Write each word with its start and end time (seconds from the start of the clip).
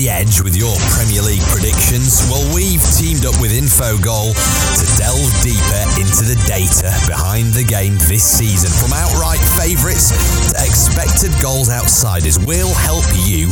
the 0.00 0.08
edge 0.08 0.40
with 0.40 0.56
your 0.56 0.72
Premier 0.96 1.20
League 1.20 1.44
predictions? 1.52 2.24
Well, 2.30 2.54
we've 2.54 2.80
teamed 2.96 3.26
up 3.26 3.38
with 3.38 3.52
Infogol 3.52 4.32
to 4.32 4.84
delve 4.96 5.28
deeper 5.44 5.82
into 6.00 6.24
the 6.24 6.40
data 6.48 6.88
behind 7.06 7.52
the 7.52 7.64
game 7.64 7.98
this 8.08 8.24
season. 8.24 8.70
From 8.70 8.96
outright 8.96 9.40
favourites 9.40 10.08
to 10.52 10.56
expected 10.64 11.32
goals 11.42 11.68
outsiders, 11.68 12.38
we'll 12.38 12.72
help 12.72 13.04
you 13.28 13.50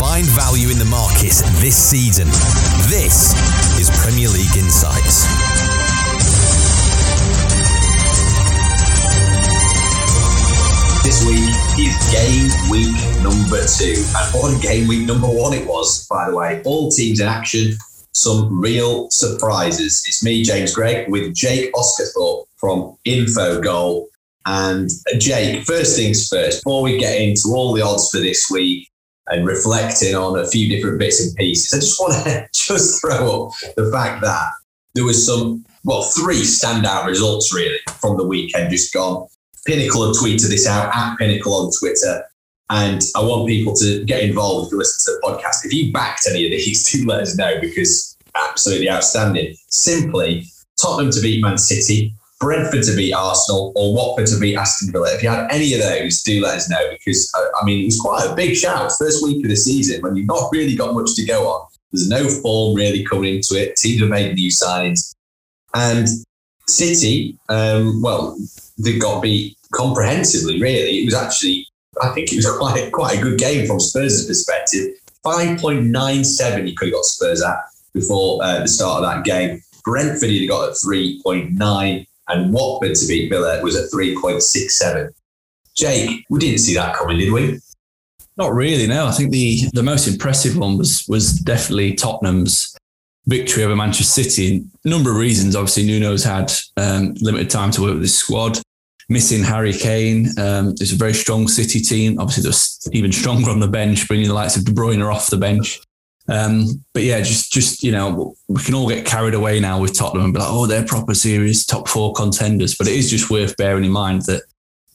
find 0.00 0.26
value 0.26 0.70
in 0.70 0.78
the 0.78 0.88
markets 0.90 1.42
this 1.62 1.76
season. 1.76 2.26
This 2.90 3.38
is 3.78 3.86
Premier 4.02 4.28
League 4.28 4.56
Insights. 4.56 5.43
This 11.04 11.26
week 11.26 11.50
is 11.78 11.94
game 12.10 12.48
week 12.70 12.96
number 13.22 13.62
two. 13.66 14.02
And 14.16 14.34
what 14.34 14.62
game 14.62 14.88
week 14.88 15.06
number 15.06 15.26
one 15.26 15.52
it 15.52 15.66
was, 15.66 16.06
by 16.06 16.30
the 16.30 16.34
way. 16.34 16.62
All 16.64 16.90
teams 16.90 17.20
in 17.20 17.28
action, 17.28 17.76
some 18.12 18.58
real 18.58 19.10
surprises. 19.10 20.02
It's 20.06 20.24
me, 20.24 20.42
James 20.42 20.74
Gregg, 20.74 21.10
with 21.10 21.34
Jake 21.34 21.70
Osgathorpe 21.74 22.46
from 22.56 22.96
Infogol. 23.06 24.06
And 24.46 24.90
uh, 25.12 25.18
Jake, 25.18 25.64
first 25.64 25.94
things 25.94 26.26
first, 26.26 26.64
before 26.64 26.82
we 26.82 26.96
get 26.96 27.20
into 27.20 27.52
all 27.54 27.74
the 27.74 27.82
odds 27.82 28.08
for 28.08 28.16
this 28.16 28.50
week 28.50 28.88
and 29.26 29.46
reflecting 29.46 30.14
on 30.14 30.38
a 30.38 30.46
few 30.46 30.74
different 30.74 30.98
bits 30.98 31.22
and 31.22 31.36
pieces, 31.36 31.74
I 31.74 31.80
just 31.80 32.00
want 32.00 32.24
to 32.24 32.48
just 32.54 33.02
throw 33.02 33.48
up 33.48 33.52
the 33.76 33.90
fact 33.92 34.22
that 34.22 34.52
there 34.94 35.04
was 35.04 35.26
some, 35.26 35.66
well, 35.84 36.04
three 36.04 36.40
standout 36.40 37.04
results 37.04 37.54
really 37.54 37.80
from 38.00 38.16
the 38.16 38.26
weekend 38.26 38.70
just 38.70 38.90
gone. 38.94 39.28
Pinnacle 39.66 40.06
have 40.06 40.16
tweeted 40.16 40.48
this 40.48 40.66
out 40.66 40.94
at 40.94 41.16
Pinnacle 41.18 41.54
on 41.54 41.70
Twitter. 41.78 42.24
And 42.70 43.02
I 43.14 43.20
want 43.20 43.46
people 43.46 43.74
to 43.76 44.04
get 44.04 44.22
involved 44.22 44.72
you 44.72 44.78
listen 44.78 45.12
to 45.12 45.20
the 45.20 45.26
podcast. 45.26 45.64
If 45.64 45.72
you 45.72 45.92
backed 45.92 46.26
any 46.28 46.46
of 46.46 46.50
these, 46.50 46.82
do 46.90 47.06
let 47.06 47.20
us 47.20 47.36
know 47.36 47.60
because 47.60 48.16
absolutely 48.34 48.90
outstanding. 48.90 49.54
Simply, 49.68 50.46
Tottenham 50.80 51.12
to 51.12 51.20
beat 51.20 51.42
Man 51.42 51.58
City, 51.58 52.14
Brentford 52.40 52.82
to 52.84 52.96
beat 52.96 53.12
Arsenal, 53.12 53.72
or 53.76 53.94
Watford 53.94 54.26
to 54.26 54.38
beat 54.38 54.56
Aston 54.56 54.92
Villa. 54.92 55.14
If 55.14 55.22
you 55.22 55.28
had 55.28 55.50
any 55.50 55.74
of 55.74 55.80
those, 55.80 56.22
do 56.22 56.42
let 56.42 56.56
us 56.56 56.68
know 56.68 56.90
because, 56.90 57.32
uh, 57.36 57.44
I 57.60 57.64
mean, 57.64 57.82
it 57.82 57.86
was 57.86 58.00
quite 58.00 58.26
a 58.28 58.34
big 58.34 58.56
shout. 58.56 58.90
First 58.98 59.22
week 59.22 59.44
of 59.44 59.50
the 59.50 59.56
season 59.56 60.02
when 60.02 60.16
you've 60.16 60.26
not 60.26 60.50
really 60.52 60.74
got 60.74 60.94
much 60.94 61.14
to 61.16 61.24
go 61.24 61.46
on. 61.46 61.68
There's 61.92 62.08
no 62.08 62.28
form 62.28 62.74
really 62.74 63.04
coming 63.04 63.36
into 63.36 63.54
it. 63.54 63.76
Teams 63.76 64.00
have 64.00 64.10
made 64.10 64.34
new 64.34 64.50
signs. 64.50 65.14
And 65.74 66.08
City, 66.66 67.38
um, 67.48 68.02
well, 68.02 68.36
they 68.78 68.98
got 68.98 69.22
beat 69.22 69.56
comprehensively. 69.72 70.60
Really, 70.60 71.00
it 71.00 71.04
was 71.04 71.14
actually 71.14 71.66
I 72.02 72.08
think 72.10 72.32
it 72.32 72.36
was 72.36 72.50
quite 72.58 72.92
quite 72.92 73.18
a 73.18 73.22
good 73.22 73.38
game 73.38 73.66
from 73.66 73.80
Spurs' 73.80 74.26
perspective. 74.26 74.94
Five 75.22 75.58
point 75.58 75.84
nine 75.84 76.24
seven, 76.24 76.66
you 76.66 76.74
could 76.74 76.88
have 76.88 76.94
got 76.94 77.04
Spurs 77.04 77.42
at 77.42 77.58
before 77.92 78.42
uh, 78.42 78.60
the 78.60 78.68
start 78.68 79.02
of 79.02 79.10
that 79.10 79.24
game. 79.24 79.62
Brentford 79.84 80.30
he 80.30 80.46
got 80.46 80.70
at 80.70 80.76
three 80.82 81.20
point 81.22 81.52
nine, 81.52 82.06
and 82.28 82.52
Watford 82.52 82.94
to 82.94 83.06
beat 83.06 83.30
Villa 83.30 83.62
was 83.62 83.76
at 83.76 83.90
three 83.90 84.18
point 84.20 84.42
six 84.42 84.78
seven. 84.78 85.12
Jake, 85.74 86.24
we 86.30 86.38
didn't 86.38 86.58
see 86.58 86.74
that 86.74 86.94
coming, 86.94 87.18
did 87.18 87.32
we? 87.32 87.58
Not 88.36 88.52
really. 88.52 88.86
No, 88.86 89.06
I 89.06 89.12
think 89.12 89.30
the 89.30 89.60
the 89.72 89.82
most 89.82 90.08
impressive 90.08 90.56
one 90.56 90.76
was 90.76 91.06
was 91.08 91.38
definitely 91.38 91.94
Tottenham's 91.94 92.76
victory 93.26 93.64
over 93.64 93.76
Manchester 93.76 94.22
City. 94.22 94.64
A 94.84 94.88
number 94.88 95.10
of 95.10 95.16
reasons. 95.16 95.56
Obviously, 95.56 95.86
Nuno's 95.86 96.24
had 96.24 96.52
um, 96.76 97.14
limited 97.20 97.50
time 97.50 97.70
to 97.72 97.82
work 97.82 97.94
with 97.94 98.02
his 98.02 98.16
squad 98.16 98.58
missing 99.08 99.42
Harry 99.42 99.72
Kane. 99.72 100.28
Um, 100.38 100.74
it's 100.80 100.92
a 100.92 100.96
very 100.96 101.14
strong 101.14 101.48
City 101.48 101.80
team. 101.80 102.18
Obviously, 102.18 102.42
they're 102.42 102.98
even 102.98 103.12
stronger 103.12 103.50
on 103.50 103.60
the 103.60 103.68
bench, 103.68 104.06
bringing 104.08 104.28
the 104.28 104.34
likes 104.34 104.56
of 104.56 104.64
De 104.64 104.72
Bruyne 104.72 105.04
off 105.04 105.30
the 105.30 105.36
bench. 105.36 105.80
Um, 106.26 106.82
but 106.94 107.02
yeah, 107.02 107.20
just 107.20 107.52
just 107.52 107.82
you 107.82 107.92
know, 107.92 108.34
we 108.48 108.62
can 108.62 108.74
all 108.74 108.88
get 108.88 109.04
carried 109.04 109.34
away 109.34 109.60
now 109.60 109.78
with 109.80 109.96
Tottenham 109.96 110.24
and 110.24 110.32
be 110.32 110.40
like, 110.40 110.48
oh, 110.50 110.66
they're 110.66 110.86
proper 110.86 111.14
serious 111.14 111.66
top 111.66 111.88
four 111.88 112.14
contenders. 112.14 112.76
But 112.76 112.88
it 112.88 112.94
is 112.94 113.10
just 113.10 113.30
worth 113.30 113.56
bearing 113.56 113.84
in 113.84 113.90
mind 113.90 114.22
that 114.22 114.42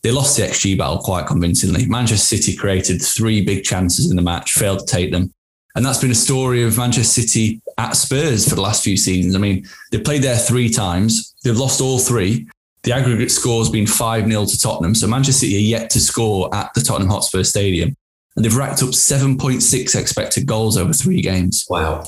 they 0.02 0.12
lost 0.12 0.38
the 0.38 0.44
XG 0.44 0.78
battle 0.78 1.00
quite 1.00 1.28
convincingly. 1.28 1.86
Manchester 1.86 2.38
City 2.38 2.56
created 2.56 3.02
three 3.02 3.42
big 3.42 3.64
chances 3.64 4.10
in 4.10 4.16
the 4.16 4.22
match, 4.22 4.54
failed 4.54 4.80
to 4.80 4.86
take 4.86 5.12
them. 5.12 5.34
And 5.76 5.86
that's 5.86 6.00
been 6.02 6.12
a 6.12 6.16
story 6.16 6.64
of 6.64 6.78
Manchester 6.78 7.22
City 7.22 7.62
at 7.78 7.96
Spurs 7.96 8.48
for 8.48 8.56
the 8.56 8.62
last 8.62 8.84
few 8.84 8.98
seasons. 8.98 9.36
I 9.36 9.40
mean, 9.40 9.68
they 9.92 10.00
played 10.00 10.24
there 10.24 10.38
three 10.38 10.70
times. 10.70 11.36
They've 11.44 11.56
lost 11.56 11.80
all 11.80 12.00
three. 12.00 12.48
The 12.84 12.94
aggregate 12.94 13.32
score 13.32 13.60
has 13.60 13.70
been 13.70 13.88
5 13.88 14.28
0 14.28 14.46
to 14.46 14.58
Tottenham. 14.58 14.96
So 14.96 15.08
Manchester 15.08 15.46
City 15.46 15.58
are 15.58 15.80
yet 15.80 15.90
to 15.92 16.00
score 16.00 16.54
at 16.54 16.74
the 16.74 16.82
Tottenham 16.82 17.10
Hotspur 17.10 17.44
Stadium. 17.44 17.96
And 18.36 18.46
they've 18.46 18.56
racked 18.56 18.82
up 18.82 18.90
7.6 18.90 20.00
expected 20.00 20.46
goals 20.46 20.78
over 20.78 20.94
three 20.94 21.22
games. 21.22 21.66
Wow. 21.70 22.06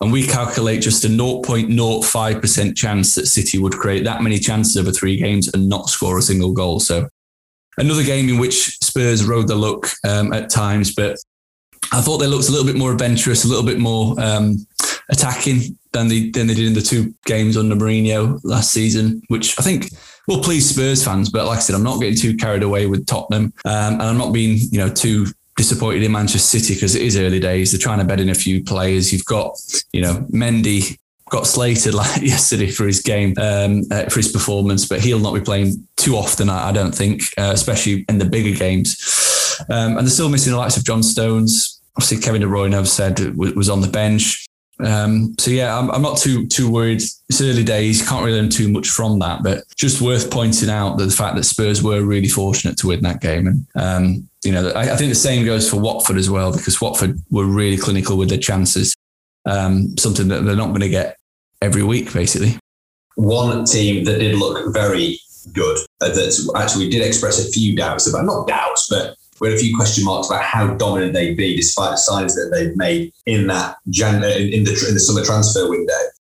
And 0.00 0.12
we 0.12 0.26
calculate 0.26 0.80
just 0.80 1.04
a 1.04 1.08
0.05% 1.08 2.76
chance 2.76 3.14
that 3.14 3.26
City 3.26 3.58
would 3.58 3.74
create 3.74 4.04
that 4.04 4.22
many 4.22 4.38
chances 4.38 4.76
over 4.76 4.90
three 4.90 5.16
games 5.16 5.52
and 5.52 5.68
not 5.68 5.90
score 5.90 6.18
a 6.18 6.22
single 6.22 6.52
goal. 6.52 6.80
So 6.80 7.08
another 7.76 8.02
game 8.02 8.28
in 8.28 8.38
which 8.38 8.78
Spurs 8.82 9.24
rode 9.24 9.48
the 9.48 9.56
luck 9.56 9.88
um, 10.04 10.32
at 10.32 10.48
times, 10.48 10.94
but 10.94 11.18
I 11.92 12.00
thought 12.00 12.18
they 12.18 12.26
looked 12.26 12.48
a 12.48 12.50
little 12.50 12.66
bit 12.66 12.76
more 12.76 12.92
adventurous, 12.92 13.44
a 13.44 13.48
little 13.48 13.64
bit 13.64 13.78
more 13.78 14.18
um, 14.18 14.66
attacking 15.10 15.78
than 15.92 16.08
they 16.08 16.30
than 16.30 16.46
they 16.46 16.54
did 16.54 16.66
in 16.66 16.74
the 16.74 16.80
two 16.80 17.14
games 17.26 17.56
under 17.56 17.76
Mourinho 17.76 18.40
last 18.42 18.72
season, 18.72 19.22
which 19.28 19.58
I 19.58 19.62
think 19.62 19.90
will 20.26 20.42
please 20.42 20.68
Spurs 20.68 21.04
fans. 21.04 21.30
But 21.30 21.46
like 21.46 21.58
I 21.58 21.60
said, 21.60 21.76
I'm 21.76 21.82
not 21.82 22.00
getting 22.00 22.16
too 22.16 22.36
carried 22.36 22.62
away 22.62 22.86
with 22.86 23.06
Tottenham, 23.06 23.52
um, 23.64 23.94
and 23.94 24.02
I'm 24.02 24.18
not 24.18 24.32
being 24.32 24.58
you 24.70 24.78
know 24.78 24.88
too 24.88 25.26
disappointed 25.56 26.02
in 26.02 26.12
Manchester 26.12 26.58
City 26.58 26.74
because 26.74 26.94
it 26.94 27.02
is 27.02 27.16
early 27.16 27.40
days. 27.40 27.72
They're 27.72 27.80
trying 27.80 28.00
to 28.00 28.04
bed 28.04 28.20
in 28.20 28.28
a 28.28 28.34
few 28.34 28.62
players. 28.64 29.12
You've 29.12 29.24
got 29.24 29.56
you 29.92 30.02
know 30.02 30.26
Mendy 30.32 30.98
got 31.30 31.46
slated 31.46 31.94
like 32.02 32.22
yesterday 32.22 32.70
for 32.70 32.86
his 32.86 33.00
game 33.00 33.34
um, 33.38 33.82
uh, 33.90 34.04
for 34.04 34.16
his 34.16 34.32
performance, 34.32 34.86
but 34.86 35.00
he'll 35.00 35.18
not 35.18 35.34
be 35.34 35.40
playing 35.40 35.86
too 35.96 36.16
often. 36.16 36.48
I, 36.48 36.68
I 36.68 36.72
don't 36.72 36.94
think, 36.94 37.22
uh, 37.38 37.50
especially 37.52 38.04
in 38.08 38.18
the 38.18 38.24
bigger 38.24 38.56
games. 38.56 39.60
Um, 39.70 39.96
and 39.96 40.06
they're 40.06 40.08
still 40.08 40.28
missing 40.28 40.52
the 40.52 40.58
likes 40.58 40.76
of 40.76 40.84
John 40.84 41.02
Stones. 41.02 41.80
Obviously, 41.96 42.18
Kevin 42.18 42.40
De 42.40 42.46
Bruyne, 42.46 42.74
I've 42.74 42.88
said, 42.88 43.36
was 43.36 43.70
on 43.70 43.80
the 43.80 43.88
bench. 43.88 44.46
Um, 44.80 45.36
so 45.38 45.50
yeah, 45.50 45.78
I'm, 45.78 45.90
I'm, 45.90 46.02
not 46.02 46.18
too 46.18 46.48
too 46.48 46.68
worried. 46.68 46.96
It's 46.96 47.40
early 47.40 47.62
days, 47.62 48.06
can't 48.06 48.24
really 48.24 48.40
learn 48.40 48.50
too 48.50 48.68
much 48.68 48.88
from 48.88 49.20
that, 49.20 49.42
but 49.44 49.62
just 49.76 50.00
worth 50.00 50.30
pointing 50.30 50.68
out 50.68 50.98
that 50.98 51.04
the 51.04 51.12
fact 51.12 51.36
that 51.36 51.44
Spurs 51.44 51.82
were 51.82 52.02
really 52.02 52.28
fortunate 52.28 52.76
to 52.78 52.88
win 52.88 53.00
that 53.02 53.20
game, 53.20 53.46
and 53.46 53.66
um, 53.76 54.28
you 54.42 54.50
know, 54.50 54.70
I, 54.70 54.92
I, 54.92 54.96
think 54.96 55.10
the 55.10 55.14
same 55.14 55.46
goes 55.46 55.70
for 55.70 55.80
Watford 55.80 56.16
as 56.16 56.28
well 56.28 56.52
because 56.52 56.80
Watford 56.80 57.18
were 57.30 57.46
really 57.46 57.76
clinical 57.76 58.16
with 58.16 58.30
their 58.30 58.38
chances, 58.38 58.94
um, 59.46 59.96
something 59.96 60.26
that 60.28 60.44
they're 60.44 60.56
not 60.56 60.68
going 60.68 60.80
to 60.80 60.88
get 60.88 61.16
every 61.62 61.84
week, 61.84 62.12
basically. 62.12 62.58
One 63.14 63.64
team 63.64 64.04
that 64.04 64.18
did 64.18 64.36
look 64.36 64.74
very 64.74 65.20
good, 65.52 65.78
uh, 66.00 66.08
that 66.08 66.52
actually 66.56 66.90
did 66.90 67.06
express 67.06 67.46
a 67.46 67.50
few 67.50 67.76
doubts 67.76 68.08
about, 68.08 68.24
not 68.24 68.48
doubts, 68.48 68.88
but 68.88 69.16
we 69.44 69.50
had 69.50 69.58
a 69.58 69.60
few 69.60 69.76
question 69.76 70.06
marks 70.06 70.28
about 70.30 70.42
how 70.42 70.68
dominant 70.74 71.12
they'd 71.12 71.36
be, 71.36 71.54
despite 71.54 71.90
the 71.90 71.96
signs 71.96 72.34
that 72.34 72.48
they've 72.50 72.74
made 72.78 73.12
in 73.26 73.46
that 73.48 73.76
uh, 73.76 74.38
in 74.38 74.64
the 74.64 74.86
in 74.88 74.94
the 74.94 75.00
summer 75.00 75.22
transfer 75.22 75.68
window. 75.68 75.92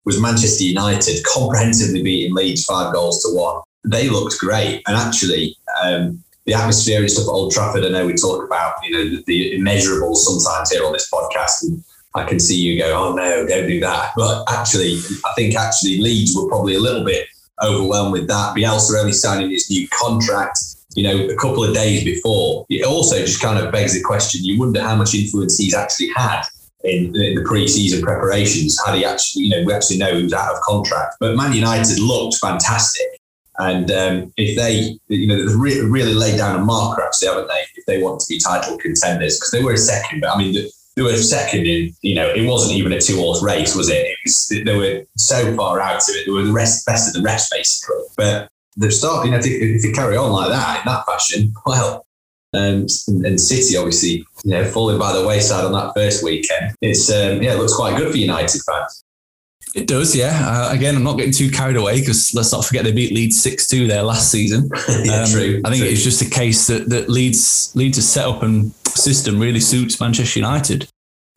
Was 0.06 0.20
Manchester 0.20 0.64
United 0.64 1.24
comprehensively 1.24 2.02
beating 2.02 2.34
Leeds 2.34 2.66
five 2.66 2.94
goals 2.94 3.22
to 3.22 3.30
one? 3.36 3.62
They 3.84 4.10
looked 4.10 4.40
great, 4.40 4.82
and 4.88 4.98
actually, 4.98 5.56
um, 5.84 6.24
the 6.46 6.56
atmosphere 6.56 7.02
and 7.02 7.12
stuff 7.12 7.28
at 7.28 7.30
Old 7.30 7.52
Trafford. 7.52 7.86
I 7.86 7.90
know 7.90 8.08
we 8.08 8.16
talk 8.16 8.44
about 8.44 8.78
you 8.84 8.92
know 8.92 9.22
the, 9.24 9.24
the 9.28 10.16
sometimes 10.16 10.72
here 10.72 10.84
on 10.84 10.92
this 10.92 11.08
podcast, 11.12 11.62
and 11.62 11.84
I 12.16 12.24
can 12.24 12.40
see 12.40 12.60
you 12.60 12.80
go, 12.80 12.92
"Oh 12.92 13.14
no, 13.14 13.46
don't 13.46 13.68
do 13.68 13.80
that." 13.82 14.14
But 14.16 14.46
actually, 14.50 14.98
I 15.26 15.34
think 15.36 15.56
actually 15.56 16.00
Leeds 16.00 16.36
were 16.36 16.48
probably 16.48 16.74
a 16.74 16.80
little 16.80 17.06
bit 17.06 17.28
overwhelmed 17.64 18.14
with 18.14 18.28
that. 18.30 18.56
Bielsa 18.56 19.00
only 19.00 19.14
signing 19.14 19.52
his 19.52 19.70
new 19.70 19.88
contract 19.90 20.58
you 20.96 21.04
know, 21.04 21.28
a 21.28 21.36
couple 21.36 21.64
of 21.64 21.74
days 21.74 22.04
before. 22.04 22.66
It 22.70 22.86
also 22.86 23.18
just 23.18 23.42
kind 23.42 23.60
of 23.60 23.72
begs 23.72 23.94
the 23.94 24.02
question 24.02 24.44
you 24.44 24.60
wonder 24.60 24.82
how 24.82 24.96
much 24.96 25.14
influence 25.14 25.58
he's 25.58 25.76
actually 25.76 26.10
had 26.16 26.44
in, 26.84 27.16
in, 27.16 27.36
the 27.36 27.44
pre-season 27.46 28.02
preparations. 28.02 28.80
Had 28.86 28.96
he 28.96 29.06
actually, 29.06 29.44
you 29.44 29.50
know, 29.50 29.64
we 29.64 29.74
actually 29.74 29.98
know 29.98 30.16
he 30.16 30.24
was 30.24 30.34
out 30.34 30.56
of 30.56 30.62
contract. 30.62 31.16
But 31.20 31.36
Man 31.36 31.54
United 31.54 32.00
looked 32.00 32.38
fantastic. 32.38 33.06
And 33.58 33.90
um, 33.92 34.34
if 34.38 34.58
they, 34.58 34.98
you 35.08 35.28
know, 35.28 35.38
they've 35.38 35.56
really, 35.56 35.90
really 35.90 36.14
laid 36.14 36.38
down 36.38 36.60
a 36.60 36.64
marker, 36.64 37.04
actually, 37.04 37.30
haven't 37.30 37.48
they? 37.48 37.64
If 37.76 37.86
they 37.86 38.02
want 38.02 38.20
to 38.22 38.26
be 38.28 38.38
title 38.38 38.78
contenders, 38.78 39.38
because 39.38 39.52
they 39.52 39.64
were 39.64 39.74
a 39.74 39.78
second, 39.78 40.22
but 40.22 40.36
I 40.36 40.38
mean, 40.38 40.70
they 40.96 41.02
were 41.02 41.16
second 41.18 41.66
in, 41.66 41.94
you 42.02 42.16
know, 42.16 42.28
it 42.28 42.46
wasn't 42.46 42.78
even 42.78 42.92
a 42.94 43.00
two 43.00 43.18
horse 43.18 43.42
race, 43.44 43.76
was 43.76 43.90
it? 43.90 44.06
it 44.06 44.18
was, 44.26 44.48
they 44.48 44.78
were 44.78 45.04
so 45.18 45.56
far 45.56 45.80
out 45.80 46.02
of 46.02 46.16
it. 46.16 46.26
They 46.26 46.32
were 46.32 46.44
the 46.44 46.52
rest, 46.52 46.86
best 46.86 47.08
of 47.08 47.22
the 47.22 47.26
rest, 47.26 47.52
basically. 47.52 48.04
But 48.18 48.50
starting. 48.90 49.34
I 49.34 49.42
think 49.42 49.62
if 49.62 49.84
you 49.84 49.92
carry 49.94 50.18
on 50.18 50.32
like 50.32 50.50
that 50.50 50.80
in 50.80 50.92
that 50.92 51.06
fashion, 51.06 51.54
well, 51.66 52.06
um, 52.54 52.86
and, 53.08 53.26
and, 53.26 53.42
City 53.42 53.76
obviously, 53.76 54.26
you 54.44 54.52
know, 54.52 54.64
falling 54.66 54.98
by 54.98 55.12
the 55.12 55.28
wayside 55.28 55.66
on 55.66 55.74
that 55.74 55.94
first 55.94 56.24
weekend. 56.24 56.74
It's 56.82 57.10
um, 57.10 57.42
yeah, 57.42 57.54
it 57.54 57.58
looks 57.58 57.76
quite 57.76 57.98
good 57.98 58.12
for 58.12 58.18
United 58.18 58.62
fans. 58.66 59.04
It 59.76 59.88
does, 59.88 60.16
yeah. 60.16 60.42
Uh, 60.42 60.74
again, 60.74 60.96
I'm 60.96 61.04
not 61.04 61.18
getting 61.18 61.34
too 61.34 61.52
carried 61.52 61.76
away 61.76 62.00
because 62.00 62.34
let's 62.34 62.54
not 62.54 62.64
forget 62.64 62.86
they 62.86 62.94
beat 62.94 63.14
Leeds 63.14 63.42
six 63.42 63.68
two 63.68 63.88
there 63.88 64.04
last 64.04 64.32
season. 64.32 64.70
yeah, 65.04 65.24
um, 65.24 65.30
true. 65.30 65.62
I 65.66 65.70
think 65.70 65.84
true. 65.84 65.92
it's 65.92 66.04
just 66.04 66.22
a 66.22 66.30
case 66.30 66.66
that 66.68 66.90
that 66.90 67.10
Leeds 67.10 67.74
Leeds' 67.76 68.08
setup 68.08 68.42
and 68.42 68.74
system 68.86 69.38
really 69.38 69.60
suits 69.60 70.00
Manchester 70.00 70.40
United. 70.40 70.88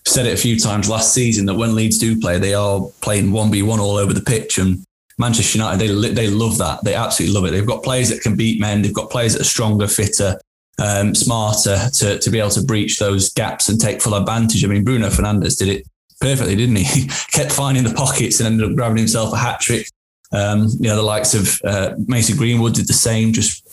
said 0.06 0.26
it 0.26 0.34
a 0.34 0.40
few 0.40 0.58
times 0.58 0.88
last 0.88 1.12
season 1.12 1.46
that 1.46 1.54
when 1.54 1.74
Leeds 1.74 1.98
do 1.98 2.20
play, 2.20 2.38
they 2.38 2.54
are 2.54 2.80
playing 3.00 3.32
one 3.32 3.50
v 3.50 3.62
one 3.62 3.80
all 3.80 3.96
over 3.96 4.12
the 4.12 4.22
pitch, 4.22 4.58
and 4.58 4.84
Manchester 5.18 5.58
United 5.58 5.78
they 5.78 6.10
they 6.10 6.28
love 6.28 6.58
that. 6.58 6.82
They 6.84 6.94
absolutely 6.94 7.34
love 7.34 7.44
it. 7.44 7.50
They've 7.50 7.66
got 7.66 7.82
players 7.82 8.08
that 8.10 8.22
can 8.22 8.36
beat 8.36 8.60
men. 8.60 8.82
They've 8.82 8.94
got 8.94 9.10
players 9.10 9.32
that 9.32 9.42
are 9.42 9.44
stronger, 9.44 9.88
fitter, 9.88 10.40
um, 10.78 11.14
smarter 11.14 11.90
to 11.94 12.18
to 12.18 12.30
be 12.30 12.38
able 12.38 12.50
to 12.50 12.62
breach 12.62 12.98
those 12.98 13.30
gaps 13.30 13.68
and 13.68 13.80
take 13.80 14.00
full 14.00 14.14
advantage. 14.14 14.64
I 14.64 14.68
mean, 14.68 14.84
Bruno 14.84 15.08
Fernandes 15.08 15.58
did 15.58 15.68
it 15.68 15.86
perfectly, 16.20 16.56
didn't 16.56 16.76
he? 16.76 16.84
He 16.84 17.06
kept 17.32 17.52
finding 17.52 17.84
the 17.84 17.94
pockets 17.94 18.40
and 18.40 18.46
ended 18.46 18.70
up 18.70 18.76
grabbing 18.76 18.98
himself 18.98 19.32
a 19.32 19.36
hat 19.36 19.60
trick. 19.60 19.88
Um, 20.30 20.68
you 20.78 20.88
know, 20.88 20.96
the 20.96 21.02
likes 21.02 21.34
of 21.34 21.60
uh, 21.64 21.94
Mason 22.06 22.36
Greenwood 22.36 22.74
did 22.74 22.86
the 22.86 22.92
same, 22.92 23.32
just 23.32 23.64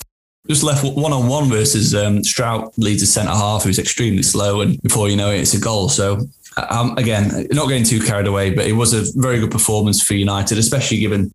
just 0.47 0.63
left 0.63 0.83
one 0.83 1.11
on 1.11 1.27
one 1.27 1.49
versus 1.49 1.95
um, 1.95 2.19
Struijk 2.19 2.71
leads 2.77 3.01
a 3.01 3.07
centre 3.07 3.31
half 3.31 3.63
who's 3.63 3.79
extremely 3.79 4.23
slow, 4.23 4.61
and 4.61 4.81
before 4.81 5.09
you 5.09 5.15
know 5.15 5.31
it, 5.31 5.41
it's 5.41 5.53
a 5.53 5.59
goal. 5.59 5.89
So 5.89 6.27
um, 6.57 6.97
again, 6.97 7.47
not 7.51 7.67
getting 7.67 7.83
too 7.83 7.99
carried 7.99 8.27
away, 8.27 8.53
but 8.53 8.65
it 8.65 8.73
was 8.73 8.93
a 8.93 9.03
very 9.19 9.39
good 9.39 9.51
performance 9.51 10.01
for 10.01 10.13
United, 10.13 10.57
especially 10.57 10.99
given 10.99 11.31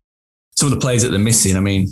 some 0.55 0.71
of 0.71 0.73
the 0.73 0.79
players 0.79 1.03
that 1.03 1.09
they're 1.09 1.19
missing. 1.19 1.55
I 1.55 1.59
mean, 1.59 1.87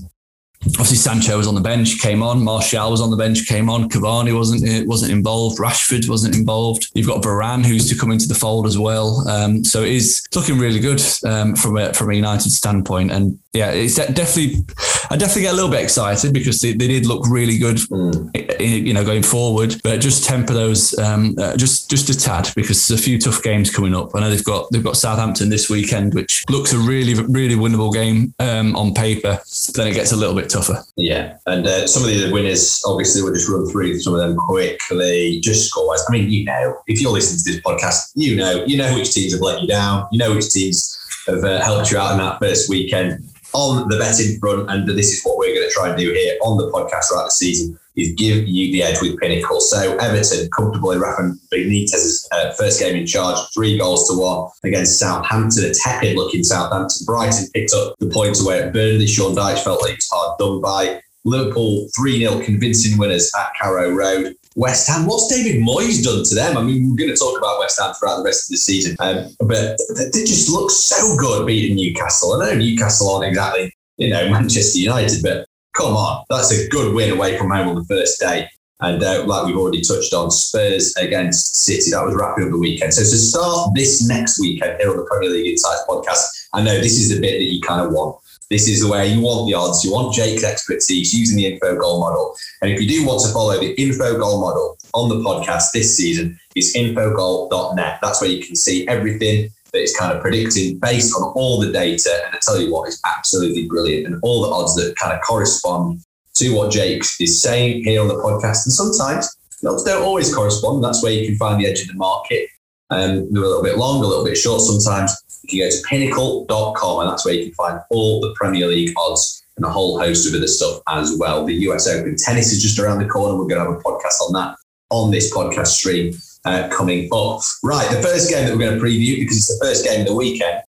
obviously 0.65 0.97
Sancho 0.97 1.37
was 1.37 1.47
on 1.47 1.55
the 1.55 1.61
bench, 1.61 1.99
came 1.99 2.21
on. 2.21 2.43
Martial 2.43 2.91
was 2.91 3.01
on 3.01 3.11
the 3.11 3.17
bench, 3.17 3.47
came 3.47 3.69
on. 3.69 3.89
Cavani 3.89 4.35
wasn't 4.35 4.67
uh, 4.67 4.83
wasn't 4.85 5.11
involved. 5.11 5.57
Rashford 5.59 6.09
wasn't 6.09 6.35
involved. 6.35 6.87
You've 6.93 7.07
got 7.07 7.23
Varane 7.23 7.65
who's 7.65 7.89
to 7.89 7.97
come 7.97 8.11
into 8.11 8.27
the 8.27 8.35
fold 8.35 8.65
as 8.65 8.77
well. 8.77 9.27
Um, 9.27 9.63
so 9.63 9.83
it 9.83 9.91
is 9.91 10.27
looking 10.35 10.59
really 10.59 10.79
good 10.79 11.01
um, 11.25 11.55
from 11.55 11.77
a 11.77 11.93
from 11.93 12.11
a 12.11 12.13
United 12.13 12.51
standpoint. 12.51 13.11
And 13.11 13.39
yeah, 13.53 13.71
it's 13.71 13.95
definitely 13.95 14.65
I 15.11 15.17
definitely 15.17 15.43
get 15.43 15.53
a 15.53 15.55
little 15.55 15.71
bit 15.71 15.81
excited 15.81 16.33
because 16.33 16.61
they, 16.61 16.73
they 16.73 16.87
did 16.87 17.05
look 17.07 17.27
really 17.27 17.57
good, 17.57 17.77
mm. 17.77 18.59
you 18.59 18.93
know, 18.93 19.03
going 19.03 19.23
forward. 19.23 19.75
But 19.83 20.01
just 20.01 20.23
temper 20.23 20.53
those 20.53 20.97
um, 20.99 21.35
uh, 21.39 21.57
just 21.57 21.89
just 21.89 22.09
a 22.09 22.17
tad 22.17 22.51
because 22.55 22.87
there's 22.87 22.99
a 22.99 23.03
few 23.03 23.19
tough 23.19 23.41
games 23.41 23.71
coming 23.71 23.95
up. 23.95 24.15
I 24.15 24.19
know 24.19 24.29
they've 24.29 24.43
got 24.43 24.71
they've 24.71 24.83
got 24.83 24.97
Southampton 24.97 25.49
this 25.49 25.69
weekend, 25.69 26.13
which 26.13 26.45
looks 26.49 26.73
a 26.73 26.77
really 26.77 27.15
really 27.15 27.55
winnable 27.55 27.91
game 27.91 28.33
um, 28.39 28.75
on 28.75 28.93
paper. 28.93 29.39
Then 29.73 29.87
it 29.87 29.93
gets 29.93 30.11
a 30.11 30.15
little 30.15 30.35
bit 30.35 30.49
tougher. 30.49 30.83
Yeah, 30.95 31.37
and 31.47 31.65
uh, 31.65 31.87
some 31.87 32.03
of 32.03 32.09
the 32.09 32.23
other 32.23 32.33
winners, 32.33 32.83
obviously, 32.85 33.23
we'll 33.23 33.33
just 33.33 33.49
run 33.49 33.67
through 33.67 33.99
some 33.99 34.13
of 34.13 34.19
them 34.19 34.37
quickly, 34.37 35.39
just 35.39 35.69
score 35.69 35.87
wise. 35.87 36.03
I 36.07 36.11
mean, 36.11 36.29
you 36.29 36.45
know, 36.45 36.77
if 36.85 37.01
you're 37.01 37.11
listening 37.11 37.39
to 37.39 37.51
this 37.51 37.61
podcast, 37.61 38.11
you 38.13 38.35
know, 38.35 38.63
you 38.65 38.77
know 38.77 38.93
which 38.93 39.11
teams 39.11 39.33
have 39.33 39.41
let 39.41 39.61
you 39.61 39.67
down, 39.67 40.07
you 40.11 40.19
know 40.19 40.35
which 40.35 40.51
teams 40.51 40.95
have 41.27 41.43
uh, 41.43 41.63
helped 41.63 41.91
you 41.91 41.97
out 41.97 42.11
in 42.11 42.19
that 42.19 42.39
first 42.39 42.69
weekend 42.69 43.23
on 43.53 43.87
the 43.89 43.97
betting 43.97 44.39
front, 44.39 44.69
and 44.69 44.87
this 44.87 45.11
is 45.11 45.23
what 45.23 45.37
we're 45.37 45.53
going 45.53 45.67
to 45.67 45.73
try 45.73 45.89
and 45.89 45.97
do 45.97 46.11
here 46.11 46.37
on 46.41 46.57
the 46.57 46.69
podcast 46.71 47.09
throughout 47.09 47.25
the 47.25 47.31
season, 47.31 47.79
is 47.95 48.13
give 48.13 48.47
you 48.47 48.71
the 48.71 48.83
edge 48.83 49.01
with 49.01 49.17
Pinnacle. 49.17 49.59
So 49.59 49.97
Everton 49.97 50.49
comfortably 50.51 50.97
Rafa 50.97 51.33
Benitez's 51.51 52.27
uh, 52.31 52.51
first 52.53 52.79
game 52.79 52.95
in 52.95 53.05
charge, 53.05 53.37
three 53.53 53.77
goals 53.77 54.07
to 54.09 54.19
one 54.19 54.49
against 54.63 54.99
Southampton, 54.99 55.65
a 55.65 55.73
tepid 55.73 56.15
looking 56.15 56.43
Southampton. 56.43 57.05
Brighton 57.05 57.47
picked 57.53 57.73
up 57.73 57.95
the 57.99 58.09
points 58.09 58.43
away 58.43 58.61
at 58.61 58.73
Burnley. 58.73 59.07
Sean 59.07 59.35
Dyche 59.35 59.63
felt 59.63 59.81
like 59.81 59.91
he 59.91 59.95
was 59.95 60.09
hard 60.11 60.37
done 60.39 60.61
by. 60.61 61.01
Liverpool 61.25 61.87
3 61.95 62.19
0 62.19 62.39
convincing 62.39 62.97
winners 62.97 63.31
at 63.37 63.51
Carrow 63.59 63.91
Road. 63.91 64.35
West 64.59 64.89
Ham, 64.89 65.05
what's 65.05 65.33
David 65.33 65.61
Moyes 65.61 66.03
done 66.03 66.21
to 66.21 66.35
them? 66.35 66.57
I 66.57 66.61
mean, 66.61 66.89
we're 66.89 66.97
going 66.97 67.09
to 67.09 67.15
talk 67.15 67.37
about 67.37 67.59
West 67.59 67.79
Ham 67.79 67.93
throughout 67.93 68.17
the 68.17 68.25
rest 68.25 68.43
of 68.43 68.49
the 68.49 68.57
season, 68.57 68.93
um, 68.99 69.33
but 69.39 69.79
they 70.11 70.25
just 70.25 70.49
look 70.49 70.69
so 70.69 71.15
good 71.15 71.47
beating 71.47 71.77
Newcastle. 71.77 72.33
I 72.33 72.45
know 72.45 72.55
Newcastle 72.55 73.09
aren't 73.09 73.29
exactly, 73.29 73.73
you 73.95 74.09
know, 74.09 74.29
Manchester 74.31 74.79
United, 74.79 75.23
but 75.23 75.47
come 75.77 75.95
on, 75.95 76.25
that's 76.29 76.51
a 76.51 76.67
good 76.67 76.93
win 76.93 77.11
away 77.11 77.37
from 77.37 77.51
home 77.51 77.69
on 77.69 77.75
the 77.75 77.85
first 77.85 78.19
day. 78.19 78.49
And 78.81 79.01
uh, 79.01 79.23
like 79.25 79.45
we've 79.45 79.55
already 79.55 79.79
touched 79.79 80.13
on, 80.13 80.29
Spurs 80.29 80.93
against 80.97 81.55
City, 81.55 81.91
that 81.91 82.03
was 82.03 82.13
wrapping 82.13 82.43
up 82.43 82.51
the 82.51 82.59
weekend. 82.59 82.93
So 82.93 83.01
to 83.01 83.07
start 83.07 83.71
this 83.75 84.05
next 84.09 84.41
weekend 84.41 84.77
here 84.81 84.91
on 84.91 84.97
the 84.97 85.05
Premier 85.05 85.29
League 85.29 85.47
Insights 85.47 85.85
podcast, 85.87 86.47
I 86.53 86.63
know 86.63 86.75
this 86.79 86.99
is 86.99 87.15
the 87.15 87.21
bit 87.21 87.39
that 87.39 87.45
you 87.45 87.61
kind 87.61 87.79
of 87.79 87.93
want. 87.93 88.17
This 88.49 88.67
is 88.67 88.81
the 88.81 88.91
way 88.91 89.07
you 89.07 89.21
want 89.21 89.47
the 89.47 89.53
odds. 89.53 89.83
You 89.85 89.91
want 89.91 90.13
Jake's 90.13 90.43
expertise 90.43 91.13
using 91.13 91.37
the 91.37 91.45
Infogol 91.45 91.99
model. 91.99 92.35
And 92.61 92.71
if 92.71 92.81
you 92.81 92.87
do 92.87 93.05
want 93.05 93.21
to 93.25 93.31
follow 93.31 93.59
the 93.59 93.75
Infogol 93.75 94.41
model 94.41 94.75
on 94.93 95.09
the 95.09 95.17
podcast 95.17 95.71
this 95.71 95.95
season, 95.95 96.39
it's 96.55 96.75
infogol.net. 96.75 97.99
That's 98.01 98.21
where 98.21 98.29
you 98.29 98.43
can 98.43 98.55
see 98.55 98.87
everything 98.87 99.49
that 99.71 99.81
is 99.81 99.95
kind 99.95 100.15
of 100.15 100.21
predicting 100.21 100.79
based 100.79 101.15
on 101.15 101.31
all 101.35 101.59
the 101.59 101.71
data. 101.71 102.09
And 102.25 102.35
I 102.35 102.39
tell 102.41 102.59
you 102.59 102.73
what, 102.73 102.87
it's 102.87 102.99
absolutely 103.05 103.67
brilliant. 103.67 104.07
And 104.07 104.19
all 104.23 104.41
the 104.41 104.49
odds 104.49 104.75
that 104.75 104.95
kind 104.95 105.13
of 105.13 105.21
correspond 105.21 106.01
to 106.35 106.55
what 106.55 106.71
Jake 106.71 107.03
is 107.19 107.39
saying 107.39 107.83
here 107.83 108.01
on 108.01 108.07
the 108.07 108.15
podcast. 108.15 108.65
And 108.65 108.73
sometimes 108.73 109.37
odds 109.67 109.83
don't 109.83 110.03
always 110.03 110.33
correspond. 110.33 110.83
That's 110.83 111.03
where 111.03 111.11
you 111.11 111.27
can 111.27 111.37
find 111.37 111.61
the 111.61 111.67
edge 111.67 111.81
of 111.81 111.87
the 111.87 111.93
market. 111.93 112.49
Um, 112.89 113.31
they're 113.31 113.43
a 113.43 113.47
little 113.47 113.63
bit 113.63 113.77
long, 113.77 114.03
a 114.03 114.07
little 114.07 114.25
bit 114.25 114.37
short 114.37 114.61
sometimes. 114.61 115.15
You 115.43 115.49
can 115.49 115.69
go 115.69 115.75
to 115.75 115.83
pinnacle.com 115.87 117.01
and 117.01 117.09
that's 117.09 117.25
where 117.25 117.33
you 117.33 117.45
can 117.45 117.53
find 117.53 117.79
all 117.89 118.21
the 118.21 118.33
Premier 118.35 118.67
League 118.67 118.93
odds 118.97 119.43
and 119.57 119.65
a 119.65 119.69
whole 119.69 119.99
host 119.99 120.27
of 120.27 120.33
other 120.33 120.47
stuff 120.47 120.81
as 120.89 121.17
well. 121.17 121.45
The 121.45 121.55
US 121.69 121.87
Open 121.87 122.15
tennis 122.15 122.51
is 122.51 122.61
just 122.61 122.79
around 122.79 122.99
the 122.99 123.07
corner. 123.07 123.35
We're 123.35 123.47
going 123.47 123.63
to 123.63 123.71
have 123.71 123.79
a 123.79 123.83
podcast 123.83 124.21
on 124.25 124.33
that 124.33 124.55
on 124.91 125.11
this 125.11 125.33
podcast 125.33 125.67
stream 125.67 126.13
uh, 126.45 126.67
coming 126.71 127.09
up. 127.13 127.41
Right, 127.63 127.89
the 127.91 128.01
first 128.01 128.29
game 128.29 128.45
that 128.45 128.53
we're 128.53 128.65
going 128.65 128.79
to 128.79 128.83
preview 128.83 129.19
because 129.19 129.37
it's 129.37 129.59
the 129.59 129.65
first 129.65 129.85
game 129.85 130.01
of 130.01 130.07
the 130.07 130.15
weekend 130.15 130.63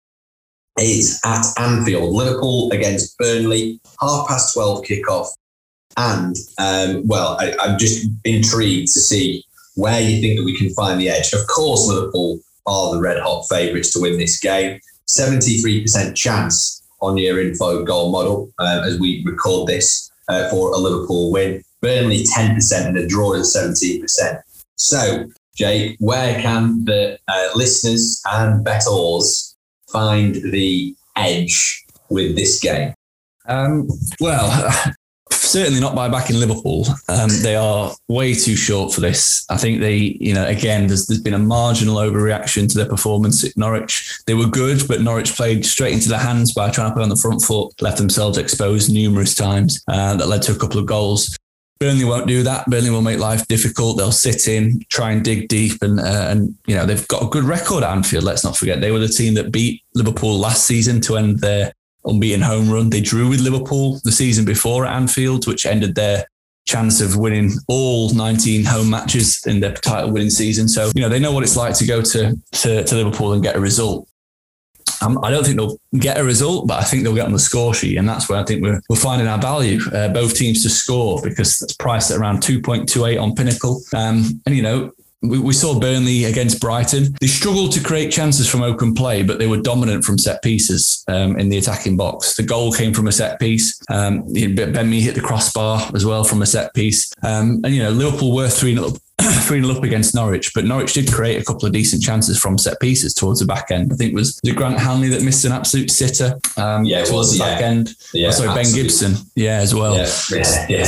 is 0.80 1.20
at 1.26 1.46
Anfield. 1.58 2.14
Liverpool 2.14 2.72
against 2.72 3.18
Burnley, 3.18 3.80
half 4.02 4.28
past 4.28 4.54
12 4.54 4.84
kickoff. 4.84 5.28
And, 5.98 6.36
um, 6.58 7.08
well, 7.08 7.38
I, 7.40 7.54
I'm 7.60 7.78
just 7.78 8.08
intrigued 8.24 8.92
to 8.94 9.00
see 9.00 9.44
where 9.76 10.02
you 10.02 10.22
think 10.22 10.38
that 10.38 10.46
we 10.46 10.58
can 10.58 10.70
find 10.72 11.00
the 11.00 11.10
edge. 11.10 11.34
Of 11.34 11.46
course, 11.48 11.88
Liverpool 11.88 12.40
are 12.70 12.94
the 12.94 13.02
red 13.02 13.20
hot 13.20 13.46
favourites 13.50 13.92
to 13.94 14.00
win 14.00 14.18
this 14.18 14.40
game. 14.40 14.80
73% 15.10 16.16
chance 16.16 16.82
on 17.02 17.18
your 17.18 17.38
Infogol 17.38 18.12
model 18.12 18.52
uh, 18.60 18.84
as 18.86 19.00
we 19.00 19.24
record 19.26 19.68
this 19.68 20.10
uh, 20.30 20.50
for 20.50 20.72
a 20.72 20.78
Liverpool 20.78 21.32
win. 21.32 21.64
Burnley 21.82 22.24
10% 22.24 22.88
and 22.88 22.98
a 22.98 23.08
draw 23.08 23.34
is 23.34 23.56
17%. 23.56 24.42
So, 24.76 25.26
Jake, 25.56 25.98
where 26.00 26.40
can 26.42 26.86
the 26.86 27.18
uh, 27.28 27.50
listeners 27.56 28.22
and 28.32 28.64
bettors 28.64 29.56
find 29.92 30.36
the 30.36 30.96
edge 31.16 31.84
with 32.10 32.36
this 32.36 32.60
game? 32.60 32.94
Um, 33.48 33.90
well, 34.20 34.72
certainly 35.50 35.80
not 35.80 35.96
by 35.96 36.08
backing 36.08 36.38
Liverpool. 36.38 36.86
Um, 37.08 37.30
they 37.42 37.56
are 37.56 37.94
way 38.08 38.34
too 38.34 38.56
short 38.56 38.94
for 38.94 39.02
this. 39.02 39.46
I 39.50 39.58
think 39.58 39.82
they, 39.82 39.96
you 40.20 40.34
know, 40.34 40.46
again, 40.46 40.88
there's, 40.88 41.08
there's 41.08 41.22
been 41.22 41.34
a 41.34 41.40
marginal 41.40 41.98
overreaction 41.98 42.70
to 42.70 42.78
their 42.78 42.88
performance 42.88 43.44
at 43.44 43.58
Norwich. 43.58 44.20
They 44.28 44.34
were 44.34 44.48
good, 44.48 44.88
but 44.88 45.02
Norwich 45.02 45.36
played 45.36 45.66
straight 45.66 45.94
into 45.94 46.10
their 46.10 46.20
hands 46.20 46.54
by 46.54 46.70
trying 46.70 46.92
to 46.92 46.94
play 46.94 47.04
on 47.04 47.10
the 47.10 47.16
front 47.16 47.42
foot, 47.42 47.82
left 47.82 47.98
themselves 47.98 48.38
exposed 48.38 48.94
numerous 48.94 49.36
times. 49.36 49.84
Uh, 49.88 50.16
that 50.16 50.28
led 50.28 50.42
to 50.44 50.52
a 50.52 50.58
couple 50.58 50.80
of 50.80 50.86
goals. 50.86 51.36
Burnley 51.80 52.04
won't 52.04 52.28
do 52.28 52.44
that. 52.44 52.66
Burnley 52.70 52.90
will 52.90 53.02
make 53.02 53.20
life 53.20 53.48
difficult. 53.48 53.98
They'll 53.98 54.12
sit 54.12 54.50
in, 54.50 54.82
try 54.90 55.12
and 55.12 55.24
dig 55.24 55.48
deep, 55.48 55.82
and 55.82 55.98
uh, 56.00 56.28
and 56.30 56.54
you 56.68 56.76
know 56.76 56.86
they've 56.86 57.08
got 57.08 57.24
a 57.24 57.28
good 57.28 57.46
record 57.46 57.84
at 57.84 57.92
Anfield. 57.92 58.26
Let's 58.26 58.44
not 58.44 58.58
forget 58.58 58.82
they 58.82 58.92
were 58.92 59.00
the 59.00 59.08
team 59.08 59.34
that 59.36 59.54
beat 59.54 59.82
Liverpool 59.96 60.38
last 60.38 60.68
season 60.68 61.00
to 61.02 61.16
end 61.16 61.40
their 61.40 61.72
unbeaten 62.06 62.42
home 62.42 62.70
run. 62.70 62.90
They 62.90 63.02
drew 63.02 63.30
with 63.30 63.42
Liverpool 63.42 64.00
the 64.04 64.12
season 64.12 64.46
before 64.46 64.86
at 64.86 64.96
Anfield, 64.96 65.48
which 65.48 65.66
ended 65.66 65.96
their 65.96 66.26
chance 66.66 67.02
of 67.02 67.18
winning 67.18 67.52
all 67.68 68.14
19 68.14 68.64
home 68.64 68.90
matches 68.90 69.44
in 69.48 69.60
their 69.60 69.74
title 69.74 70.12
winning 70.12 70.30
season. 70.30 70.68
So, 70.68 70.92
you 70.96 71.02
know, 71.02 71.10
they 71.10 71.20
know 71.20 71.32
what 71.32 71.44
it's 71.44 71.58
like 71.58 71.74
to 71.76 71.86
go 71.86 72.02
to, 72.02 72.38
to, 72.52 72.84
to 72.84 72.96
Liverpool 72.96 73.34
and 73.34 73.42
get 73.42 73.56
a 73.56 73.60
result. 73.60 74.08
Um, 75.02 75.18
I 75.24 75.32
don't 75.32 75.46
think 75.46 75.58
they'll 75.58 75.80
get 75.98 76.20
a 76.20 76.24
result, 76.24 76.68
but 76.68 76.80
I 76.80 76.84
think 76.84 77.04
they'll 77.04 77.16
get 77.16 77.26
on 77.26 77.32
the 77.34 77.40
score 77.40 77.74
sheet. 77.74 77.98
And 77.98 78.08
that's 78.08 78.30
where 78.30 78.38
I 78.38 78.44
think 78.44 78.62
we're, 78.62 78.82
we're 78.90 78.98
finding 78.98 79.28
our 79.28 79.40
value, 79.40 79.80
uh, 79.94 80.10
both 80.10 80.36
teams 80.36 80.62
to 80.64 80.70
score, 80.70 81.22
because 81.24 81.58
that's 81.58 81.74
priced 81.74 82.12
at 82.12 82.18
around 82.18 82.42
2.28 82.42 83.22
on 83.22 83.34
Pinnacle. 83.34 83.82
Um, 83.94 84.42
and, 84.46 84.56
you 84.56 84.62
know, 84.62 84.92
we, 85.22 85.40
we, 85.40 85.54
saw 85.54 85.80
Burnley 85.80 86.26
against 86.26 86.62
Brighton. 86.62 87.16
They 87.20 87.28
struggled 87.28 87.74
to 87.74 87.84
create 87.84 88.12
chances 88.12 88.50
from 88.50 88.62
open 88.62 88.94
play, 88.94 89.22
but 89.22 89.38
they 89.38 89.48
were 89.48 89.62
dominant 89.62 90.06
from 90.06 90.18
set 90.18 90.42
pieces 90.42 91.04
um, 91.08 91.38
in 91.38 91.50
the 91.50 91.58
attacking 91.58 91.98
box. 91.98 92.36
The 92.36 92.44
goal 92.44 92.72
came 92.72 92.94
from 92.94 93.08
a 93.08 93.12
set 93.12 93.40
piece. 93.40 93.82
Um, 93.90 94.32
Ben 94.34 94.90
Mee 94.90 95.02
hit 95.02 95.16
the 95.16 95.22
crossbar 95.22 95.92
as 95.94 96.06
well 96.06 96.24
from 96.24 96.42
a 96.42 96.46
set 96.46 96.74
piece. 96.74 97.14
Um, 97.22 97.62
and, 97.64 97.76
you 97.76 97.84
know, 97.84 97.90
Liverpool 97.90 98.34
were 98.34 98.48
3 98.48 98.76
0 98.76 98.90
3 99.22 99.62
0 99.62 99.76
up 99.76 99.84
against 99.84 100.16
Norwich, 100.16 100.54
but 100.54 100.64
Norwich 100.64 100.94
did 100.94 101.12
create 101.12 101.42
a 101.42 101.44
couple 101.44 101.66
of 101.66 101.74
decent 101.74 102.02
chances 102.02 102.40
from 102.40 102.58
set 102.58 102.80
pieces 102.80 103.14
towards 103.14 103.42
the 103.42 103.46
back 103.46 103.72
end. 103.72 103.92
I 103.92 103.98
think 103.98 104.14
it 104.14 104.16
was, 104.16 104.40
was 104.42 104.54
Grant 104.54 104.80
Hanley 104.80 105.10
that 105.10 105.22
missed 105.22 105.44
an 105.44 105.52
absolute 105.52 105.92
sitter 105.92 106.40
um, 106.56 106.86
yeah, 106.86 107.04
towards 107.04 107.30
was, 107.30 107.34
the 107.34 107.40
back 107.40 107.60
yeah. 107.60 107.68
end. 107.68 107.96
Yeah, 108.14 108.28
oh, 108.30 108.32
sorry, 108.32 108.64
Ben 108.64 108.74
Gibson. 108.74 109.16
Yeah, 109.36 109.58
as 109.58 109.76
well. 109.76 109.98
Yeah, 109.98 110.10
yeah. 110.32 110.66
yeah. 110.70 110.86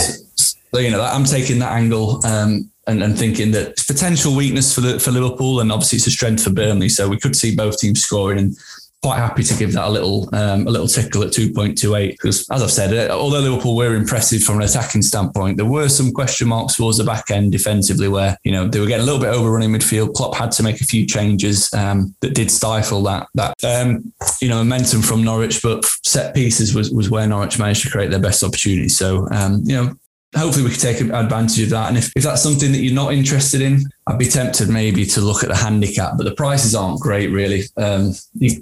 So, 0.73 0.79
you 0.79 0.89
know, 0.89 1.01
I'm 1.01 1.25
taking 1.25 1.59
that 1.59 1.73
angle. 1.73 2.25
Um, 2.25 2.70
and, 2.91 3.01
and 3.01 3.17
thinking 3.17 3.51
that 3.51 3.77
potential 3.87 4.35
weakness 4.35 4.75
for 4.75 4.81
the, 4.81 4.99
for 4.99 5.11
Liverpool, 5.11 5.61
and 5.61 5.71
obviously 5.71 5.97
it's 5.97 6.07
a 6.07 6.11
strength 6.11 6.43
for 6.43 6.51
Burnley. 6.51 6.89
So 6.89 7.07
we 7.09 7.17
could 7.17 7.35
see 7.35 7.55
both 7.55 7.79
teams 7.79 8.03
scoring. 8.03 8.37
And 8.37 8.57
quite 9.01 9.17
happy 9.17 9.41
to 9.41 9.55
give 9.55 9.73
that 9.73 9.87
a 9.87 9.89
little 9.89 10.29
um, 10.33 10.67
a 10.67 10.69
little 10.69 10.87
tickle 10.87 11.23
at 11.23 11.29
2.28 11.29 12.11
because 12.11 12.47
as 12.51 12.61
I've 12.61 12.71
said 12.71 13.09
uh, 13.09 13.11
although 13.11 13.39
Liverpool 13.39 13.75
were 13.75 13.95
impressive 13.95 14.43
from 14.43 14.57
an 14.57 14.61
attacking 14.61 15.01
standpoint 15.01 15.57
there 15.57 15.65
were 15.65 15.89
some 15.89 16.11
question 16.11 16.47
marks 16.49 16.75
towards 16.75 16.99
the 16.99 17.03
back 17.03 17.31
end 17.31 17.51
defensively 17.51 18.07
where 18.07 18.37
you 18.43 18.51
know 18.51 18.67
they 18.67 18.79
were 18.79 18.85
getting 18.85 19.01
a 19.01 19.05
little 19.05 19.19
bit 19.19 19.33
overrunning 19.33 19.71
midfield 19.71 20.13
Klopp 20.13 20.35
had 20.35 20.51
to 20.51 20.63
make 20.63 20.81
a 20.81 20.85
few 20.85 21.07
changes 21.07 21.73
um, 21.73 22.13
that 22.19 22.35
did 22.35 22.51
stifle 22.51 23.01
that 23.03 23.27
that 23.33 23.55
um, 23.63 24.13
you 24.39 24.49
know 24.49 24.57
momentum 24.57 25.01
from 25.01 25.23
Norwich 25.23 25.63
but 25.63 25.83
set 26.03 26.35
pieces 26.35 26.75
was, 26.75 26.91
was 26.91 27.09
where 27.09 27.25
Norwich 27.25 27.57
managed 27.57 27.81
to 27.81 27.89
create 27.89 28.11
their 28.11 28.19
best 28.19 28.43
opportunity 28.43 28.89
so 28.89 29.27
um, 29.31 29.63
you 29.65 29.75
know 29.75 29.95
hopefully 30.35 30.63
we 30.63 30.71
can 30.71 30.79
take 30.79 31.01
advantage 31.01 31.61
of 31.61 31.69
that. 31.71 31.89
And 31.89 31.97
if, 31.97 32.11
if 32.15 32.23
that's 32.23 32.41
something 32.41 32.71
that 32.71 32.79
you're 32.79 32.93
not 32.93 33.13
interested 33.13 33.61
in, 33.61 33.83
I'd 34.07 34.17
be 34.17 34.27
tempted 34.27 34.69
maybe 34.69 35.05
to 35.05 35.21
look 35.21 35.43
at 35.43 35.49
the 35.49 35.55
handicap, 35.55 36.13
but 36.17 36.23
the 36.23 36.35
prices 36.35 36.73
aren't 36.73 37.01
great 37.01 37.31
really. 37.31 37.63
Um, 37.77 38.13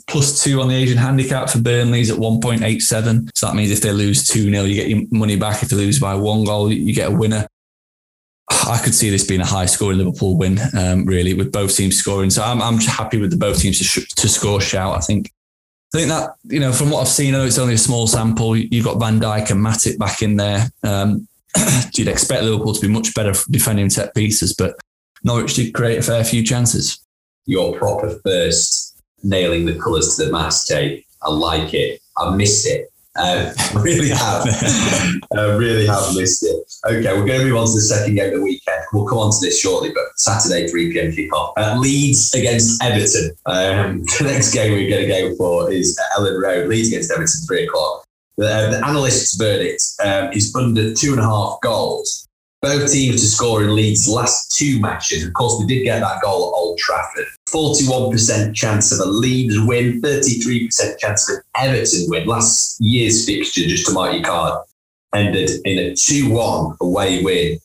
plus 0.08 0.44
two 0.44 0.62
on 0.62 0.68
the 0.68 0.76
Asian 0.76 0.98
handicap 0.98 1.50
for 1.50 1.60
Burnley's 1.60 2.10
at 2.10 2.18
1.87. 2.18 3.30
So 3.36 3.48
that 3.48 3.56
means 3.56 3.72
if 3.72 3.82
they 3.82 3.92
lose 3.92 4.28
2 4.28 4.50
0, 4.50 4.64
you 4.64 4.76
get 4.76 4.90
your 4.90 5.04
money 5.12 5.36
back. 5.36 5.62
If 5.62 5.70
they 5.70 5.78
lose 5.78 6.00
by 6.00 6.16
one 6.16 6.44
goal, 6.44 6.72
you 6.72 6.94
get 6.94 7.12
a 7.12 7.16
winner. 7.16 7.48
I 8.68 8.80
could 8.84 8.96
see 8.96 9.12
this 9.12 9.26
being 9.26 9.42
a 9.42 9.46
high 9.46 9.68
scoring 9.68 10.00
Liverpool 10.00 10.36
win, 10.36 10.60
um, 10.76 11.06
really, 11.06 11.36
with 11.36 11.52
both 11.52 11.76
teams 11.76 11.98
scoring. 11.98 12.32
So 12.32 12.44
I'm, 12.44 12.62
I'm 12.64 12.80
happy 12.80 13.20
with 13.20 13.30
the 13.30 13.38
both 13.38 13.60
teams 13.60 13.78
to, 13.78 13.84
sh- 13.84 14.08
to 14.16 14.28
score 14.28 14.60
shout. 14.60 14.98
I 14.98 15.02
think 15.02 15.32
I 15.94 15.98
think 15.98 16.10
that, 16.10 16.36
you 16.44 16.60
know, 16.60 16.72
from 16.72 16.92
what 16.92 17.02
I've 17.02 17.08
seen, 17.08 17.34
I 17.34 17.40
know 17.40 17.46
it's 17.46 17.58
only 17.58 17.74
a 17.74 17.80
small 17.80 18.06
sample. 18.06 18.56
You've 18.56 18.86
got 18.86 19.00
Van 19.00 19.20
Dijk 19.20 19.50
and 19.50 19.60
Matip 19.60 19.98
back 19.98 20.22
in 20.22 20.36
there. 20.36 20.70
Um, 20.84 21.28
you'd 21.94 22.08
expect 22.08 22.44
Liverpool 22.44 22.74
to 22.74 22.82
be 22.82 22.88
much 22.88 23.14
better 23.14 23.34
defending 23.50 23.90
set 23.90 24.14
pieces, 24.16 24.54
but 24.54 24.76
Norwich 25.24 25.56
did 25.56 25.74
create 25.74 26.00
a 26.00 26.02
fair 26.02 26.24
few 26.24 26.44
chances. 26.44 27.00
Your 27.46 27.78
proper 27.78 28.20
first 28.24 29.02
nailing 29.24 29.66
the 29.66 29.76
colours 29.76 30.16
to 30.16 30.26
the 30.26 30.32
mast, 30.32 30.68
Jake. 30.68 31.06
I 31.22 31.32
like 31.32 31.74
it. 31.74 32.02
I 32.18 32.36
miss 32.36 32.66
it. 32.66 32.90
Uh, 33.18 33.52
I 33.76 33.82
really 33.82 34.10
have. 34.10 34.48
I 35.36 35.56
really 35.56 35.88
have 35.88 36.16
missed 36.16 36.44
it. 36.44 36.56
Okay, 36.86 37.14
we're 37.14 37.26
going 37.26 37.40
to 37.40 37.46
move 37.46 37.58
on 37.58 37.68
to 37.68 37.74
the 37.74 37.82
second 37.82 38.16
game 38.16 38.34
of 38.34 38.40
the 38.40 38.44
weekend. 38.44 38.84
We'll 38.94 39.06
come 39.06 39.18
on 39.18 39.32
to 39.32 39.38
this 39.42 39.60
shortly, 39.60 39.90
but 39.90 40.04
Saturday, 40.18 40.68
3 40.68 40.94
pm 40.94 41.12
kickoff. 41.12 41.54
Uh, 41.58 41.78
Leeds 41.78 42.34
against 42.34 42.82
Everton. 42.82 43.32
Um, 43.46 44.04
the 44.20 44.26
next 44.26 44.54
game 44.54 44.72
we're 44.72 44.90
going 44.90 45.08
to 45.08 45.08
go 45.08 45.36
for 45.36 45.72
is 45.72 46.00
Elland 46.18 46.42
Road. 46.42 46.70
Leeds 46.70 46.90
against 46.90 47.12
Everton, 47.12 47.42
3 47.48 47.66
o'clock. 47.66 48.06
The, 48.40 48.70
the 48.72 48.88
analyst's 48.88 49.36
verdict 49.36 49.84
um, 50.02 50.32
is 50.32 50.56
under 50.56 50.94
two 50.94 51.12
and 51.12 51.20
a 51.20 51.26
half 51.26 51.60
goals. 51.62 52.26
Both 52.62 52.90
teams 52.90 53.20
to 53.20 53.28
score 53.28 53.64
in 53.64 53.76
Leeds' 53.76 54.08
last 54.08 54.58
two 54.58 54.80
matches. 54.80 55.26
Of 55.26 55.34
course, 55.34 55.60
they 55.60 55.68
did 55.68 55.84
get 55.84 56.00
that 56.00 56.22
goal 56.22 56.48
at 56.48 56.58
Old 56.58 56.78
Trafford. 56.78 57.26
41% 57.50 58.56
chance 58.56 58.94
of 58.94 59.06
a 59.06 59.12
Leeds 59.12 59.60
win, 59.60 60.02
33% 60.02 60.98
chance 61.00 61.30
of 61.30 61.36
an 61.36 61.44
Everton 61.58 62.06
win. 62.08 62.28
Last 62.28 62.78
year's 62.80 63.26
fixture, 63.26 63.64
just 63.64 63.88
to 63.88 63.92
mark 63.92 64.14
your 64.14 64.24
card, 64.24 64.64
ended 65.14 65.50
in 65.66 65.78
a 65.78 65.94
2 65.94 66.30
1 66.30 66.78
away 66.80 67.22
win 67.22 67.60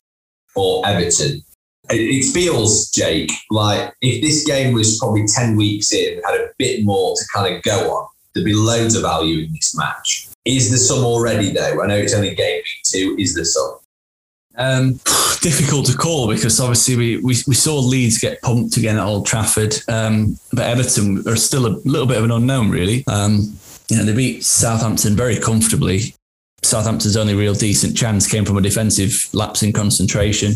for 0.53 0.85
Everton. 0.85 1.41
It, 1.89 2.01
it 2.01 2.33
feels, 2.33 2.91
Jake, 2.91 3.31
like 3.49 3.93
if 4.01 4.21
this 4.21 4.45
game 4.45 4.73
was 4.73 4.99
probably 4.99 5.25
10 5.25 5.55
weeks 5.55 5.93
in, 5.93 6.21
had 6.25 6.35
a 6.35 6.49
bit 6.57 6.83
more 6.83 7.15
to 7.15 7.23
kind 7.33 7.55
of 7.55 7.61
go 7.63 7.91
on, 7.91 8.07
there'd 8.33 8.43
be 8.43 8.53
loads 8.53 8.95
of 8.95 9.03
value 9.03 9.45
in 9.45 9.53
this 9.53 9.73
match. 9.73 10.24
Is 10.45 10.69
the 10.69 10.77
sum 10.77 11.03
already 11.03 11.51
though? 11.51 11.81
I 11.81 11.87
know 11.87 11.97
it's 11.97 12.13
only 12.13 12.33
game 12.35 12.57
week 12.57 12.83
two. 12.83 13.15
Is 13.19 13.33
the 13.33 13.45
sum? 13.45 13.79
Um, 14.57 14.93
difficult 15.41 15.87
to 15.87 15.97
call 15.97 16.27
because 16.27 16.59
obviously 16.59 16.95
we, 16.95 17.17
we, 17.17 17.35
we 17.47 17.55
saw 17.55 17.79
Leeds 17.79 18.19
get 18.19 18.41
pumped 18.41 18.77
again 18.77 18.97
at 18.97 19.05
Old 19.05 19.25
Trafford, 19.25 19.75
um, 19.87 20.37
but 20.53 20.65
Everton 20.65 21.27
are 21.27 21.35
still 21.35 21.65
a 21.65 21.77
little 21.85 22.07
bit 22.07 22.17
of 22.17 22.23
an 22.23 22.31
unknown, 22.31 22.69
really. 22.69 23.03
Um, 23.07 23.57
you 23.89 23.97
know, 23.97 24.03
they 24.03 24.13
beat 24.13 24.43
Southampton 24.43 25.15
very 25.15 25.37
comfortably. 25.37 26.15
Southampton's 26.63 27.17
only 27.17 27.35
real 27.35 27.53
decent 27.53 27.95
chance 27.95 28.27
came 28.27 28.45
from 28.45 28.57
a 28.57 28.61
defensive 28.61 29.29
lapse 29.33 29.61
in 29.61 29.71
concentration, 29.71 30.53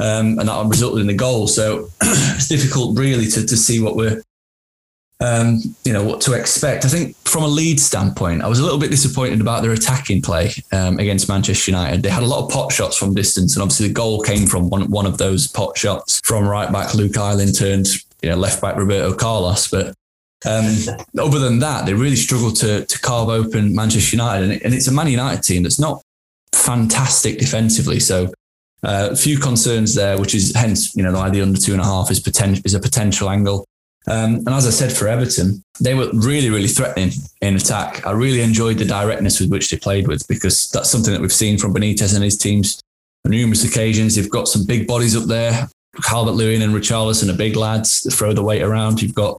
um, 0.00 0.38
and 0.38 0.48
that 0.48 0.66
resulted 0.66 1.00
in 1.00 1.06
the 1.06 1.14
goal. 1.14 1.46
So 1.46 1.88
it's 2.02 2.48
difficult, 2.48 2.98
really, 2.98 3.26
to, 3.28 3.46
to 3.46 3.56
see 3.56 3.80
what 3.80 3.96
we're 3.96 4.22
um, 5.20 5.60
you 5.84 5.92
know 5.92 6.04
what 6.04 6.20
to 6.22 6.34
expect. 6.34 6.84
I 6.84 6.88
think 6.88 7.16
from 7.24 7.42
a 7.42 7.48
lead 7.48 7.80
standpoint, 7.80 8.42
I 8.42 8.48
was 8.48 8.58
a 8.58 8.62
little 8.62 8.78
bit 8.78 8.90
disappointed 8.90 9.40
about 9.40 9.62
their 9.62 9.72
attacking 9.72 10.20
play 10.20 10.52
um, 10.72 10.98
against 10.98 11.28
Manchester 11.28 11.70
United. 11.70 12.02
They 12.02 12.10
had 12.10 12.22
a 12.22 12.26
lot 12.26 12.44
of 12.44 12.50
pot 12.50 12.70
shots 12.70 12.96
from 12.96 13.14
distance, 13.14 13.56
and 13.56 13.62
obviously 13.62 13.88
the 13.88 13.94
goal 13.94 14.20
came 14.20 14.46
from 14.46 14.68
one 14.68 14.90
one 14.90 15.06
of 15.06 15.16
those 15.16 15.46
pot 15.46 15.76
shots 15.76 16.20
from 16.24 16.46
right 16.46 16.70
back 16.70 16.94
Luke 16.94 17.16
Ayling 17.16 17.52
turned 17.52 17.86
you 18.22 18.30
know 18.30 18.36
left 18.36 18.60
back 18.60 18.76
Roberto 18.76 19.14
Carlos. 19.14 19.68
But 19.68 19.94
um, 20.44 20.66
other 21.18 21.38
than 21.38 21.60
that, 21.60 21.86
they 21.86 21.94
really 21.94 22.16
struggled 22.16 22.56
to 22.56 22.84
to 22.84 23.00
carve 23.00 23.30
open 23.30 23.74
Manchester 23.74 24.16
United, 24.16 24.44
and, 24.44 24.52
it, 24.52 24.62
and 24.62 24.74
it's 24.74 24.88
a 24.88 24.92
Man 24.92 25.08
United 25.08 25.42
team 25.42 25.62
that's 25.62 25.80
not 25.80 26.02
fantastic 26.52 27.38
defensively. 27.38 28.00
So 28.00 28.34
uh, 28.82 29.08
a 29.12 29.16
few 29.16 29.38
concerns 29.38 29.94
there, 29.94 30.18
which 30.18 30.34
is 30.34 30.54
hence 30.54 30.94
you 30.94 31.02
know 31.02 31.12
why 31.12 31.30
the 31.30 31.40
under 31.40 31.58
two 31.58 31.72
and 31.72 31.80
a 31.80 31.84
half 31.84 32.10
is 32.10 32.20
potential 32.20 32.62
is 32.66 32.74
a 32.74 32.80
potential 32.80 33.30
angle. 33.30 33.66
Um, 34.08 34.36
and 34.36 34.50
as 34.50 34.66
I 34.66 34.70
said, 34.70 34.92
for 34.92 35.08
Everton, 35.08 35.62
they 35.80 35.94
were 35.94 36.08
really, 36.12 36.48
really 36.48 36.68
threatening 36.68 37.10
in 37.40 37.56
attack. 37.56 38.06
I 38.06 38.12
really 38.12 38.40
enjoyed 38.40 38.78
the 38.78 38.84
directness 38.84 39.40
with 39.40 39.50
which 39.50 39.68
they 39.68 39.78
played 39.78 40.06
with 40.06 40.26
because 40.28 40.68
that's 40.68 40.90
something 40.90 41.12
that 41.12 41.20
we've 41.20 41.32
seen 41.32 41.58
from 41.58 41.74
Benitez 41.74 42.14
and 42.14 42.22
his 42.22 42.38
teams 42.38 42.80
on 43.24 43.32
numerous 43.32 43.64
occasions. 43.64 44.14
They've 44.14 44.30
got 44.30 44.48
some 44.48 44.64
big 44.64 44.86
bodies 44.86 45.16
up 45.16 45.24
there. 45.24 45.68
Calvert 46.02 46.34
Lewin 46.34 46.62
and 46.62 46.74
Richarlison 46.74 47.32
are 47.32 47.36
big 47.36 47.56
lads 47.56 48.02
that 48.02 48.12
throw 48.12 48.32
the 48.32 48.42
weight 48.42 48.62
around. 48.62 49.02
You've 49.02 49.14
got 49.14 49.38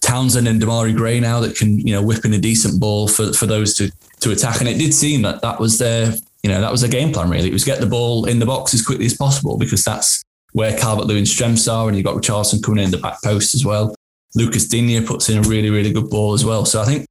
Townsend 0.00 0.48
and 0.48 0.60
Demarai 0.60 0.96
Gray 0.96 1.20
now 1.20 1.38
that 1.40 1.56
can, 1.56 1.78
you 1.78 1.92
know, 1.92 2.02
whip 2.02 2.24
in 2.24 2.32
a 2.32 2.38
decent 2.38 2.80
ball 2.80 3.06
for, 3.08 3.32
for 3.32 3.46
those 3.46 3.74
to, 3.74 3.90
to 4.20 4.32
attack. 4.32 4.60
And 4.60 4.68
it 4.68 4.78
did 4.78 4.94
seem 4.94 5.22
that 5.22 5.42
that 5.42 5.60
was 5.60 5.78
their, 5.78 6.14
you 6.42 6.50
know, 6.50 6.60
that 6.60 6.72
was 6.72 6.80
their 6.80 6.90
game 6.90 7.12
plan 7.12 7.30
really. 7.30 7.48
It 7.48 7.52
was 7.52 7.64
get 7.64 7.80
the 7.80 7.86
ball 7.86 8.24
in 8.24 8.38
the 8.38 8.46
box 8.46 8.74
as 8.74 8.84
quickly 8.84 9.06
as 9.06 9.16
possible 9.16 9.58
because 9.58 9.84
that's 9.84 10.22
where 10.52 10.76
Calvert 10.76 11.06
Lewin's 11.06 11.30
strengths 11.30 11.68
are. 11.68 11.88
And 11.88 11.96
you've 11.96 12.06
got 12.06 12.16
Richarlison 12.16 12.62
coming 12.62 12.82
in 12.82 12.90
the 12.90 12.98
back 12.98 13.22
post 13.22 13.54
as 13.54 13.64
well. 13.64 13.94
Lucas 14.34 14.66
Digne 14.66 15.04
puts 15.04 15.28
in 15.28 15.38
a 15.38 15.42
really, 15.42 15.70
really 15.70 15.92
good 15.92 16.10
ball 16.10 16.34
as 16.34 16.44
well. 16.44 16.64
So 16.64 16.80
I 16.80 16.84
think 16.84 17.06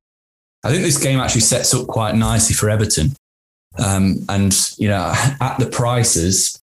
I 0.64 0.70
think 0.70 0.84
this 0.84 1.02
game 1.02 1.20
actually 1.20 1.42
sets 1.42 1.74
up 1.74 1.88
quite 1.88 2.16
nicely 2.16 2.54
for 2.54 2.70
Everton. 2.70 3.16
Um, 3.84 4.26
and 4.30 4.54
you 4.78 4.88
know, 4.88 5.14
at 5.40 5.58
the 5.60 5.68
prices, 5.68 6.62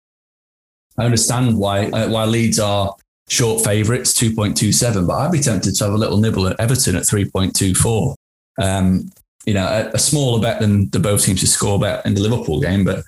I 0.97 1.05
understand 1.05 1.57
why 1.57 1.87
uh, 1.87 2.09
why 2.09 2.25
Leeds 2.25 2.59
are 2.59 2.95
short 3.29 3.63
favourites, 3.63 4.13
two 4.13 4.33
point 4.33 4.57
two 4.57 4.71
seven. 4.71 5.07
But 5.07 5.15
I'd 5.15 5.31
be 5.31 5.39
tempted 5.39 5.75
to 5.75 5.83
have 5.85 5.93
a 5.93 5.97
little 5.97 6.17
nibble 6.17 6.47
at 6.47 6.59
Everton 6.59 6.95
at 6.95 7.05
three 7.05 7.29
point 7.29 7.55
two 7.55 7.73
four. 7.75 8.15
Um, 8.61 9.09
you 9.45 9.53
know, 9.53 9.65
a, 9.65 9.95
a, 9.95 9.99
smaller 9.99 10.41
bet 10.41 10.61
than 10.61 10.89
the 10.91 10.99
both 10.99 11.25
teams 11.25 11.41
to 11.41 11.47
score 11.47 11.79
bet 11.79 12.05
in 12.05 12.13
the 12.13 12.21
Liverpool 12.21 12.61
game. 12.61 12.85
But 12.85 13.03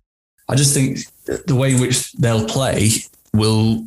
I 0.50 0.56
just 0.56 0.74
think 0.74 1.00
the 1.46 1.56
way 1.56 1.74
in 1.74 1.80
which 1.80 2.12
they'll 2.14 2.48
play 2.48 2.90
will 3.34 3.86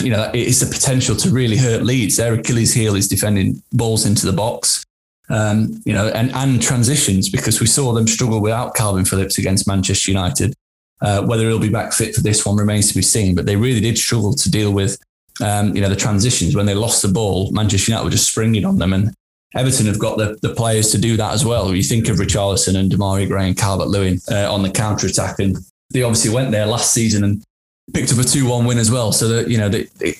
you 0.00 0.10
know, 0.10 0.30
it's 0.34 0.62
a 0.62 0.66
potential 0.66 1.16
to 1.16 1.30
really 1.30 1.56
hurt 1.56 1.82
Leeds. 1.82 2.16
Their 2.16 2.34
Achilles 2.34 2.72
heel 2.72 2.96
is 2.96 3.08
defending 3.08 3.62
balls 3.72 4.06
into 4.06 4.26
the 4.26 4.32
box, 4.32 4.84
um, 5.28 5.80
you 5.84 5.92
know, 5.92 6.08
and, 6.08 6.32
and 6.32 6.60
transitions 6.60 7.28
because 7.28 7.60
we 7.60 7.66
saw 7.66 7.92
them 7.92 8.06
struggle 8.06 8.40
without 8.40 8.74
Kalvin 8.74 9.08
Phillips 9.08 9.38
against 9.38 9.66
Manchester 9.66 10.10
United. 10.10 10.54
Uh, 11.00 11.22
whether 11.22 11.48
he'll 11.48 11.58
be 11.58 11.68
back 11.68 11.92
fit 11.92 12.14
for 12.14 12.22
this 12.22 12.46
one 12.46 12.56
remains 12.56 12.88
to 12.88 12.94
be 12.94 13.02
seen, 13.02 13.34
but 13.34 13.46
they 13.46 13.56
really 13.56 13.80
did 13.80 13.98
struggle 13.98 14.32
to 14.32 14.50
deal 14.50 14.72
with, 14.72 14.96
um, 15.42 15.74
you 15.74 15.82
know, 15.82 15.88
the 15.88 15.96
transitions. 15.96 16.56
When 16.56 16.66
they 16.66 16.74
lost 16.74 17.02
the 17.02 17.08
ball, 17.08 17.50
Manchester 17.50 17.90
United 17.90 18.04
were 18.04 18.10
just 18.10 18.30
springing 18.30 18.64
on 18.64 18.78
them 18.78 18.92
and 18.92 19.14
Everton 19.54 19.86
have 19.86 19.98
got 19.98 20.18
the, 20.18 20.36
the 20.42 20.54
players 20.54 20.90
to 20.90 20.98
do 20.98 21.16
that 21.16 21.32
as 21.32 21.44
well. 21.44 21.74
You 21.74 21.82
think 21.82 22.08
of 22.08 22.16
Richarlison 22.16 22.76
and 22.76 22.90
Demarai 22.90 23.28
Gray 23.28 23.46
and 23.46 23.56
Calvert 23.56 23.88
Lewin 23.88 24.18
uh, 24.30 24.52
on 24.52 24.62
the 24.62 24.70
counter 24.70 25.06
attack, 25.06 25.38
and 25.38 25.56
they 25.92 26.02
obviously 26.02 26.34
went 26.34 26.50
there 26.50 26.66
last 26.66 26.92
season 26.92 27.22
and 27.22 27.44
picked 27.92 28.12
up 28.12 28.18
a 28.18 28.24
2 28.24 28.48
1 28.48 28.64
win 28.64 28.78
as 28.78 28.90
well. 28.90 29.12
So 29.12 29.28
that, 29.28 29.50
you 29.50 29.58
know, 29.58 29.68
they, 29.68 29.84
they, 29.98 30.14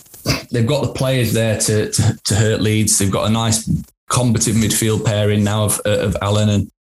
have 0.52 0.66
got 0.66 0.82
the 0.82 0.92
players 0.94 1.32
there 1.32 1.58
to, 1.58 1.90
to, 1.90 2.18
to, 2.24 2.34
hurt 2.34 2.60
Leeds. 2.60 2.98
They've 2.98 3.10
got 3.10 3.26
a 3.26 3.32
nice 3.32 3.68
combative 4.08 4.56
midfield 4.56 5.04
pairing 5.04 5.44
now 5.44 5.64
of, 5.64 5.80
of 5.80 6.16
Allen 6.22 6.48
and, 6.48 6.70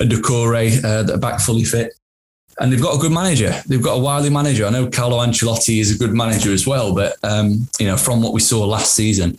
and 0.00 0.10
Doucouré 0.10 0.84
uh, 0.84 1.02
that 1.04 1.14
are 1.14 1.18
back 1.18 1.40
fully 1.40 1.64
fit. 1.64 1.94
And 2.58 2.72
they've 2.72 2.82
got 2.82 2.96
a 2.96 2.98
good 2.98 3.12
manager. 3.12 3.52
They've 3.66 3.82
got 3.82 3.94
a 3.94 4.00
wily 4.00 4.30
manager. 4.30 4.64
I 4.66 4.70
know 4.70 4.88
Carlo 4.88 5.18
Ancelotti 5.18 5.80
is 5.80 5.94
a 5.94 5.98
good 5.98 6.14
manager 6.14 6.52
as 6.52 6.66
well, 6.66 6.94
but 6.94 7.16
um, 7.24 7.66
you 7.80 7.86
know, 7.86 7.96
from 7.96 8.22
what 8.22 8.32
we 8.32 8.40
saw 8.40 8.64
last 8.64 8.94
season, 8.94 9.38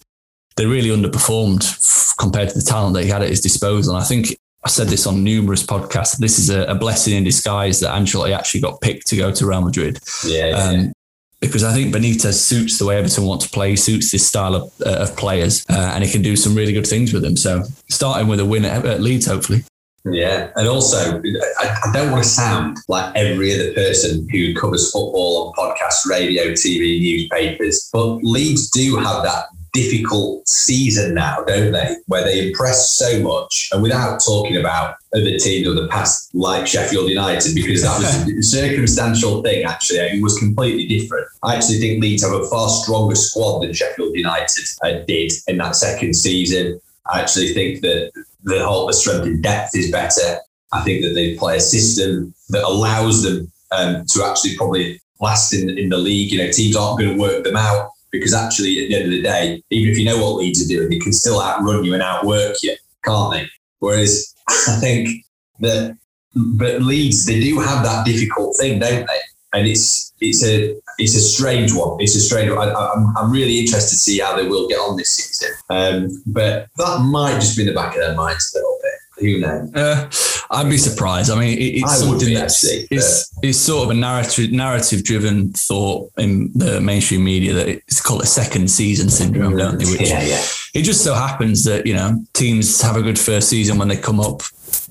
they 0.58 0.66
really 0.66 0.90
underperformed 0.90 2.18
compared 2.18 2.50
to 2.50 2.56
the 2.56 2.66
talent 2.66 2.94
that 2.96 3.04
he 3.04 3.10
had 3.10 3.22
at 3.22 3.30
his 3.30 3.40
disposal. 3.40 3.96
And 3.96 4.04
I 4.04 4.06
think 4.06 4.38
I 4.66 4.70
said 4.70 4.88
this 4.88 5.06
on 5.06 5.24
numerous 5.24 5.64
podcasts. 5.64 6.18
This 6.18 6.40
is 6.40 6.50
a, 6.50 6.64
a, 6.64 6.74
blessing 6.74 7.14
in 7.14 7.24
disguise 7.24 7.80
that 7.82 7.94
Ancelotti 7.94 8.36
actually 8.36 8.62
got 8.62 8.82
picked 8.82 9.06
to 9.08 9.16
go 9.16 9.32
to 9.32 9.46
Real 9.46 9.62
Madrid. 9.62 10.00
Yeah, 10.26 10.50
um, 10.50 10.76
yeah. 10.76 10.92
Because 11.40 11.64
I 11.64 11.72
think 11.72 11.94
Benitez 11.94 12.34
suits 12.34 12.80
the 12.80 12.86
way 12.86 12.98
Everton 12.98 13.26
want 13.26 13.42
to 13.42 13.50
play, 13.50 13.76
suits 13.76 14.10
this 14.10 14.26
style 14.26 14.56
of, 14.56 14.74
uh, 14.84 15.04
of 15.04 15.16
players, 15.18 15.64
uh, 15.70 15.92
and 15.94 16.04
he 16.04 16.12
can 16.12 16.24
do 16.24 16.36
some 16.36 16.56
really 16.56 16.74
good 16.74 16.88
things 16.88 17.14
with 17.14 17.22
them. 17.22 17.38
So, 17.38 17.64
starting 17.90 18.28
with 18.28 18.40
a 18.40 18.46
win 18.46 18.66
at, 18.66 18.84
at 18.86 19.02
Leeds, 19.02 19.28
hopefully. 19.28 19.64
Yeah, 20.06 20.52
and 20.56 20.68
also 20.68 21.22
I, 21.60 21.80
I, 21.84 21.92
don't 21.92 22.12
want 22.12 22.24
to 22.24 22.30
sound 22.30 22.78
like 22.88 23.16
every 23.16 23.56
other 23.56 23.74
person 23.74 24.28
who 24.32 24.54
covers 24.54 24.92
football 24.92 25.54
on 25.58 25.74
podcasts, 25.74 26.08
radio, 26.08 26.52
TV, 26.52 27.00
newspapers, 27.02 27.90
but 27.92 28.18
Leeds 28.24 28.70
do 28.70 28.98
have 28.98 29.24
that 29.24 29.48
difficult 29.76 30.48
season 30.48 31.14
now, 31.14 31.44
don't 31.46 31.74
they? 31.74 31.98
Where 32.08 32.24
they 32.24 32.48
impress 32.48 32.90
so 32.90 33.20
much, 33.20 33.70
and 33.74 33.84
without 33.84 34.22
talking 34.26 34.56
about 34.56 34.96
other 35.14 35.38
teams 35.38 35.68
of 35.68 35.76
the 35.76 35.88
past, 35.90 36.34
like 36.34 36.66
Sheffield 36.66 37.10
United, 37.10 37.54
because 37.54 37.84
that 37.84 37.98
was 38.00 38.32
a 38.32 38.42
circumstantial 38.58 39.44
thing. 39.44 39.66
Actually, 39.66 40.00
it 40.00 40.24
was 40.24 40.40
completely 40.40 40.88
different. 40.88 41.28
I 41.44 41.56
actually 41.56 41.80
think 41.80 42.02
Leeds 42.02 42.24
have 42.24 42.34
a 42.34 42.48
far 42.48 42.70
stronger 42.70 43.16
squad 43.16 43.60
than 43.60 43.74
Sheffield 43.74 44.16
United 44.16 44.66
uh, 44.82 45.04
did 45.06 45.34
in 45.48 45.58
that 45.58 45.76
second 45.76 46.16
season. 46.16 46.80
I 47.12 47.22
actually 47.22 47.54
think 47.54 47.82
that 47.82 48.12
the 48.44 48.66
whole 48.66 48.88
the 48.88 48.94
strength 48.94 49.28
in 49.28 49.42
depth 49.42 49.76
is 49.76 49.92
better. 49.92 50.40
I 50.72 50.82
think 50.84 51.04
that 51.04 51.14
they 51.14 51.36
play 51.36 51.58
a 51.58 51.62
system 51.62 52.34
that 52.50 52.64
allows 52.64 53.24
them 53.24 53.52
um, 53.72 54.06
to 54.08 54.24
actually 54.26 54.56
probably 54.56 55.02
last 55.20 55.54
in, 55.54 55.70
in 55.78 55.90
the 55.90 55.98
league. 55.98 56.32
You 56.32 56.40
know, 56.40 56.52
teams 56.52 56.76
aren't 56.76 57.00
going 57.00 57.14
to 57.14 57.22
work 57.22 57.44
them 57.44 57.58
out 57.58 57.92
because 58.20 58.34
actually, 58.34 58.84
at 58.84 58.90
the 58.90 58.96
end 58.96 59.06
of 59.06 59.12
the 59.12 59.22
day, 59.22 59.64
even 59.70 59.92
if 59.92 59.98
you 59.98 60.06
know 60.06 60.18
what 60.18 60.36
Leeds 60.36 60.64
are 60.64 60.68
doing, 60.68 60.90
they 60.90 61.00
can 61.00 61.14
still 61.14 61.42
outrun 61.42 61.84
you 61.84 61.94
and 61.94 62.04
outwork 62.04 62.56
you, 62.62 62.76
can't 63.04 63.32
they? 63.34 63.48
Whereas 63.80 64.34
I 64.50 64.78
think 64.80 65.26
that, 65.60 65.98
but 66.34 66.82
Leeds, 66.82 67.26
they 67.26 67.40
do 67.40 67.60
have 67.60 67.84
that 67.84 68.06
difficult 68.06 68.56
thing, 68.60 68.80
don't 68.80 69.06
they? 69.08 69.20
And 69.54 69.68
it's 69.68 70.14
it's 70.20 70.44
a 70.46 70.76
it's 70.98 71.16
a 71.16 71.22
strange 71.22 71.74
one. 71.74 71.98
It's 72.02 72.16
a 72.16 72.20
strange 72.20 72.52
one. 72.52 72.70
I, 72.70 72.72
am 72.72 72.76
I'm, 72.78 73.18
I'm 73.18 73.32
really 73.32 73.60
interested 73.60 73.92
to 73.92 73.96
see 73.96 74.20
how 74.20 74.36
they 74.36 74.48
will 74.48 74.68
get 74.68 74.80
on 74.80 74.98
this 74.98 75.10
season. 75.10 75.56
Um, 75.70 76.24
but 76.26 76.68
that 76.78 77.00
might 77.02 77.36
just 77.36 77.56
be 77.56 77.64
in 77.64 77.70
the 77.70 77.74
back 77.74 77.94
of 77.96 78.02
their 78.02 78.16
minds 78.16 78.54
a 78.54 78.58
little 78.58 78.80
bit. 78.82 79.24
Who 79.24 79.40
knows? 79.40 79.74
Uh, 79.74 80.10
I'd 80.52 80.70
be 80.70 80.78
surprised. 80.78 81.32
I 81.32 81.40
mean, 81.40 81.58
it, 81.58 81.80
it's 81.80 82.02
I 82.02 82.06
something 82.06 82.28
be, 82.28 82.36
that's 82.36 82.64
actually, 82.64 82.88
it's, 82.92 83.32
it's 83.42 83.58
sort 83.58 83.86
of 83.86 83.92
a 83.92 83.94
narrative 83.94 84.52
narrative 84.52 85.04
driven 85.04 85.52
thought 85.54 86.12
in 86.18 86.52
the 86.54 86.80
mainstream 86.82 87.24
media 87.24 87.54
that 87.54 87.68
it's 87.68 88.02
called 88.02 88.22
a 88.22 88.28
second 88.28 88.70
season 88.70 89.10
syndrome, 89.10 89.58
don't 89.58 89.78
they? 89.78 89.86
Which 89.86 90.10
yeah, 90.10 90.22
yeah. 90.22 90.42
it 90.74 90.84
just 90.84 91.04
so 91.04 91.14
happens 91.14 91.64
that 91.66 91.86
you 91.86 91.94
know 91.94 92.24
teams 92.34 92.82
have 92.82 92.96
a 92.96 93.02
good 93.02 93.20
first 93.20 93.50
season 93.50 93.78
when 93.78 93.88
they 93.88 93.98
come 93.98 94.20
up, 94.20 94.42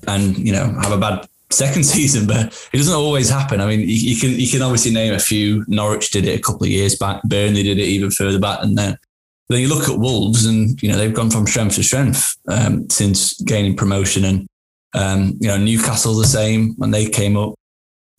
and 0.07 0.37
you 0.37 0.51
know 0.51 0.65
have 0.81 0.91
a 0.91 0.97
bad 0.97 1.27
second 1.51 1.83
season, 1.85 2.27
but 2.27 2.69
it 2.73 2.77
doesn't 2.77 2.93
always 2.93 3.29
happen. 3.29 3.61
I 3.61 3.67
mean, 3.67 3.81
you, 3.81 3.87
you, 3.87 4.19
can 4.19 4.31
you 4.31 4.47
can 4.47 4.61
obviously 4.61 4.91
name 4.91 5.13
a 5.13 5.19
few. 5.19 5.63
Norwich 5.67 6.11
did 6.11 6.25
it 6.25 6.39
a 6.39 6.41
couple 6.41 6.63
of 6.63 6.69
years 6.69 6.95
back. 6.95 7.21
Burnley 7.23 7.63
did 7.63 7.79
it 7.79 7.85
even 7.85 8.11
further 8.11 8.39
back 8.39 8.61
than 8.61 8.75
that. 8.75 8.99
Then 9.47 9.61
you 9.61 9.69
look 9.69 9.87
at 9.87 9.99
Wolves, 9.99 10.45
and 10.45 10.81
you 10.81 10.89
know 10.89 10.97
they've 10.97 11.13
gone 11.13 11.29
from 11.29 11.47
strength 11.47 11.75
to 11.75 11.83
strength 11.83 12.35
um, 12.47 12.89
since 12.89 13.39
gaining 13.41 13.75
promotion, 13.75 14.25
and 14.25 14.47
um, 14.95 15.37
you 15.39 15.47
know 15.47 15.57
Newcastle 15.57 16.15
the 16.15 16.25
same 16.25 16.73
when 16.77 16.91
they 16.91 17.07
came 17.09 17.37
up. 17.37 17.53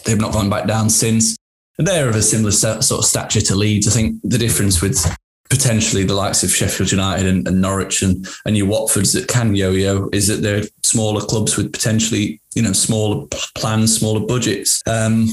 They've 0.04 0.20
not 0.20 0.32
gone 0.32 0.50
back 0.50 0.66
down 0.66 0.90
since. 0.90 1.36
And 1.78 1.86
they're 1.86 2.08
of 2.08 2.16
a 2.16 2.22
similar 2.22 2.52
sort 2.52 2.90
of 2.90 3.04
stature 3.04 3.40
to 3.42 3.54
Leeds. 3.54 3.86
I 3.86 3.90
think 3.90 4.20
the 4.22 4.38
difference 4.38 4.80
with 4.80 4.98
potentially 5.50 6.04
the 6.04 6.14
likes 6.14 6.42
of 6.42 6.50
Sheffield 6.50 6.90
United 6.90 7.26
and, 7.26 7.46
and 7.46 7.60
Norwich 7.60 8.02
and, 8.02 8.26
and 8.44 8.56
your 8.56 8.66
Watfords 8.66 9.12
that 9.14 9.28
can 9.28 9.54
yo-yo 9.54 10.08
is 10.12 10.26
that 10.28 10.42
they're 10.42 10.64
smaller 10.82 11.20
clubs 11.20 11.56
with 11.56 11.72
potentially 11.72 12.40
you 12.54 12.62
know 12.62 12.72
smaller 12.72 13.26
plans, 13.56 13.98
smaller 13.98 14.20
budgets. 14.20 14.82
Um, 14.86 15.28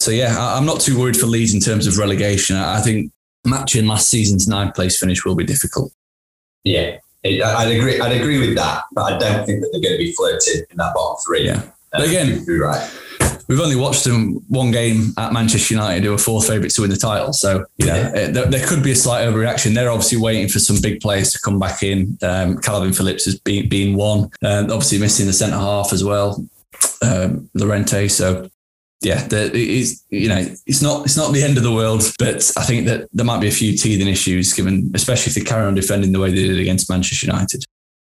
so 0.00 0.10
yeah, 0.10 0.36
I, 0.38 0.58
am 0.58 0.66
not 0.66 0.80
too 0.80 0.98
worried 0.98 1.16
for 1.16 1.26
Leeds 1.26 1.54
in 1.54 1.60
terms 1.60 1.86
of 1.86 1.98
relegation. 1.98 2.56
I, 2.56 2.78
I 2.78 2.80
think 2.80 3.12
matching 3.44 3.86
last 3.86 4.08
season's 4.08 4.48
ninth 4.48 4.74
place 4.74 4.98
finish 4.98 5.24
will 5.24 5.36
be 5.36 5.44
difficult. 5.44 5.92
Yeah, 6.64 6.96
I'd 7.24 7.70
agree. 7.70 8.00
I'd 8.00 8.20
agree 8.20 8.38
with 8.38 8.56
that, 8.56 8.84
but 8.92 9.12
I 9.12 9.18
don't 9.18 9.46
think 9.46 9.60
that 9.60 9.70
they're 9.72 9.80
going 9.80 9.94
to 9.94 9.98
be 9.98 10.12
flirting 10.12 10.62
in 10.70 10.76
that 10.76 10.94
bottom 10.94 11.16
three. 11.24 11.46
Yeah, 11.46 11.62
but 11.92 12.06
again, 12.06 12.44
you're 12.46 12.66
right. 12.66 12.90
We've 13.48 13.60
only 13.60 13.76
watched 13.76 14.04
them 14.04 14.36
one 14.48 14.70
game 14.70 15.12
at 15.18 15.32
Manchester 15.32 15.74
United, 15.74 16.04
who 16.04 16.10
were 16.12 16.18
fourth 16.18 16.46
favourites 16.46 16.76
to 16.76 16.82
win 16.82 16.90
the 16.90 16.96
title. 16.96 17.32
So, 17.32 17.66
you 17.76 17.86
know, 17.86 17.96
yeah. 17.96 18.30
there, 18.30 18.46
there, 18.46 18.66
could 18.66 18.82
be 18.82 18.92
a 18.92 18.96
slight 18.96 19.26
overreaction. 19.26 19.74
They're 19.74 19.90
obviously 19.90 20.18
waiting 20.18 20.48
for 20.48 20.58
some 20.58 20.80
big 20.80 21.00
players 21.00 21.32
to 21.32 21.40
come 21.40 21.58
back 21.58 21.82
in. 21.82 22.16
Um, 22.22 22.56
Kalvin 22.58 22.96
Phillips 22.96 23.24
has 23.26 23.38
been, 23.38 23.68
been 23.68 23.94
one, 23.94 24.30
um, 24.42 24.70
obviously 24.70 24.98
missing 24.98 25.26
the 25.26 25.32
centre 25.32 25.56
half 25.56 25.92
as 25.92 26.02
well, 26.02 26.42
um, 27.02 27.50
Llorente. 27.54 28.08
So, 28.08 28.48
yeah, 29.04 29.26
it's 29.30 30.04
you 30.10 30.28
know 30.28 30.38
it's 30.66 30.82
not 30.82 31.04
it's 31.04 31.16
not 31.16 31.32
the 31.32 31.42
end 31.42 31.56
of 31.56 31.62
the 31.62 31.72
world, 31.72 32.02
but 32.18 32.52
I 32.56 32.64
think 32.64 32.86
that 32.86 33.08
there 33.12 33.26
might 33.26 33.40
be 33.40 33.48
a 33.48 33.52
few 33.52 33.76
teething 33.76 34.08
issues 34.08 34.52
given, 34.52 34.90
especially 34.94 35.30
if 35.30 35.34
they 35.34 35.42
carry 35.42 35.66
on 35.66 35.74
defending 35.74 36.12
the 36.12 36.20
way 36.20 36.30
they 36.30 36.46
did 36.46 36.58
against 36.58 36.88
Manchester 36.88 37.26
United. 37.26 37.64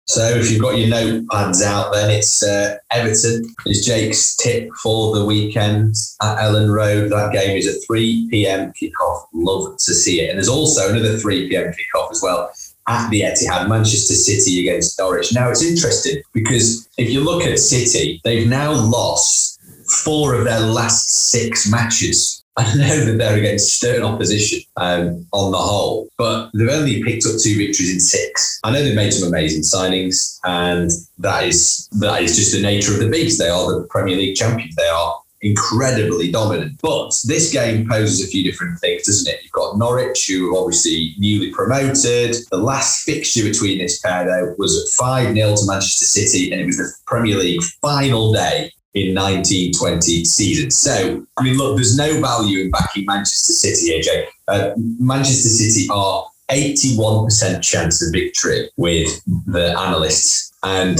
So 0.07 0.29
if 0.29 0.51
you've 0.51 0.61
got 0.61 0.77
your 0.77 0.89
notepads 0.89 1.63
out, 1.63 1.93
then 1.93 2.11
it's 2.11 2.43
uh, 2.43 2.77
Everton 2.91 3.45
is 3.67 3.87
Jake's 3.87 4.37
tip 4.37 4.69
for 4.83 5.15
the 5.15 5.25
weekend 5.25 5.95
at 6.21 6.39
Elland 6.39 6.75
Road. 6.75 7.13
That 7.13 7.33
game 7.33 7.57
is 7.57 7.69
at 7.69 7.87
3 7.87 8.29
p.m. 8.29 8.73
kickoff. 8.73 9.27
Love 9.33 9.77
to 9.79 9.95
see 9.95 10.21
it. 10.21 10.31
And 10.31 10.39
there's 10.39 10.49
also 10.49 10.91
another 10.91 11.17
3 11.17 11.49
p.m. 11.49 11.73
kickoff 11.73 12.11
as 12.11 12.21
well 12.21 12.53
at 12.89 13.09
the 13.11 13.21
Etihad, 13.21 13.69
Manchester 13.69 14.15
City 14.15 14.61
against 14.61 14.99
Norwich. 14.99 15.33
Now 15.33 15.51
it's 15.51 15.63
interesting 15.63 16.21
because 16.33 16.89
if 16.99 17.09
you 17.09 17.21
look 17.21 17.45
at 17.45 17.59
City, 17.61 18.21
they've 18.25 18.49
now 18.49 18.73
lost 18.73 19.61
four 19.87 20.35
of 20.35 20.45
their 20.45 20.61
last 20.61 21.31
six 21.31 21.71
matches. 21.71 22.43
I 22.57 22.65
know 22.77 23.05
that 23.07 23.17
they're 23.17 23.39
against 23.39 23.75
stern 23.75 24.03
opposition 24.03 24.61
um, 24.77 25.27
on 25.33 25.53
the 25.53 25.59
whole, 25.59 26.09
but 26.19 26.51
they've 26.53 26.69
only 26.69 27.03
picked 27.03 27.25
up 27.25 27.41
two 27.43 27.57
victories 27.57 27.95
in 27.95 28.01
six. 28.01 28.61
I 28.63 28.71
know 28.71 28.83
they've 28.83 28.95
made 28.95 29.13
some 29.15 29.29
amazing 29.29 29.63
signings, 29.63 30.39
and 30.45 30.91
that 31.19 31.45
is 31.45 31.89
that 32.01 32.23
is 32.23 32.37
just 32.37 32.53
the 32.53 32.61
nature 32.61 32.93
of 32.93 33.01
the 33.01 33.09
beast. 33.09 33.39
They 33.39 33.49
are 33.49 33.81
the 33.81 33.87
Premier 33.89 34.17
League 34.17 34.37
champions. 34.37 34.75
They 34.77 34.87
are 34.89 35.19
incredibly 35.43 36.31
dominant. 36.31 36.79
But 36.83 37.15
this 37.25 37.53
game 37.53 37.89
poses 37.89 38.23
a 38.23 38.29
few 38.29 38.45
different 38.45 38.79
things, 38.81 39.07
doesn't 39.07 39.33
it? 39.33 39.43
You've 39.43 39.53
got 39.53 39.79
Norwich, 39.79 40.27
who 40.29 40.55
are 40.55 40.61
obviously 40.61 41.15
newly 41.19 41.53
promoted. 41.53 42.37
The 42.51 42.59
last 42.59 43.05
fixture 43.05 43.43
between 43.43 43.79
this 43.79 43.99
pair, 44.01 44.25
though, 44.25 44.55
was 44.59 44.95
5 44.99 45.35
0 45.35 45.57
to 45.57 45.67
Manchester 45.67 46.05
City, 46.05 46.53
and 46.53 46.61
it 46.61 46.67
was 46.67 46.77
the 46.77 46.93
Premier 47.07 47.37
League 47.37 47.63
final 47.81 48.33
day 48.33 48.71
in 48.95 49.15
1920 49.15 50.25
season. 50.25 50.71
So, 50.71 51.25
I 51.39 51.43
mean, 51.43 51.57
look, 51.57 51.77
there's 51.77 51.97
no 51.97 52.21
value 52.21 52.65
in 52.65 52.71
backing 52.71 53.07
Manchester 53.07 53.53
City, 53.53 53.99
AJ. 53.99 54.27
Uh, 54.49 54.73
Manchester 54.99 55.49
City 55.49 55.89
are 55.91 56.27
81% 56.51 57.63
chance 57.63 58.03
of 58.03 58.13
victory 58.13 58.69
with 58.77 59.09
the 59.47 59.79
analysts. 59.79 60.53
And 60.63 60.99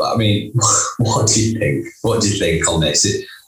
I 0.00 0.16
mean, 0.16 0.52
what 0.98 1.28
do 1.28 1.42
you 1.42 1.58
think? 1.58 1.86
What 2.02 2.22
do 2.22 2.28
you 2.28 2.38
think 2.38 2.68
on 2.68 2.80
this? 2.80 3.04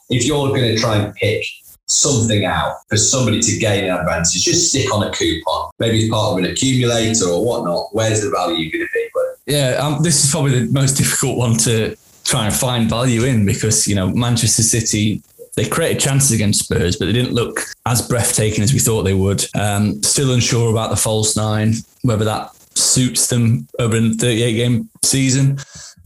If 0.09 0.25
you're 0.25 0.49
going 0.49 0.75
to 0.75 0.77
try 0.77 0.97
and 0.97 1.13
pick 1.15 1.43
something 1.87 2.45
out 2.45 2.75
for 2.89 2.97
somebody 2.97 3.39
to 3.39 3.57
gain 3.57 3.85
an 3.85 3.97
advantage, 3.97 4.43
just 4.43 4.69
stick 4.69 4.93
on 4.93 5.07
a 5.07 5.11
coupon. 5.11 5.71
Maybe 5.79 6.01
it's 6.01 6.09
part 6.09 6.33
of 6.33 6.37
an 6.37 6.51
accumulator 6.51 7.25
or 7.25 7.43
whatnot. 7.43 7.87
Where's 7.93 8.21
the 8.21 8.29
value 8.29 8.71
going 8.71 8.85
to 8.85 8.89
be? 8.93 9.07
Yeah, 9.47 9.77
um, 9.79 10.03
this 10.03 10.25
is 10.25 10.29
probably 10.29 10.65
the 10.65 10.73
most 10.73 10.97
difficult 10.97 11.37
one 11.37 11.55
to 11.59 11.95
try 12.27 12.49
to 12.49 12.55
find 12.55 12.89
value 12.89 13.23
in 13.23 13.45
because, 13.45 13.87
you 13.87 13.95
know, 13.95 14.09
Manchester 14.09 14.61
City, 14.61 15.23
they 15.55 15.67
created 15.67 15.99
chances 15.99 16.31
against 16.31 16.65
Spurs, 16.65 16.97
but 16.97 17.05
they 17.05 17.13
didn't 17.13 17.33
look 17.33 17.61
as 17.85 18.05
breathtaking 18.07 18.63
as 18.63 18.73
we 18.73 18.79
thought 18.79 19.03
they 19.03 19.13
would. 19.13 19.45
Um, 19.55 20.03
still 20.03 20.33
unsure 20.33 20.69
about 20.69 20.89
the 20.89 20.97
false 20.97 21.37
nine, 21.37 21.73
whether 22.01 22.25
that 22.25 22.53
suits 22.75 23.27
them 23.27 23.67
over 23.79 23.95
a 23.95 24.09
38 24.09 24.53
game 24.53 24.89
season. 25.03 25.57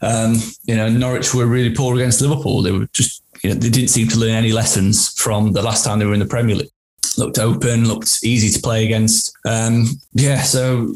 Um, 0.02 0.36
you 0.66 0.76
know, 0.76 0.90
Norwich 0.90 1.34
were 1.34 1.48
really 1.48 1.74
poor 1.74 1.96
against 1.96 2.22
Liverpool. 2.22 2.62
They 2.62 2.72
were 2.72 2.88
just, 2.94 3.24
you 3.44 3.50
know, 3.50 3.56
they 3.56 3.70
didn't 3.70 3.90
seem 3.90 4.08
to 4.10 4.20
learn 4.20 4.32
any 4.32 4.52
lessons 4.52 5.14
from 5.14 5.54
the 5.54 5.62
last 5.64 5.84
time 5.84 6.00
they 6.00 6.06
were 6.06 6.14
in 6.14 6.20
the 6.20 6.26
Premier 6.26 6.56
League. 6.56 6.70
Looked 7.18 7.40
open, 7.40 7.88
looked 7.88 8.20
easy 8.24 8.50
to 8.50 8.62
play 8.62 8.86
against. 8.86 9.36
Um, 9.46 9.86
yeah, 10.14 10.44
so 10.44 10.94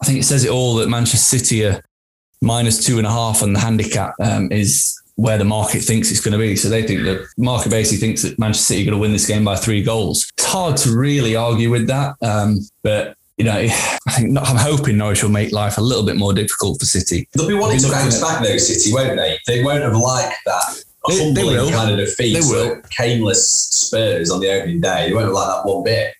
I 0.00 0.06
think 0.06 0.18
it 0.18 0.24
says 0.24 0.44
it 0.44 0.50
all 0.50 0.76
that 0.76 0.88
Manchester 0.88 1.38
City 1.38 1.64
are 1.66 1.82
minus 2.42 2.84
two 2.84 2.98
and 2.98 3.06
a 3.06 3.10
half 3.10 3.42
on 3.42 3.52
the 3.52 3.60
handicap 3.60 4.14
um, 4.20 4.50
is 4.52 4.98
where 5.16 5.38
the 5.38 5.44
market 5.44 5.80
thinks 5.82 6.10
it's 6.10 6.20
going 6.20 6.32
to 6.32 6.38
be. 6.38 6.56
So 6.56 6.68
they 6.68 6.82
think 6.82 7.04
that 7.04 7.26
market 7.38 7.70
basically 7.70 7.98
thinks 7.98 8.22
that 8.22 8.38
Manchester 8.38 8.74
City 8.74 8.82
are 8.82 8.84
going 8.86 8.98
to 8.98 9.00
win 9.00 9.12
this 9.12 9.26
game 9.26 9.44
by 9.44 9.56
three 9.56 9.82
goals. 9.82 10.30
It's 10.36 10.46
hard 10.46 10.76
to 10.78 10.96
really 10.96 11.36
argue 11.36 11.70
with 11.70 11.86
that, 11.88 12.16
um, 12.22 12.58
but. 12.82 13.16
You 13.38 13.46
know, 13.46 13.52
I 14.06 14.12
think 14.12 14.38
I'm 14.38 14.56
hoping 14.56 14.98
Norwich 14.98 15.22
will 15.22 15.30
make 15.30 15.52
life 15.52 15.78
a 15.78 15.80
little 15.80 16.04
bit 16.04 16.16
more 16.16 16.34
difficult 16.34 16.78
for 16.78 16.84
City. 16.84 17.26
They'll 17.32 17.48
be 17.48 17.54
wanting 17.54 17.80
to 17.80 17.90
bounce 17.90 18.20
back 18.20 18.44
though, 18.44 18.58
City, 18.58 18.92
won't 18.92 19.16
they? 19.16 19.38
They 19.46 19.64
won't 19.64 19.82
have 19.82 19.96
liked 19.96 20.36
that 20.44 20.84
they, 21.08 21.32
they 21.32 21.44
will. 21.44 21.70
kind 21.70 21.90
of 21.90 21.96
defeat. 21.96 22.34
They 22.34 22.40
will. 22.40 22.76
Kaneless 22.82 23.70
Spurs 23.72 24.30
on 24.30 24.40
the 24.40 24.50
opening 24.50 24.80
day. 24.80 25.08
They 25.08 25.14
won't 25.14 25.26
have 25.26 25.34
liked 25.34 25.64
that 25.64 25.70
one 25.70 25.84
bit. 25.84 26.14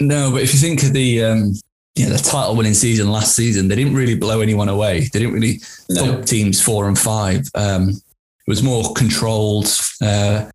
No, 0.00 0.30
but 0.30 0.42
if 0.42 0.52
you 0.52 0.60
think 0.60 0.82
of 0.82 0.92
the 0.92 1.24
um, 1.24 1.54
yeah, 1.96 2.10
the 2.10 2.18
title 2.18 2.54
winning 2.54 2.74
season 2.74 3.10
last 3.10 3.34
season, 3.34 3.68
they 3.68 3.74
didn't 3.74 3.94
really 3.94 4.14
blow 4.14 4.40
anyone 4.40 4.68
away. 4.68 5.00
They 5.00 5.18
didn't 5.18 5.32
really 5.32 5.60
no. 5.88 6.04
thump 6.04 6.26
teams 6.26 6.60
four 6.60 6.88
and 6.88 6.98
five. 6.98 7.48
Um, 7.54 7.88
it 7.88 8.50
was 8.50 8.62
more 8.62 8.92
controlled 8.92 9.66
uh, 10.02 10.50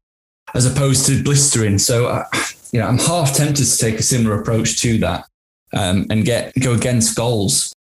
as 0.54 0.66
opposed 0.68 1.08
to 1.08 1.24
blistering. 1.24 1.80
So, 1.80 2.06
uh, 2.06 2.26
you 2.72 2.80
know, 2.80 2.88
I'm 2.88 3.00
half 3.00 3.36
tempted 3.36 3.66
to 3.66 3.78
take 3.78 3.96
a 3.96 4.04
similar 4.04 4.40
approach 4.40 4.80
to 4.82 5.00
that 5.00 5.26
um, 5.74 6.06
and 6.12 6.24
get 6.24 6.54
go 6.62 6.74
against 6.74 7.18
goals. 7.18 7.74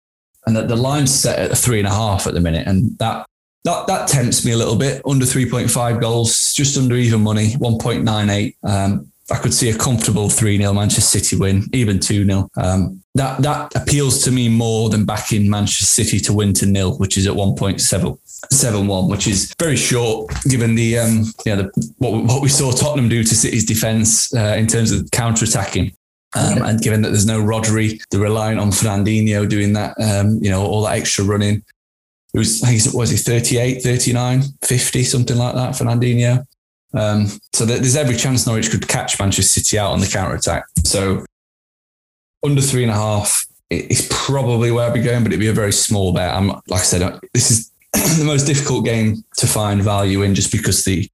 And 0.45 0.55
that 0.55 0.69
the 0.69 0.77
line's 0.77 1.13
set 1.13 1.37
at 1.37 1.57
three 1.57 1.79
and 1.79 1.87
a 1.87 1.91
half 1.91 2.25
at 2.25 2.33
the 2.33 2.39
minute, 2.39 2.65
and 2.65 2.97
that 2.97 3.27
that 3.65 3.87
that 3.87 4.07
tempts 4.07 4.45
me 4.45 4.53
a 4.53 4.57
little 4.57 4.77
bit. 4.77 5.01
Under 5.05 5.25
3.5 5.25 5.99
goals, 5.99 6.53
just 6.53 6.77
under 6.77 6.95
even 6.95 7.21
money, 7.21 7.49
1.98. 7.55 8.55
Um, 8.63 9.11
I 9.31 9.37
could 9.37 9.53
see 9.53 9.69
a 9.69 9.77
comfortable 9.77 10.29
3 10.29 10.57
0 10.57 10.73
Manchester 10.73 11.19
City 11.19 11.35
win, 11.35 11.65
even 11.73 11.99
2 11.99 12.25
0. 12.25 12.49
Um, 12.57 13.03
that, 13.15 13.41
that 13.41 13.75
appeals 13.75 14.23
to 14.23 14.31
me 14.31 14.49
more 14.49 14.89
than 14.89 15.05
backing 15.05 15.49
Manchester 15.49 15.85
City 15.85 16.19
to 16.21 16.33
win 16.33 16.53
to 16.53 16.65
nil, 16.65 16.97
which 16.97 17.17
is 17.17 17.27
at 17.27 17.33
1.7, 17.33 19.09
which 19.09 19.27
is 19.27 19.53
very 19.59 19.75
short 19.75 20.31
given 20.47 20.75
the, 20.75 20.97
um, 20.99 21.25
you 21.45 21.55
know, 21.55 21.63
the, 21.63 21.93
what, 21.97 22.23
what 22.23 22.41
we 22.41 22.49
saw 22.49 22.71
Tottenham 22.71 23.09
do 23.09 23.23
to 23.23 23.35
City's 23.35 23.65
defence 23.65 24.33
uh, 24.33 24.55
in 24.57 24.67
terms 24.67 24.91
of 24.91 25.09
counter 25.11 25.45
attacking. 25.45 25.91
Um, 26.35 26.61
and 26.61 26.79
given 26.79 27.01
that 27.01 27.09
there's 27.09 27.25
no 27.25 27.41
Rodri, 27.41 27.99
they're 28.11 28.19
relying 28.19 28.59
on 28.59 28.69
Fernandinho 28.69 29.49
doing 29.49 29.73
that, 29.73 29.99
um, 29.99 30.37
you 30.41 30.51
know, 30.51 30.63
all 30.63 30.83
that 30.83 30.95
extra 30.95 31.25
running. 31.25 31.63
It 32.33 32.37
was, 32.37 32.61
I 32.61 32.67
think, 32.67 32.93
was 32.93 33.09
he 33.09 33.17
38, 33.17 33.81
39, 33.81 34.43
50, 34.61 35.03
something 35.03 35.37
like 35.37 35.55
that, 35.55 35.73
Fernandinho. 35.73 36.45
Um, 36.93 37.27
so 37.53 37.65
there's 37.65 37.95
every 37.95 38.15
chance 38.15 38.47
Norwich 38.47 38.71
could 38.71 38.87
catch 38.87 39.19
Manchester 39.19 39.61
City 39.61 39.77
out 39.77 39.91
on 39.91 39.99
the 39.99 40.07
counter 40.07 40.35
attack. 40.35 40.65
So 40.83 41.25
under 42.43 42.61
three 42.61 42.83
and 42.83 42.91
a 42.91 42.95
half 42.95 43.45
is 43.69 44.07
probably 44.09 44.71
where 44.71 44.87
I'd 44.87 44.93
be 44.93 45.01
going, 45.01 45.23
but 45.23 45.31
it'd 45.31 45.39
be 45.39 45.47
a 45.47 45.53
very 45.53 45.71
small 45.71 46.13
bet. 46.13 46.33
I'm 46.33 46.47
like 46.47 46.63
I 46.71 46.77
said, 46.77 47.01
uh, 47.01 47.19
this 47.33 47.51
is 47.51 47.71
the 48.17 48.25
most 48.25 48.45
difficult 48.45 48.85
game 48.85 49.23
to 49.37 49.47
find 49.47 49.81
value 49.81 50.23
in, 50.23 50.33
just 50.35 50.51
because 50.51 50.83
the 50.83 51.07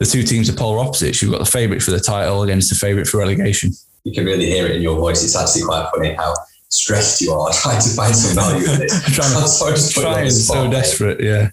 the 0.00 0.06
two 0.06 0.22
teams 0.22 0.50
are 0.50 0.54
polar 0.54 0.80
opposites. 0.80 1.22
You've 1.22 1.30
got 1.30 1.38
the 1.38 1.50
favourite 1.50 1.82
for 1.82 1.92
the 1.92 2.00
title 2.00 2.42
against 2.42 2.68
the 2.68 2.76
favourite 2.76 3.06
for 3.06 3.18
relegation. 3.18 3.70
You 4.02 4.12
can 4.12 4.26
really 4.26 4.46
hear 4.46 4.66
it 4.66 4.76
in 4.76 4.82
your 4.82 4.96
voice. 4.96 5.24
It's 5.24 5.36
actually 5.36 5.62
quite 5.62 5.88
funny 5.94 6.14
how 6.14 6.34
stressed 6.68 7.20
you 7.20 7.32
are 7.32 7.50
trying 7.62 7.80
to 7.80 7.88
find 7.90 8.14
some 8.14 8.34
value 8.34 8.70
in 8.70 8.80
this. 8.80 9.04
trying, 9.14 9.36
I'm 9.36 9.76
to 9.76 9.90
trying 9.90 10.30
so 10.30 10.70
desperate, 10.70 11.20
yeah. 11.20 11.50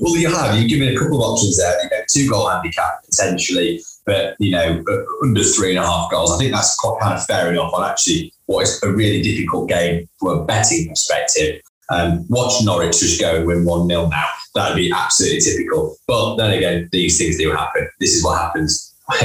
Well, 0.00 0.16
you 0.16 0.28
have. 0.32 0.56
You've 0.56 0.68
given 0.68 0.94
a 0.94 0.98
couple 0.98 1.16
of 1.16 1.30
options 1.30 1.56
there. 1.56 1.82
You 1.82 1.90
know, 1.90 2.04
two 2.08 2.30
goal 2.30 2.48
handicap 2.48 3.04
potentially, 3.04 3.82
but 4.04 4.36
you 4.38 4.50
know, 4.50 4.82
under 5.22 5.42
three 5.42 5.70
and 5.70 5.78
a 5.78 5.86
half 5.86 6.10
goals. 6.10 6.32
I 6.32 6.38
think 6.38 6.52
that's 6.52 6.76
quite 6.76 7.00
kind 7.00 7.14
of 7.14 7.24
fair 7.24 7.50
enough 7.52 7.72
on 7.72 7.88
actually 7.88 8.32
what 8.46 8.62
is 8.62 8.82
a 8.82 8.90
really 8.90 9.22
difficult 9.22 9.68
game 9.68 10.08
from 10.18 10.38
a 10.38 10.44
betting 10.44 10.88
perspective. 10.88 11.60
Um, 11.88 12.26
watch 12.28 12.64
Norwich 12.64 12.98
just 12.98 13.20
go 13.20 13.36
and 13.36 13.46
win 13.46 13.64
1 13.64 13.88
0 13.88 14.08
now. 14.08 14.26
That'd 14.54 14.76
be 14.76 14.92
absolutely 14.92 15.40
typical. 15.40 15.96
But 16.08 16.36
then 16.36 16.52
again, 16.52 16.88
these 16.90 17.16
things 17.16 17.38
do 17.38 17.52
happen. 17.52 17.88
This 18.00 18.14
is 18.14 18.24
what 18.24 18.40
happens 18.40 18.96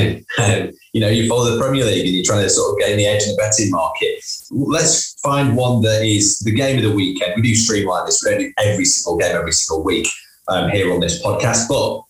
you 0.93 1.01
know 1.01 1.07
you 1.07 1.27
follow 1.27 1.49
the 1.49 1.59
Premier 1.59 1.83
League 1.83 2.05
and 2.05 2.15
you're 2.15 2.23
trying 2.23 2.43
to 2.43 2.49
sort 2.49 2.71
of 2.71 2.79
gain 2.79 2.97
the 2.97 3.07
edge 3.07 3.23
in 3.23 3.29
the 3.29 3.35
betting 3.37 3.71
market. 3.71 4.23
Let's 4.51 5.19
find 5.21 5.55
one 5.55 5.81
that 5.81 6.03
is 6.03 6.39
the 6.39 6.51
game 6.51 6.77
of 6.77 6.83
the 6.83 6.95
weekend. 6.95 7.33
We 7.35 7.41
do 7.41 7.55
streamline 7.55 8.05
this 8.05 8.23
We 8.23 8.31
don't 8.31 8.39
do 8.41 8.53
every 8.59 8.85
single 8.85 9.17
game, 9.17 9.35
every 9.35 9.53
single 9.53 9.83
week 9.83 10.07
um, 10.51 10.69
here 10.69 10.91
on 10.91 10.99
this 10.99 11.21
podcast. 11.23 11.67
But 11.67 12.03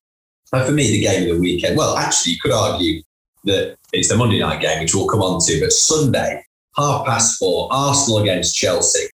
uh, 0.54 0.66
for 0.66 0.72
me, 0.72 0.92
the 0.92 1.02
game 1.02 1.30
of 1.30 1.36
the 1.36 1.42
weekend, 1.42 1.78
well, 1.78 1.98
actually, 1.98 2.34
you 2.34 2.40
could 2.42 2.52
argue 2.52 3.02
that 3.46 3.78
it's 3.94 4.10
the 4.10 4.18
Monday 4.18 4.40
night 4.40 4.62
game, 4.62 4.82
which 4.82 4.94
we'll 4.94 5.08
come 5.08 5.22
on 5.22 5.42
to, 5.46 5.60
but 5.60 5.72
Sunday, 5.72 6.44
half 6.76 7.06
past 7.06 7.40
four, 7.40 7.68
Arsenal 7.72 8.20
against 8.20 8.56
Chelsea 8.56 9.08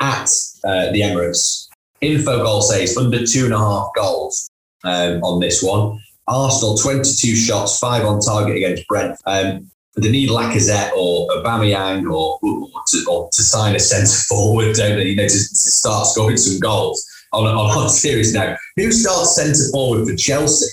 at 0.00 0.28
uh, 0.64 0.90
the 0.92 1.00
Emirates. 1.00 1.68
Infogol 2.02 2.62
says 2.62 2.96
under 2.96 3.24
two 3.24 3.44
and 3.44 3.54
a 3.54 3.58
half 3.58 3.88
goals 3.94 4.50
um, 4.84 5.22
on 5.22 5.40
this 5.40 5.62
one. 5.62 6.00
Arsenal 6.26 6.76
22 6.76 7.36
shots, 7.36 7.78
five 7.78 8.04
on 8.04 8.20
target 8.20 8.56
against 8.56 8.86
Brent. 8.88 9.18
Um, 9.26 9.70
they 9.96 10.10
need 10.10 10.30
Lacazette 10.30 10.92
or 10.96 11.28
Aubameyang 11.28 12.10
or, 12.10 12.38
or, 12.42 12.68
to, 12.88 13.06
or 13.10 13.28
to 13.32 13.42
sign 13.42 13.76
a 13.76 13.78
centre 13.78 14.24
forward, 14.28 14.74
don't 14.74 14.96
they? 14.96 15.08
You 15.08 15.16
know, 15.16 15.28
to, 15.28 15.28
to 15.28 15.54
start 15.54 16.06
scoring 16.06 16.38
some 16.38 16.58
goals 16.58 17.06
on, 17.32 17.46
on, 17.46 17.56
on 17.56 17.88
serious 18.04 18.32
note, 18.34 18.56
who 18.76 18.90
starts 18.92 19.36
centre 19.36 19.70
forward 19.72 20.08
for 20.08 20.14
Chelsea? 20.16 20.66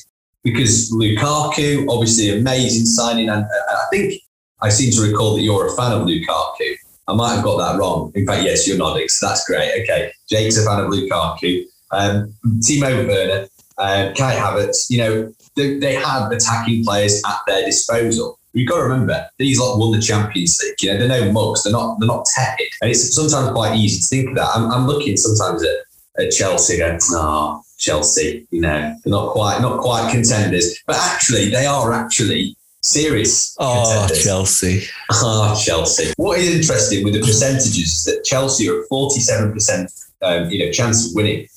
Because 0.44 0.92
Lukaku, 0.92 1.86
obviously 1.90 2.38
amazing 2.38 2.86
signing, 2.86 3.30
and 3.30 3.44
uh, 3.44 3.74
I 3.74 3.88
think 3.92 4.22
I 4.62 4.70
seem 4.70 4.92
to 4.94 5.10
recall 5.10 5.36
that 5.36 5.42
you're 5.42 5.68
a 5.68 5.76
fan 5.76 5.92
of 5.92 6.08
Lukaku. 6.08 6.76
I 7.08 7.14
might 7.14 7.36
have 7.36 7.44
got 7.44 7.58
that 7.58 7.80
wrong. 7.80 8.12
In 8.16 8.26
fact, 8.26 8.44
yes, 8.44 8.68
you're 8.68 8.78
nodding, 8.78 9.08
so 9.10 9.28
that's 9.28 9.46
great. 9.46 9.82
Okay, 9.82 10.12
Jake's 10.30 10.58
a 10.58 10.66
fan 10.66 10.80
of 10.80 10.92
Lukaku. 10.92 11.66
Um, 11.92 12.34
Timo 12.60 13.08
Werner, 13.08 13.48
uh, 13.78 14.14
Kai 14.16 14.36
Havertz, 14.36 14.90
you 14.90 15.00
know, 15.00 15.34
they, 15.56 15.80
they 15.80 15.96
have 15.96 16.32
attacking 16.32 16.86
players 16.86 17.22
at 17.28 17.40
their 17.48 17.66
disposal. 17.66 18.40
You've 18.54 18.70
got 18.70 18.78
to 18.78 18.84
remember 18.84 19.28
these 19.38 19.60
lot 19.60 19.78
won 19.78 19.92
the 19.92 20.02
Champions 20.02 20.60
League. 20.64 20.76
You 20.82 20.94
know, 20.94 21.00
they're 21.00 21.26
no 21.26 21.32
mugs. 21.32 21.64
They're 21.64 21.74
not. 21.74 22.00
They're 22.00 22.08
not 22.08 22.26
tepid, 22.26 22.68
and 22.82 22.90
it's 22.90 23.14
sometimes 23.14 23.52
quite 23.52 23.76
easy 23.76 24.00
to 24.00 24.08
think 24.08 24.30
of 24.30 24.36
that. 24.36 24.50
I'm, 24.56 24.72
I'm 24.72 24.88
looking 24.88 25.18
sometimes 25.18 25.64
at 25.64 25.76
at 26.20 26.32
Chelsea 26.32 26.78
go, 26.78 26.98
oh, 27.12 27.62
Chelsea, 27.78 28.46
you 28.52 28.62
know, 28.62 28.96
they're 29.04 29.12
not 29.12 29.32
quite 29.32 29.62
not 29.62 29.80
quite 29.80 30.12
contenders, 30.12 30.78
but 30.86 30.98
actually 30.98 31.50
they 31.50 31.66
are 31.66 31.94
actually 31.94 32.56
serious. 32.82 33.56
Oh, 33.60 33.98
contenders. 33.98 34.24
Chelsea. 34.24 34.88
Oh, 35.12 35.62
Chelsea. 35.64 36.14
What 36.18 36.40
is 36.40 36.54
interesting 36.54 37.04
with 37.04 37.14
the 37.14 37.22
percentages 37.22 37.78
is 37.78 38.04
that 38.06 38.24
Chelsea 38.26 38.70
are 38.70 38.82
at 38.82 38.90
47% 38.90 39.88
um, 40.22 40.50
you 40.50 40.66
know, 40.66 40.72
chance 40.72 41.08
of 41.08 41.16
winning, 41.16 41.48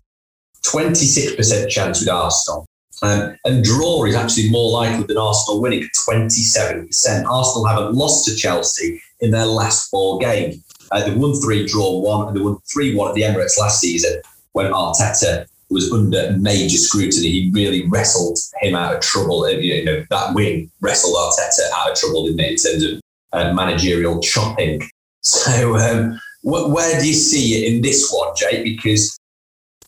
26% 0.64 1.68
chance 1.68 2.00
with 2.00 2.08
Arsenal. 2.08 2.66
Um, 3.02 3.36
and 3.44 3.64
draw 3.64 4.04
is 4.04 4.14
actually 4.14 4.48
more 4.50 4.70
likely 4.70 5.04
than 5.04 5.18
Arsenal 5.18 5.60
winning, 5.60 5.88
27%. 6.08 7.24
Arsenal 7.24 7.66
haven't 7.66 7.94
lost 7.94 8.26
to 8.26 8.36
Chelsea 8.36 9.02
in 9.20 9.32
their 9.32 9.46
last 9.46 9.90
four 9.90 10.20
games. 10.20 10.62
Uh, 10.92 11.02
they 11.02 11.14
won 11.14 11.34
three, 11.40 11.66
draw 11.66 11.98
one, 11.98 12.28
and 12.28 12.36
they 12.36 12.40
won 12.40 12.58
3 12.72 12.94
1 12.94 13.08
at 13.08 13.14
the 13.14 13.22
Emirates 13.22 13.58
last 13.58 13.80
season 13.80 14.20
when 14.52 14.72
Arteta 14.72 15.46
was 15.72 15.90
under 15.90 16.36
major 16.38 16.76
scrutiny. 16.76 17.28
He 17.28 17.50
really 17.52 17.88
wrestled 17.88 18.38
him 18.60 18.74
out 18.74 18.94
of 18.94 19.00
trouble. 19.00 19.48
You 19.50 19.84
know, 19.84 20.04
that 20.10 20.34
win 20.34 20.70
wrestled 20.80 21.16
Arteta 21.16 21.70
out 21.74 21.90
of 21.90 21.96
trouble 21.96 22.28
in, 22.28 22.38
in 22.38 22.56
terms 22.56 22.84
of 22.84 23.00
uh, 23.32 23.52
managerial 23.52 24.20
chopping. 24.20 24.82
So, 25.24 25.76
um, 25.76 26.20
wh- 26.40 26.68
where 26.68 27.00
do 27.00 27.06
you 27.06 27.14
see 27.14 27.54
it 27.54 27.72
in 27.72 27.80
this 27.80 28.12
one, 28.12 28.34
Jake? 28.36 28.64
Because 28.64 29.16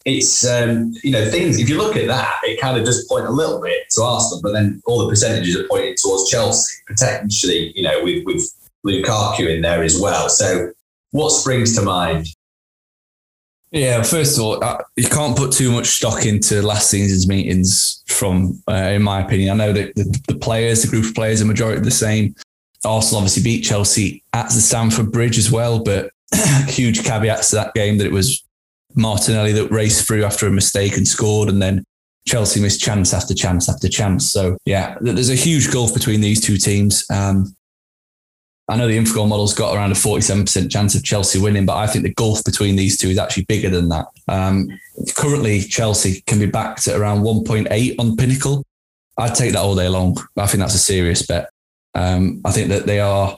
it's 0.05 0.47
um, 0.47 0.95
you 1.03 1.11
know 1.11 1.29
things. 1.29 1.59
If 1.59 1.69
you 1.69 1.77
look 1.77 1.97
at 1.97 2.07
that, 2.07 2.39
it 2.45 2.61
kind 2.61 2.79
of 2.79 2.85
does 2.85 3.05
point 3.09 3.27
a 3.27 3.31
little 3.31 3.61
bit 3.61 3.83
to 3.97 4.03
Arsenal, 4.03 4.41
but 4.43 4.53
then 4.53 4.81
all 4.87 4.99
the 4.99 5.09
percentages 5.09 5.57
are 5.57 5.67
pointing 5.67 5.97
towards 6.01 6.31
Chelsea, 6.31 6.73
potentially. 6.87 7.73
You 7.75 7.83
know, 7.83 8.05
with 8.05 8.25
with 8.25 8.49
Lukaku 8.87 9.53
in 9.53 9.63
there 9.63 9.83
as 9.83 9.99
well. 9.99 10.29
So, 10.29 10.71
what 11.11 11.31
springs 11.31 11.75
to 11.75 11.83
mind? 11.83 12.29
Yeah, 13.75 14.05
first 14.05 14.39
of 14.39 14.45
all, 14.45 14.81
you 14.95 15.09
can't 15.09 15.37
put 15.37 15.51
too 15.51 15.73
much 15.73 15.89
stock 15.89 16.27
into 16.27 16.63
last 16.63 16.89
season's 16.91 17.27
meetings. 17.27 18.05
From, 18.07 18.63
uh, 18.69 18.75
in 18.75 19.03
my 19.03 19.21
opinion, 19.21 19.51
I 19.51 19.67
know 19.67 19.73
that 19.73 19.97
the, 19.97 20.23
the, 20.29 20.37
players, 20.37 20.83
the 20.83 20.89
group 20.89 21.05
of 21.05 21.15
players, 21.17 21.43
are 21.43 21.45
majority 21.45 21.81
the 21.81 21.91
same. 21.91 22.37
Arsenal 22.85 23.19
obviously 23.19 23.43
beat 23.43 23.63
Chelsea 23.63 24.23
at 24.33 24.45
the 24.45 24.61
Stamford 24.61 25.11
Bridge 25.11 25.39
as 25.39 25.51
well, 25.51 25.83
but 25.83 26.11
huge 26.69 27.03
caveats 27.03 27.51
to 27.51 27.57
that 27.57 27.75
game 27.75 27.99
that 27.99 28.07
it 28.07 28.13
was 28.13 28.45
Martinelli 28.95 29.51
that 29.51 29.73
raced 29.73 30.07
through 30.07 30.25
after 30.25 30.47
a 30.47 30.53
mistake 30.53 30.97
and 30.97 31.09
scored, 31.09 31.49
and 31.49 31.61
then 31.61 31.83
Chelsea 32.29 32.61
missed 32.61 32.81
chance 32.81 33.13
after 33.13 33.35
chance 33.35 33.69
after 33.69 33.89
chance. 33.89 34.31
So 34.31 34.57
yeah, 34.67 34.97
there's 35.01 35.31
a 35.31 35.35
huge 35.35 35.73
gulf 35.73 35.93
between 35.93 36.21
these 36.21 36.41
two 36.41 36.59
teams. 36.59 37.05
Um, 37.11 37.57
I 38.69 38.77
know 38.77 38.89
the 38.89 38.97
Infogol 38.97 39.29
model's 39.29 39.53
got 39.53 39.75
around 39.75 39.93
a 39.93 39.95
47% 39.95 40.71
chance 40.71 40.95
of 40.95 41.05
Chelsea 41.05 41.39
winning, 41.39 41.67
but 41.67 41.77
I 41.77 41.87
think 41.87 42.05
the 42.05 42.15
gulf 42.15 42.43
between 42.45 42.77
these 42.77 42.97
two 42.97 43.09
is 43.09 43.19
actually 43.19 43.45
bigger 43.45 43.69
than 43.69 43.91
that. 43.91 44.07
Um, 44.27 44.69
currently, 45.15 45.61
Chelsea 45.61 46.23
can 46.27 46.39
be 46.39 46.47
backed 46.47 46.89
at 46.89 46.99
around 46.99 47.23
1.8 47.23 47.97
on 47.99 48.17
Pinnacle. 48.17 48.65
I'd 49.19 49.35
take 49.35 49.53
that 49.53 49.61
all 49.61 49.75
day 49.75 49.89
long. 49.89 50.17
I 50.39 50.47
think 50.47 50.61
that's 50.61 50.75
a 50.75 50.79
serious 50.79 51.27
bet. 51.27 51.51
Um, 51.95 52.41
I 52.45 52.53
think 52.53 52.71
that 52.71 52.87
they 52.87 53.01
are, 53.01 53.37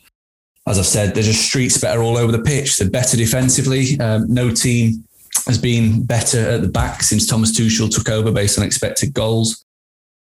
as 0.68 0.78
I've 0.78 0.86
said, 0.86 1.14
they're 1.14 1.24
just 1.24 1.44
streets 1.44 1.76
better 1.78 2.02
all 2.02 2.16
over 2.16 2.30
the 2.30 2.42
pitch. 2.42 2.76
They're 2.76 2.88
better 2.88 3.16
defensively. 3.16 3.98
Um, 3.98 4.32
no 4.32 4.52
team 4.52 5.04
has 5.46 5.58
been 5.58 6.04
better 6.04 6.38
at 6.38 6.62
the 6.62 6.68
back 6.68 7.02
since 7.02 7.26
Thomas 7.26 7.52
Tuchel 7.52 7.92
took 7.92 8.08
over 8.08 8.30
based 8.30 8.58
on 8.58 8.64
expected 8.64 9.12
goals. 9.12 9.64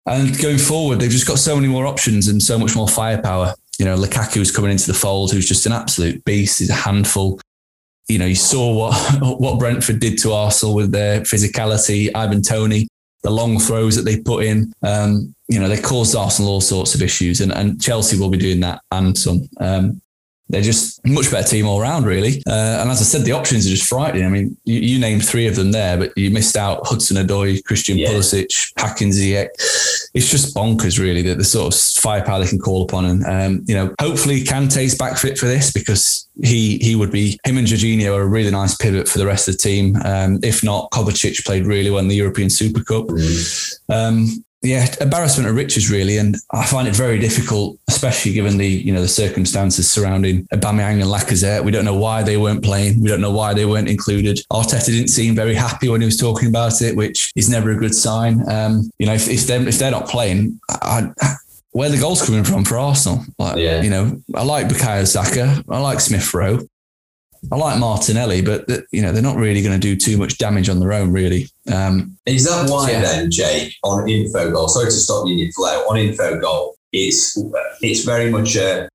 And 0.06 0.38
going 0.40 0.58
forward, 0.58 0.98
they've 1.00 1.10
just 1.10 1.26
got 1.26 1.38
so 1.38 1.54
many 1.56 1.68
more 1.68 1.86
options 1.86 2.28
and 2.28 2.42
so 2.42 2.58
much 2.58 2.74
more 2.74 2.88
firepower 2.88 3.54
you 3.78 3.84
know, 3.84 3.96
Lukaku's 3.96 4.50
coming 4.50 4.70
into 4.70 4.86
the 4.86 4.94
fold, 4.94 5.32
who's 5.32 5.48
just 5.48 5.66
an 5.66 5.72
absolute 5.72 6.24
beast. 6.24 6.58
He's 6.58 6.70
a 6.70 6.74
handful. 6.74 7.40
You 8.08 8.18
know, 8.18 8.26
you 8.26 8.34
saw 8.34 8.72
what 8.72 8.94
what 9.40 9.58
Brentford 9.58 10.00
did 10.00 10.18
to 10.18 10.32
Arsenal 10.32 10.74
with 10.74 10.92
their 10.92 11.20
physicality. 11.20 12.10
Ivan 12.14 12.42
Toney, 12.42 12.88
the 13.22 13.30
long 13.30 13.58
throws 13.58 13.96
that 13.96 14.02
they 14.02 14.20
put 14.20 14.44
in. 14.44 14.72
Um, 14.82 15.34
you 15.48 15.58
know, 15.58 15.68
they 15.68 15.80
caused 15.80 16.14
Arsenal 16.14 16.52
all 16.52 16.60
sorts 16.60 16.94
of 16.94 17.02
issues, 17.02 17.40
and, 17.40 17.52
and 17.52 17.80
Chelsea 17.80 18.18
will 18.18 18.30
be 18.30 18.38
doing 18.38 18.60
that 18.60 18.80
and 18.90 19.16
some. 19.16 19.48
Um, 19.60 20.00
they're 20.48 20.62
just 20.62 21.04
much 21.06 21.30
better 21.30 21.48
team 21.48 21.66
all 21.66 21.80
round, 21.80 22.04
really. 22.04 22.42
Uh, 22.46 22.78
and 22.80 22.90
as 22.90 23.00
I 23.00 23.04
said, 23.04 23.22
the 23.22 23.32
options 23.32 23.66
are 23.66 23.70
just 23.70 23.88
frightening. 23.88 24.26
I 24.26 24.28
mean, 24.28 24.56
you, 24.64 24.78
you 24.78 24.98
named 24.98 25.24
three 25.24 25.46
of 25.46 25.56
them 25.56 25.72
there, 25.72 25.96
but 25.96 26.16
you 26.16 26.30
missed 26.30 26.56
out 26.56 26.86
Hudson 26.86 27.16
Odoi, 27.16 27.64
Christian 27.64 27.96
yeah. 27.96 28.08
Pulisic, 28.08 28.72
Hakim 28.78 29.10
Ziyech. 29.10 29.48
It's 30.14 30.30
just 30.30 30.54
bonkers, 30.54 31.00
really, 31.00 31.22
that 31.22 31.38
the 31.38 31.44
sort 31.44 31.74
of 31.74 31.80
firepower 31.80 32.40
they 32.40 32.48
can 32.48 32.60
call 32.60 32.82
upon. 32.82 33.04
And, 33.04 33.24
um, 33.26 33.64
you 33.66 33.74
know, 33.74 33.92
hopefully 34.00 34.42
Kante's 34.42 34.94
back 34.94 35.18
fit 35.18 35.36
for 35.36 35.46
this 35.46 35.72
because 35.72 36.28
he 36.42 36.78
he 36.78 36.94
would 36.94 37.10
be, 37.10 37.38
him 37.44 37.58
and 37.58 37.66
Jorginho 37.66 38.16
are 38.16 38.22
a 38.22 38.26
really 38.26 38.50
nice 38.50 38.76
pivot 38.76 39.08
for 39.08 39.18
the 39.18 39.26
rest 39.26 39.48
of 39.48 39.54
the 39.54 39.58
team. 39.58 39.96
Um, 40.04 40.38
if 40.42 40.62
not, 40.62 40.90
Kovacic 40.92 41.44
played 41.44 41.66
really 41.66 41.90
well 41.90 41.98
in 41.98 42.08
the 42.08 42.14
European 42.14 42.48
Super 42.48 42.84
Cup. 42.84 43.06
Mm. 43.06 43.80
Um, 43.88 44.44
yeah, 44.64 44.86
embarrassment 45.00 45.48
of 45.48 45.54
riches 45.54 45.90
really, 45.90 46.16
and 46.16 46.36
I 46.52 46.64
find 46.64 46.88
it 46.88 46.96
very 46.96 47.18
difficult, 47.18 47.78
especially 47.88 48.32
given 48.32 48.56
the 48.56 48.66
you 48.66 48.92
know 48.92 49.02
the 49.02 49.08
circumstances 49.08 49.90
surrounding 49.90 50.46
Aubameyang 50.46 51.02
and 51.02 51.04
Lacazette. 51.04 51.64
We 51.64 51.70
don't 51.70 51.84
know 51.84 51.96
why 51.96 52.22
they 52.22 52.36
weren't 52.36 52.64
playing. 52.64 53.00
We 53.00 53.08
don't 53.08 53.20
know 53.20 53.30
why 53.30 53.54
they 53.54 53.66
weren't 53.66 53.88
included. 53.88 54.40
Arteta 54.50 54.86
didn't 54.86 55.08
seem 55.08 55.34
very 55.34 55.54
happy 55.54 55.88
when 55.88 56.00
he 56.00 56.06
was 56.06 56.16
talking 56.16 56.48
about 56.48 56.80
it, 56.80 56.96
which 56.96 57.30
is 57.36 57.48
never 57.48 57.70
a 57.70 57.76
good 57.76 57.94
sign. 57.94 58.42
Um, 58.48 58.90
you 58.98 59.06
know, 59.06 59.14
if, 59.14 59.28
if 59.28 59.46
they're 59.46 59.66
if 59.68 59.78
they're 59.78 59.90
not 59.90 60.08
playing, 60.08 60.58
I, 60.70 61.10
where 61.74 61.90
the 61.90 61.98
goals 61.98 62.24
coming 62.24 62.44
from 62.44 62.64
for 62.64 62.78
Arsenal? 62.78 63.24
Like, 63.38 63.56
yeah. 63.56 63.82
you 63.82 63.90
know, 63.90 64.22
I 64.34 64.44
like 64.44 64.68
Bukayo 64.68 65.06
Saka, 65.06 65.62
I 65.68 65.78
like 65.80 66.00
Smith 66.00 66.32
Rowe. 66.32 66.60
I 67.52 67.56
like 67.56 67.78
Martinelli, 67.78 68.42
but 68.42 68.68
you 68.90 69.02
know 69.02 69.12
they're 69.12 69.22
not 69.22 69.36
really 69.36 69.62
going 69.62 69.78
to 69.78 69.80
do 69.80 69.96
too 69.96 70.16
much 70.16 70.38
damage 70.38 70.68
on 70.68 70.80
their 70.80 70.92
own, 70.92 71.12
really. 71.12 71.48
Um, 71.72 72.16
Is 72.26 72.44
that 72.44 72.70
why 72.70 72.90
yeah. 72.90 73.02
then, 73.02 73.30
Jake, 73.30 73.74
on 73.82 74.04
Infogol? 74.04 74.68
Sorry 74.68 74.86
to 74.86 74.90
stop 74.92 75.26
you 75.26 75.32
in 75.34 75.38
your 75.38 75.52
flow. 75.52 75.84
On 75.88 75.96
Infogol, 75.96 76.72
it's 76.92 77.38
it's 77.80 78.04
very 78.04 78.30
much 78.30 78.56
a 78.56 78.88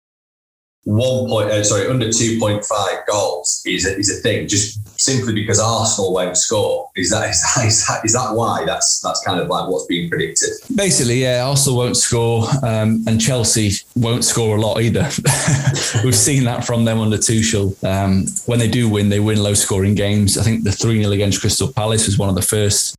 one 0.84 1.28
point, 1.30 1.50
uh, 1.52 1.63
sorry, 1.63 1.88
under 1.88 2.08
2.5 2.08 3.06
goals 3.08 3.62
is 3.65 3.86
a, 3.86 3.98
is 3.98 4.10
a 4.10 4.22
thing 4.22 4.48
just 4.48 4.80
simply 5.00 5.34
because 5.34 5.60
Arsenal 5.60 6.13
won't 6.13 6.36
score. 6.36 6.89
Is 6.96 7.10
that, 7.12 7.30
is 7.30 7.42
that, 7.42 7.65
is 7.65 7.88
that, 7.88 8.06
is 8.06 8.13
that 8.13 8.34
why 8.34 8.65
that's, 8.65 9.00
that's 9.02 9.24
kind 9.24 9.39
of 9.39 9.48
like 9.48 9.70
what's 9.70 9.86
being 9.86 10.10
predicted? 10.10 10.50
Basically, 10.76 11.22
yeah, 11.24 11.46
Arsenal 11.46 11.78
won't 11.78 11.98
score 11.98 12.48
um, 12.63 13.04
and 13.08 13.22
Chelsea 13.22 13.72
won't 13.96 14.24
score 14.24 14.58
a 14.58 14.62
lot 14.62 14.82
either. 14.82 15.04
We've 16.04 16.15
seen 16.15 16.44
that 16.46 16.63
from 16.65 16.86
them 16.86 17.00
under 17.00 17.18
Tuchel. 17.18 17.82
Um, 17.84 18.26
when 18.46 18.60
they 18.60 18.70
do 18.70 18.89
win, 18.89 19.10
they 19.10 19.20
win 19.20 19.42
low 19.42 19.54
scoring 19.54 19.96
games. 19.96 20.38
I 20.38 20.44
think 20.44 20.63
the 20.63 20.72
3 20.72 21.04
0 21.04 21.12
against 21.12 21.42
Crystal 21.42 21.72
Palace 21.72 22.08
was 22.08 22.18
one 22.18 22.30
of 22.30 22.36
the 22.36 22.42
first 22.42 22.96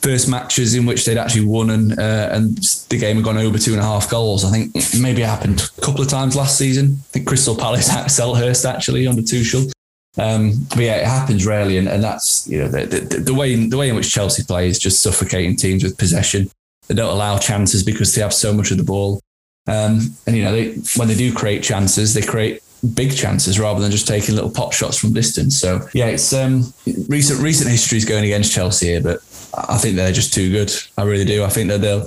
first 0.00 0.28
matches 0.28 0.74
in 0.74 0.86
which 0.86 1.04
they'd 1.04 1.18
actually 1.18 1.44
won 1.44 1.70
and 1.70 1.98
uh, 1.98 2.28
and 2.32 2.56
the 2.88 2.98
game 2.98 3.16
had 3.16 3.24
gone 3.24 3.36
over 3.36 3.58
two 3.58 3.72
and 3.72 3.80
a 3.80 3.84
half 3.84 4.08
goals. 4.08 4.44
I 4.44 4.50
think 4.50 4.74
maybe 5.00 5.22
it 5.22 5.26
happened 5.26 5.70
a 5.76 5.80
couple 5.80 6.00
of 6.00 6.08
times 6.08 6.36
last 6.36 6.56
season. 6.56 6.98
I 7.00 7.12
think 7.12 7.26
Crystal 7.26 7.56
Palace 7.56 7.90
at 7.92 8.06
Selhurst 8.06 8.68
actually 8.68 9.06
under 9.06 9.22
Tuchel. 9.22 9.70
Um, 10.16 10.66
but 10.70 10.80
yeah, 10.80 10.96
it 10.96 11.06
happens 11.06 11.46
rarely, 11.46 11.78
and, 11.78 11.86
and 11.86 12.02
that's 12.02 12.48
you 12.48 12.58
know 12.58 12.68
the, 12.68 12.86
the, 12.86 13.20
the, 13.20 13.34
way 13.34 13.54
the 13.54 13.76
way 13.76 13.88
in 13.88 13.94
which 13.94 14.12
Chelsea 14.12 14.42
play 14.42 14.68
is 14.68 14.78
just 14.78 15.02
suffocating 15.02 15.54
teams 15.54 15.84
with 15.84 15.96
possession. 15.96 16.50
They 16.88 16.94
don't 16.94 17.12
allow 17.12 17.38
chances 17.38 17.82
because 17.84 18.14
they 18.14 18.22
have 18.22 18.34
so 18.34 18.52
much 18.52 18.72
of 18.72 18.78
the 18.78 18.84
ball, 18.84 19.20
um, 19.68 20.16
and 20.26 20.36
you 20.36 20.42
know 20.42 20.52
they, 20.52 20.74
when 20.96 21.06
they 21.06 21.14
do 21.14 21.32
create 21.32 21.62
chances, 21.62 22.14
they 22.14 22.22
create 22.22 22.62
big 22.94 23.14
chances 23.14 23.58
rather 23.58 23.80
than 23.80 23.90
just 23.90 24.08
taking 24.08 24.34
little 24.34 24.50
pop 24.50 24.72
shots 24.72 24.98
from 24.98 25.12
distance. 25.12 25.58
So 25.58 25.86
yeah, 25.92 26.06
it's 26.06 26.32
um, 26.32 26.72
recent 27.08 27.40
recent 27.40 27.70
history 27.70 27.98
is 27.98 28.04
going 28.04 28.24
against 28.24 28.52
Chelsea 28.52 28.86
here, 28.86 29.02
but 29.02 29.20
I 29.54 29.78
think 29.78 29.96
they're 29.96 30.12
just 30.12 30.34
too 30.34 30.50
good. 30.50 30.72
I 30.96 31.04
really 31.04 31.24
do. 31.24 31.44
I 31.44 31.48
think 31.48 31.68
that 31.68 31.80
they'll. 31.80 32.06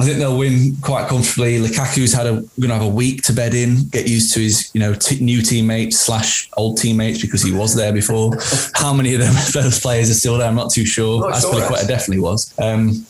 I 0.00 0.04
think 0.04 0.18
they'll 0.18 0.36
win 0.36 0.74
quite 0.80 1.06
comfortably. 1.06 1.60
Lukaku's 1.60 2.12
had 2.12 2.26
a 2.26 2.32
going 2.32 2.68
to 2.68 2.74
have 2.74 2.82
a 2.82 2.88
week 2.88 3.22
to 3.24 3.32
bed 3.32 3.54
in, 3.54 3.88
get 3.88 4.08
used 4.08 4.34
to 4.34 4.40
his 4.40 4.70
you 4.74 4.80
know 4.80 4.94
t- 4.94 5.20
new 5.20 5.42
teammates 5.42 6.00
slash 6.00 6.50
old 6.56 6.78
teammates 6.78 7.20
because 7.20 7.42
he 7.42 7.52
was 7.52 7.76
there 7.76 7.92
before. 7.92 8.32
How 8.74 8.92
many 8.92 9.14
of 9.14 9.20
them 9.20 9.34
those 9.52 9.78
players 9.80 10.10
are 10.10 10.14
still 10.14 10.38
there? 10.38 10.48
I'm 10.48 10.56
not 10.56 10.72
too 10.72 10.84
sure. 10.84 11.30
Azpilicueta 11.30 11.86
definitely 11.86 12.20
was. 12.20 12.52
Um, 12.58 13.06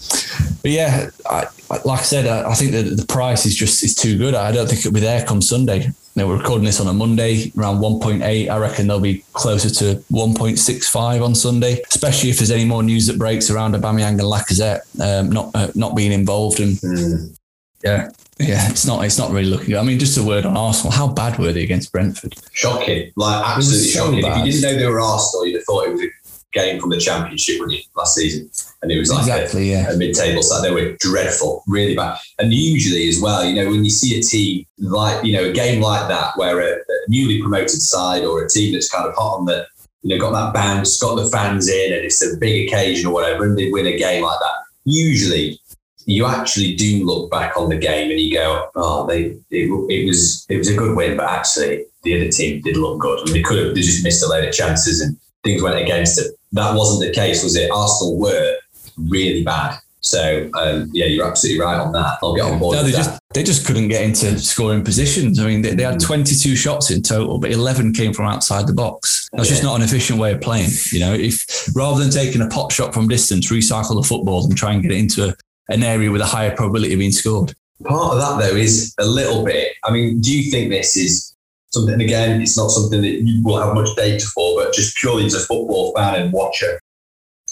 but 0.60 0.70
yeah, 0.70 1.08
I, 1.24 1.46
like 1.70 2.00
I 2.00 2.02
said, 2.02 2.26
I, 2.26 2.50
I 2.50 2.54
think 2.54 2.72
that 2.72 2.82
the 2.96 3.06
price 3.06 3.46
is 3.46 3.54
just 3.54 3.82
is 3.82 3.94
too 3.94 4.18
good. 4.18 4.34
I 4.34 4.52
don't 4.52 4.66
think 4.66 4.80
it'll 4.80 4.92
be 4.92 5.00
there 5.00 5.24
come 5.24 5.40
Sunday. 5.40 5.92
Now 6.14 6.26
we're 6.28 6.36
recording 6.36 6.66
this 6.66 6.78
on 6.78 6.86
a 6.88 6.92
Monday, 6.92 7.50
around 7.56 7.78
1.8. 7.78 8.50
I 8.50 8.58
reckon 8.58 8.86
they'll 8.86 9.00
be 9.00 9.24
closer 9.32 9.70
to 9.70 10.02
1.65 10.12 11.24
on 11.24 11.34
Sunday, 11.34 11.80
especially 11.90 12.28
if 12.28 12.36
there's 12.36 12.50
any 12.50 12.66
more 12.66 12.82
news 12.82 13.06
that 13.06 13.18
breaks 13.18 13.50
around 13.50 13.74
Aubameyang 13.74 14.10
and 14.10 14.20
Lacazette 14.20 14.80
um, 15.00 15.30
not 15.30 15.50
uh, 15.54 15.68
not 15.74 15.96
being 15.96 16.12
involved. 16.12 16.60
And 16.60 16.76
mm. 16.76 17.38
yeah, 17.82 18.10
yeah, 18.38 18.68
it's 18.68 18.84
not 18.84 19.06
it's 19.06 19.16
not 19.16 19.30
really 19.30 19.48
looking. 19.48 19.74
I 19.74 19.82
mean, 19.82 19.98
just 19.98 20.18
a 20.18 20.22
word 20.22 20.44
on 20.44 20.54
Arsenal. 20.54 20.92
How 20.92 21.08
bad 21.08 21.38
were 21.38 21.52
they 21.52 21.62
against 21.62 21.90
Brentford? 21.92 22.34
Shocking, 22.52 23.10
like 23.16 23.46
absolutely 23.46 23.88
so 23.88 24.04
shocking. 24.04 24.22
Bad. 24.22 24.40
If 24.40 24.46
you 24.46 24.60
didn't 24.60 24.70
know 24.70 24.78
they 24.80 24.86
were 24.86 25.00
Arsenal, 25.00 25.46
you'd 25.46 25.56
have 25.56 25.64
thought 25.64 25.86
it 25.86 25.92
was 25.92 26.02
a 26.02 26.10
game 26.52 26.80
from 26.80 26.90
the 26.90 26.98
Championship, 26.98 27.60
last 27.96 28.14
season? 28.14 28.50
and 28.82 28.90
it 28.90 28.98
was 28.98 29.10
like 29.10 29.20
exactly, 29.20 29.72
a, 29.72 29.82
yeah. 29.82 29.90
a, 29.92 29.96
mid-table 29.96 30.42
side. 30.42 30.64
They 30.64 30.72
were 30.72 30.96
dreadful, 30.98 31.62
really 31.68 31.94
bad. 31.94 32.18
And 32.38 32.52
usually, 32.52 33.08
as 33.08 33.20
well, 33.20 33.44
you 33.44 33.54
know, 33.54 33.70
when 33.70 33.84
you 33.84 33.90
see 33.90 34.18
a 34.18 34.22
team 34.22 34.66
like 34.78 35.24
you 35.24 35.32
know 35.32 35.44
a 35.44 35.52
game 35.52 35.80
like 35.80 36.08
that, 36.08 36.36
where 36.36 36.60
a, 36.60 36.78
a 36.78 36.96
newly 37.08 37.40
promoted 37.40 37.70
side 37.70 38.24
or 38.24 38.44
a 38.44 38.48
team 38.48 38.72
that's 38.72 38.90
kind 38.90 39.06
of 39.06 39.14
hot 39.14 39.38
on 39.38 39.46
the, 39.46 39.66
you 40.02 40.10
know, 40.10 40.20
got 40.20 40.32
that 40.32 40.52
bounce, 40.52 41.00
got 41.00 41.14
the 41.14 41.30
fans 41.30 41.68
in, 41.68 41.92
and 41.92 42.04
it's 42.04 42.22
a 42.22 42.36
big 42.38 42.68
occasion 42.68 43.06
or 43.06 43.14
whatever, 43.14 43.44
and 43.44 43.56
they 43.56 43.70
win 43.70 43.86
a 43.86 43.96
game 43.96 44.24
like 44.24 44.38
that. 44.40 44.64
Usually, 44.84 45.60
you 46.06 46.26
actually 46.26 46.74
do 46.74 47.04
look 47.04 47.30
back 47.30 47.56
on 47.56 47.68
the 47.68 47.76
game 47.76 48.10
and 48.10 48.18
you 48.18 48.34
go, 48.34 48.68
oh, 48.74 49.06
they 49.06 49.36
it, 49.50 49.70
it 49.90 50.06
was 50.06 50.44
it 50.48 50.58
was 50.58 50.68
a 50.68 50.74
good 50.76 50.96
win, 50.96 51.16
but 51.16 51.30
actually 51.30 51.84
the 52.02 52.20
other 52.20 52.30
team 52.30 52.60
did 52.62 52.76
look 52.76 53.00
good. 53.00 53.20
I 53.20 53.24
mean, 53.26 53.34
they 53.34 53.42
could 53.42 53.64
have 53.64 53.74
they 53.76 53.80
just 53.80 54.02
missed 54.02 54.24
a 54.24 54.28
load 54.28 54.44
of 54.44 54.52
chances 54.52 55.00
and 55.00 55.16
things 55.44 55.62
went 55.62 55.80
against 55.80 56.16
them. 56.16 56.32
That 56.52 56.74
wasn't 56.74 57.08
the 57.08 57.14
case, 57.14 57.42
was 57.42 57.56
it? 57.56 57.70
Arsenal 57.70 58.18
were 58.18 58.56
really 58.96 59.42
bad. 59.42 59.78
So 60.02 60.50
um, 60.54 60.90
yeah, 60.92 61.06
you're 61.06 61.26
absolutely 61.26 61.62
right 61.64 61.78
on 61.78 61.92
that. 61.92 62.18
I'll 62.22 62.34
get 62.34 62.44
on 62.44 62.58
board. 62.58 62.76
No, 62.76 62.82
they 62.82 62.90
just 62.90 63.20
they 63.32 63.42
just 63.44 63.64
couldn't 63.64 63.88
get 63.88 64.02
into 64.02 64.36
scoring 64.40 64.82
positions. 64.82 65.38
I 65.38 65.46
mean, 65.46 65.62
they, 65.62 65.74
they 65.74 65.84
had 65.84 65.94
mm. 65.94 66.04
22 66.04 66.56
shots 66.56 66.90
in 66.90 67.02
total, 67.02 67.38
but 67.38 67.52
11 67.52 67.94
came 67.94 68.12
from 68.12 68.26
outside 68.26 68.66
the 68.66 68.74
box. 68.74 69.28
That's 69.32 69.48
yeah. 69.48 69.52
just 69.52 69.62
not 69.62 69.76
an 69.76 69.82
efficient 69.82 70.18
way 70.18 70.32
of 70.32 70.40
playing. 70.40 70.70
You 70.90 71.00
know, 71.00 71.14
if 71.14 71.74
rather 71.74 72.00
than 72.00 72.10
taking 72.10 72.42
a 72.42 72.48
pot 72.48 72.72
shot 72.72 72.92
from 72.92 73.06
distance, 73.06 73.50
recycle 73.50 73.94
the 73.94 74.06
football 74.06 74.44
and 74.44 74.56
try 74.56 74.72
and 74.72 74.82
get 74.82 74.90
it 74.90 74.98
into 74.98 75.28
a, 75.28 75.34
an 75.68 75.84
area 75.84 76.10
with 76.10 76.20
a 76.20 76.26
higher 76.26 76.54
probability 76.54 76.94
of 76.94 76.98
being 76.98 77.12
scored. 77.12 77.54
Part 77.84 78.14
of 78.14 78.18
that 78.18 78.44
though 78.44 78.56
is 78.56 78.94
a 78.98 79.06
little 79.06 79.44
bit. 79.44 79.72
I 79.84 79.92
mean, 79.92 80.20
do 80.20 80.36
you 80.36 80.50
think 80.50 80.70
this 80.70 80.96
is 80.96 81.31
something? 81.72 82.00
Again, 82.00 82.40
it's 82.40 82.56
not 82.56 82.70
something 82.70 83.00
that 83.02 83.22
you 83.22 83.42
will 83.42 83.60
have 83.60 83.74
much 83.74 83.94
data 83.96 84.26
for, 84.26 84.62
but 84.62 84.72
just 84.72 84.96
purely 84.96 85.26
as 85.26 85.34
a 85.34 85.40
football 85.40 85.92
fan 85.94 86.20
and 86.20 86.32
watcher, 86.32 86.80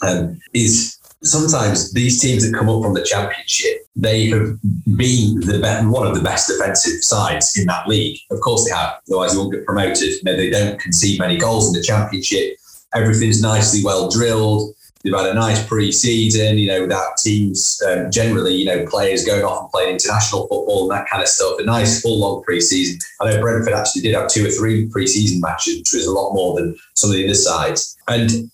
um, 0.02 0.38
is 0.54 0.98
sometimes 1.22 1.92
these 1.92 2.20
teams 2.20 2.44
that 2.48 2.56
come 2.56 2.68
up 2.68 2.82
from 2.82 2.94
the 2.94 3.02
championship, 3.02 3.82
they 3.96 4.28
have 4.28 4.56
been 4.96 5.40
the 5.40 5.58
be- 5.60 5.88
one 5.88 6.06
of 6.06 6.14
the 6.14 6.22
best 6.22 6.48
defensive 6.48 7.02
sides 7.02 7.56
in 7.58 7.66
that 7.66 7.88
league. 7.88 8.18
Of 8.30 8.40
course 8.40 8.64
they 8.64 8.74
have, 8.74 8.94
otherwise 9.08 9.32
they 9.32 9.38
won't 9.38 9.52
get 9.52 9.66
promoted. 9.66 10.14
They 10.22 10.50
don't 10.50 10.80
concede 10.80 11.18
many 11.18 11.36
goals 11.36 11.68
in 11.68 11.74
the 11.74 11.82
championship. 11.82 12.56
Everything's 12.94 13.42
nicely 13.42 13.84
well 13.84 14.08
drilled. 14.10 14.74
They've 15.02 15.14
had 15.14 15.26
a 15.26 15.34
nice 15.34 15.66
pre-season, 15.66 16.58
you 16.58 16.68
know, 16.68 16.82
without 16.82 17.16
teams 17.16 17.80
um, 17.88 18.10
generally, 18.10 18.54
you 18.54 18.66
know, 18.66 18.84
players 18.86 19.24
going 19.24 19.44
off 19.44 19.62
and 19.62 19.70
playing 19.70 19.94
international 19.94 20.42
football 20.42 20.82
and 20.82 20.90
that 20.90 21.08
kind 21.08 21.22
of 21.22 21.28
stuff. 21.28 21.58
A 21.58 21.64
nice 21.64 22.02
full 22.02 22.18
long 22.18 22.42
pre-season. 22.42 22.98
I 23.20 23.30
know 23.30 23.40
Brentford 23.40 23.72
actually 23.72 24.02
did 24.02 24.14
have 24.14 24.28
two 24.28 24.46
or 24.46 24.50
three 24.50 24.88
pre-season 24.88 25.40
matches, 25.40 25.78
which 25.78 25.92
was 25.94 26.06
a 26.06 26.12
lot 26.12 26.34
more 26.34 26.54
than 26.54 26.76
some 26.94 27.10
of 27.10 27.16
the 27.16 27.24
other 27.24 27.34
sides. 27.34 27.96
And 28.08 28.50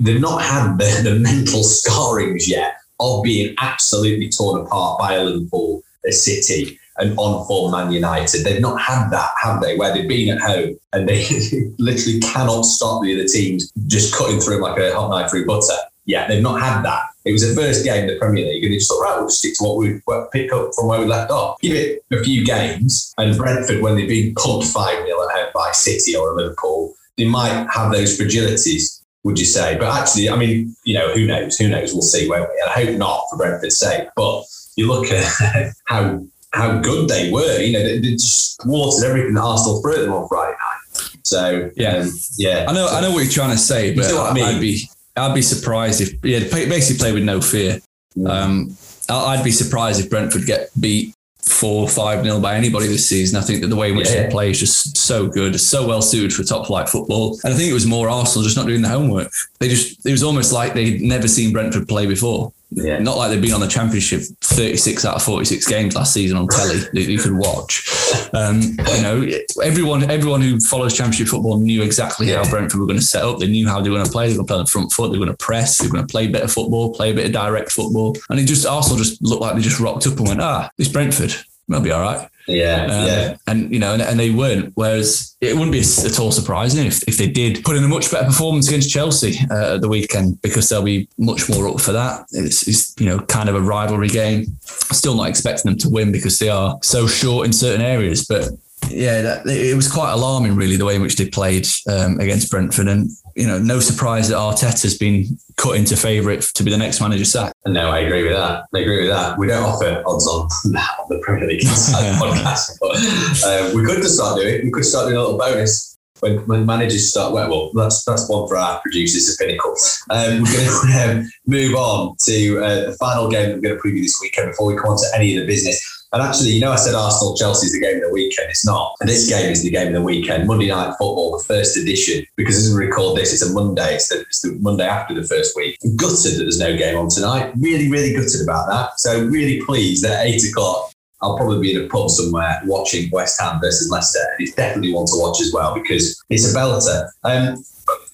they've 0.00 0.20
not 0.20 0.42
had 0.42 0.78
the, 0.78 1.00
the 1.04 1.18
mental 1.18 1.62
scarrings 1.62 2.48
yet 2.48 2.76
of 2.98 3.22
being 3.22 3.54
absolutely 3.60 4.30
torn 4.30 4.62
apart 4.62 4.98
by 4.98 5.14
a 5.14 5.24
Liverpool, 5.24 5.82
a 6.06 6.12
City, 6.12 6.78
an 6.96 7.16
on 7.16 7.46
form 7.46 7.72
Man 7.72 7.92
United. 7.92 8.44
They've 8.44 8.60
not 8.60 8.80
had 8.80 9.10
that, 9.10 9.30
have 9.42 9.60
they? 9.60 9.76
Where 9.76 9.92
they've 9.92 10.08
been 10.08 10.36
at 10.36 10.42
home 10.42 10.78
and 10.92 11.08
they 11.08 11.26
literally 11.78 12.20
cannot 12.20 12.62
stop 12.62 13.02
the 13.02 13.14
other 13.14 13.28
teams 13.28 13.72
just 13.86 14.14
cutting 14.14 14.40
through 14.40 14.62
like 14.62 14.78
a 14.78 14.94
hot 14.94 15.10
knife 15.10 15.30
through 15.30 15.46
butter. 15.46 15.76
Yeah, 16.10 16.26
they've 16.26 16.42
not 16.42 16.60
had 16.60 16.82
that. 16.82 17.04
It 17.24 17.32
was 17.32 17.46
the 17.46 17.60
first 17.60 17.84
game 17.84 18.08
in 18.08 18.14
the 18.14 18.18
Premier 18.18 18.46
League, 18.46 18.64
and 18.64 18.72
they 18.72 18.78
just 18.78 18.90
thought, 18.90 19.00
right, 19.00 19.18
we'll 19.18 19.28
just 19.28 19.38
stick 19.38 19.54
to 19.58 19.64
what 19.64 19.76
we 19.78 20.00
pick 20.32 20.52
up 20.52 20.70
from 20.74 20.88
where 20.88 21.00
we 21.00 21.06
left 21.06 21.30
off. 21.30 21.60
Give 21.60 21.76
it 21.76 22.04
a 22.10 22.22
few 22.22 22.44
games, 22.44 23.14
and 23.18 23.36
Brentford, 23.36 23.82
when 23.82 23.96
they've 23.96 24.08
been 24.08 24.34
pumped 24.34 24.66
5 24.66 25.06
0 25.06 25.28
at 25.28 25.36
home 25.36 25.50
by 25.54 25.70
City 25.72 26.16
or 26.16 26.34
Liverpool, 26.34 26.94
they 27.16 27.26
might 27.26 27.66
have 27.72 27.92
those 27.92 28.18
fragilities 28.18 29.00
would 29.22 29.38
you 29.38 29.44
say? 29.44 29.76
But 29.76 29.94
actually, 30.00 30.30
I 30.30 30.36
mean, 30.36 30.74
you 30.84 30.94
know, 30.94 31.12
who 31.12 31.26
knows? 31.26 31.56
Who 31.56 31.68
knows? 31.68 31.92
We'll 31.92 32.02
see, 32.02 32.28
won't 32.28 32.48
we? 32.48 32.60
And 32.60 32.70
I 32.70 32.84
hope 32.84 32.98
not 32.98 33.24
for 33.30 33.36
Brentford's 33.36 33.76
sake. 33.76 34.08
But 34.16 34.44
you 34.76 34.88
look 34.88 35.10
at 35.10 35.72
how 35.84 36.24
how 36.52 36.78
good 36.80 37.08
they 37.08 37.30
were. 37.30 37.60
You 37.60 37.72
know, 37.72 37.82
they, 37.82 37.98
they 37.98 38.12
just 38.12 38.60
watered 38.64 39.08
everything 39.08 39.34
that 39.34 39.42
Arsenal 39.42 39.80
threw 39.82 39.94
at 39.94 40.00
them 40.00 40.12
on 40.12 40.28
Friday 40.28 40.52
night. 40.52 41.20
So 41.22 41.70
yeah, 41.76 41.96
um, 41.96 42.10
yeah. 42.38 42.66
I 42.68 42.72
know, 42.72 42.88
I 42.88 43.00
know 43.00 43.12
what 43.12 43.22
you're 43.22 43.32
trying 43.32 43.50
to 43.50 43.58
say, 43.58 43.94
but 43.94 44.12
I 44.12 44.32
mean? 44.32 44.44
I'd 44.44 44.60
be 44.60 44.88
I'd 45.16 45.34
be 45.34 45.42
surprised 45.42 46.00
if 46.00 46.12
yeah, 46.24 46.40
basically 46.50 46.98
play 46.98 47.12
with 47.12 47.24
no 47.24 47.40
fear. 47.40 47.80
Um, 48.26 48.76
I'd 49.08 49.44
be 49.44 49.50
surprised 49.50 50.00
if 50.00 50.10
Brentford 50.10 50.46
get 50.46 50.68
beat 50.78 51.14
four, 51.42 51.88
five 51.88 52.22
nil 52.22 52.40
by 52.40 52.54
anybody 52.54 52.86
this 52.86 53.08
season. 53.08 53.38
I 53.38 53.42
think 53.42 53.60
that 53.60 53.68
the 53.68 53.76
way 53.76 53.90
in 53.90 53.96
which 53.96 54.10
yeah. 54.10 54.24
they 54.24 54.30
play 54.30 54.50
is 54.50 54.60
just 54.60 54.96
so 54.96 55.26
good, 55.26 55.60
so 55.60 55.86
well 55.86 56.02
suited 56.02 56.32
for 56.32 56.44
top 56.44 56.66
flight 56.66 56.88
football. 56.88 57.38
And 57.44 57.52
I 57.52 57.56
think 57.56 57.70
it 57.70 57.74
was 57.74 57.86
more 57.86 58.08
Arsenal 58.08 58.44
just 58.44 58.56
not 58.56 58.66
doing 58.66 58.82
the 58.82 58.88
homework. 58.88 59.30
They 59.58 59.68
just 59.68 60.04
it 60.06 60.12
was 60.12 60.22
almost 60.22 60.52
like 60.52 60.74
they'd 60.74 61.00
never 61.00 61.28
seen 61.28 61.52
Brentford 61.52 61.88
play 61.88 62.06
before. 62.06 62.52
Yeah. 62.70 62.98
not 62.98 63.16
like 63.16 63.30
they've 63.30 63.42
been 63.42 63.52
on 63.52 63.60
the 63.60 63.68
championship 63.68 64.22
36 64.42 65.04
out 65.04 65.16
of 65.16 65.22
46 65.22 65.66
games 65.66 65.96
last 65.96 66.12
season 66.12 66.36
on 66.36 66.46
telly 66.48 66.78
that 66.92 67.02
you 67.02 67.18
could 67.18 67.34
watch. 67.34 67.88
Um, 68.32 68.60
you 68.60 69.02
know, 69.02 69.28
everyone 69.62 70.10
everyone 70.10 70.40
who 70.40 70.60
follows 70.60 70.96
championship 70.96 71.28
football 71.28 71.58
knew 71.58 71.82
exactly 71.82 72.28
yeah. 72.28 72.42
how 72.42 72.50
Brentford 72.50 72.80
were 72.80 72.86
going 72.86 72.98
to 72.98 73.04
set 73.04 73.24
up. 73.24 73.38
They 73.38 73.48
knew 73.48 73.68
how 73.68 73.80
they 73.80 73.90
were 73.90 73.96
going 73.96 74.06
to 74.06 74.12
play. 74.12 74.28
They 74.28 74.38
were 74.38 74.44
going 74.44 74.46
to 74.46 74.50
play 74.50 74.58
on 74.58 74.64
the 74.64 74.70
front 74.70 74.92
foot. 74.92 75.12
They 75.12 75.18
were 75.18 75.26
going 75.26 75.36
to 75.36 75.44
press. 75.44 75.78
They 75.78 75.86
were 75.86 75.92
going 75.92 76.06
to 76.06 76.10
play 76.10 76.28
better 76.28 76.48
football, 76.48 76.94
play 76.94 77.10
a 77.10 77.14
bit 77.14 77.26
of 77.26 77.32
direct 77.32 77.72
football. 77.72 78.16
And 78.28 78.38
it 78.38 78.44
just 78.44 78.66
Arsenal 78.66 78.98
just 78.98 79.22
looked 79.22 79.42
like 79.42 79.54
they 79.54 79.62
just 79.62 79.80
rocked 79.80 80.06
up 80.06 80.18
and 80.18 80.28
went, 80.28 80.40
ah, 80.40 80.70
it's 80.78 80.88
Brentford. 80.88 81.34
They'll 81.70 81.80
be 81.80 81.92
all 81.92 82.02
right. 82.02 82.28
Yeah, 82.48 82.82
um, 82.84 83.06
yeah. 83.06 83.36
And 83.46 83.72
you 83.72 83.78
know, 83.78 83.92
and, 83.92 84.02
and, 84.02 84.18
they 84.18 84.30
weren't. 84.30 84.72
Whereas 84.74 85.36
it 85.40 85.54
wouldn't 85.54 85.70
be 85.70 85.80
at 85.80 86.18
all 86.18 86.32
surprising 86.32 86.86
if, 86.86 87.06
if 87.06 87.16
they 87.16 87.28
did 87.28 87.62
put 87.64 87.76
in 87.76 87.84
a 87.84 87.88
much 87.88 88.10
better 88.10 88.26
performance 88.26 88.66
against 88.66 88.90
Chelsea 88.90 89.38
uh, 89.50 89.76
at 89.76 89.80
the 89.80 89.88
weekend 89.88 90.42
because 90.42 90.68
they'll 90.68 90.82
be 90.82 91.08
much 91.16 91.48
more 91.48 91.68
up 91.68 91.80
for 91.80 91.92
that. 91.92 92.26
It's, 92.32 92.66
it's, 92.66 92.98
you 92.98 93.06
know 93.06 93.20
kind 93.20 93.48
of 93.48 93.54
a 93.54 93.60
rivalry 93.60 94.08
game. 94.08 94.46
Still 94.62 95.14
not 95.14 95.28
expecting 95.28 95.70
them 95.70 95.78
to 95.78 95.88
win 95.88 96.10
because 96.10 96.38
they 96.40 96.48
are 96.48 96.76
so 96.82 97.06
short 97.06 97.46
in 97.46 97.52
certain 97.52 97.82
areas, 97.82 98.26
but 98.26 98.48
yeah, 98.88 99.22
that, 99.22 99.46
it 99.46 99.76
was 99.76 99.90
quite 99.90 100.12
alarming, 100.12 100.56
really, 100.56 100.76
the 100.76 100.84
way 100.84 100.96
in 100.96 101.02
which 101.02 101.16
they 101.16 101.28
played 101.28 101.66
um, 101.88 102.18
against 102.18 102.50
Brentford. 102.50 102.88
And, 102.88 103.10
you 103.36 103.46
know, 103.46 103.58
no 103.58 103.80
surprise 103.80 104.28
that 104.28 104.36
Arteta's 104.36 104.96
been 104.96 105.38
cut 105.56 105.76
into 105.76 105.96
favourite 105.96 106.42
to 106.42 106.62
be 106.62 106.70
the 106.70 106.78
next 106.78 107.00
manager 107.00 107.24
sacked. 107.24 107.54
No, 107.66 107.90
I 107.90 108.00
agree 108.00 108.22
with 108.22 108.32
that. 108.32 108.64
I 108.74 108.78
agree 108.78 109.02
with 109.02 109.10
that. 109.10 109.38
We 109.38 109.46
don't 109.46 109.62
offer 109.62 110.02
odds 110.06 110.26
on 110.26 110.42
on 110.76 111.06
the 111.08 111.20
Premier 111.22 111.46
League 111.46 111.60
podcast, 111.62 112.78
but 112.80 112.96
uh, 113.44 113.70
we 113.74 113.84
could 113.84 114.02
just 114.02 114.16
start 114.16 114.40
doing 114.40 114.64
We 114.64 114.70
could 114.70 114.84
start 114.84 115.06
doing 115.06 115.16
a 115.16 115.20
little 115.20 115.38
bonus 115.38 115.98
when, 116.20 116.38
when 116.46 116.66
managers 116.66 117.10
start. 117.10 117.32
Well, 117.32 117.48
well, 117.48 117.70
that's 117.74 118.04
that's 118.04 118.28
one 118.28 118.48
for 118.48 118.56
our 118.56 118.80
producers, 118.80 119.26
the 119.26 119.44
pinnacle. 119.44 119.74
Um, 120.10 120.42
we're 120.42 120.52
going 120.52 120.66
to 120.92 121.18
um, 121.20 121.30
move 121.46 121.74
on 121.74 122.16
to 122.24 122.64
uh, 122.64 122.90
the 122.90 122.96
final 122.98 123.30
game 123.30 123.50
that 123.50 123.56
we're 123.56 123.62
going 123.62 123.76
to 123.76 123.82
preview 123.82 124.02
this 124.02 124.18
weekend 124.20 124.50
before 124.50 124.66
we 124.66 124.76
come 124.76 124.90
on 124.90 124.98
to 124.98 125.06
any 125.14 125.36
of 125.36 125.42
the 125.42 125.46
business. 125.46 125.99
And 126.12 126.22
actually, 126.22 126.50
you 126.50 126.60
know, 126.60 126.72
I 126.72 126.76
said 126.76 126.94
Arsenal 126.94 127.36
Chelsea 127.36 127.66
is 127.66 127.72
the 127.72 127.80
game 127.80 127.96
of 127.96 128.02
the 128.02 128.12
weekend. 128.12 128.50
It's 128.50 128.66
not. 128.66 128.96
And 129.00 129.08
this 129.08 129.28
game 129.28 129.50
is 129.50 129.62
the 129.62 129.70
game 129.70 129.88
of 129.88 129.92
the 129.94 130.02
weekend. 130.02 130.46
Monday 130.46 130.68
Night 130.68 130.90
Football, 130.98 131.38
the 131.38 131.44
first 131.44 131.76
edition. 131.76 132.24
Because 132.36 132.56
as 132.56 132.74
we 132.74 132.84
record 132.86 133.16
this, 133.16 133.32
it's 133.32 133.48
a 133.48 133.52
Monday. 133.52 133.94
It's 133.94 134.08
the, 134.08 134.20
it's 134.22 134.42
the 134.42 134.58
Monday 134.60 134.86
after 134.86 135.14
the 135.14 135.22
first 135.22 135.54
week. 135.54 135.78
I'm 135.84 135.96
gutted 135.96 136.32
that 136.34 136.42
there's 136.42 136.58
no 136.58 136.76
game 136.76 136.98
on 136.98 137.08
tonight. 137.08 137.52
Really, 137.56 137.88
really 137.88 138.12
gutted 138.12 138.42
about 138.42 138.68
that. 138.68 138.98
So 138.98 139.24
really 139.26 139.60
pleased 139.64 140.02
that 140.04 140.26
eight 140.26 140.42
o'clock 140.48 140.92
I'll 141.22 141.36
probably 141.36 141.60
be 141.60 141.74
in 141.74 141.84
a 141.84 141.88
pub 141.88 142.08
somewhere 142.08 142.60
watching 142.64 143.10
West 143.10 143.40
Ham 143.40 143.60
versus 143.60 143.90
Leicester. 143.90 144.20
And 144.20 144.46
it's 144.46 144.54
definitely 144.54 144.94
one 144.94 145.06
to 145.06 145.12
watch 145.14 145.40
as 145.40 145.52
well 145.52 145.74
because 145.74 146.22
it's 146.30 146.50
a 146.50 146.56
belter. 146.56 147.08
Um, 147.24 147.62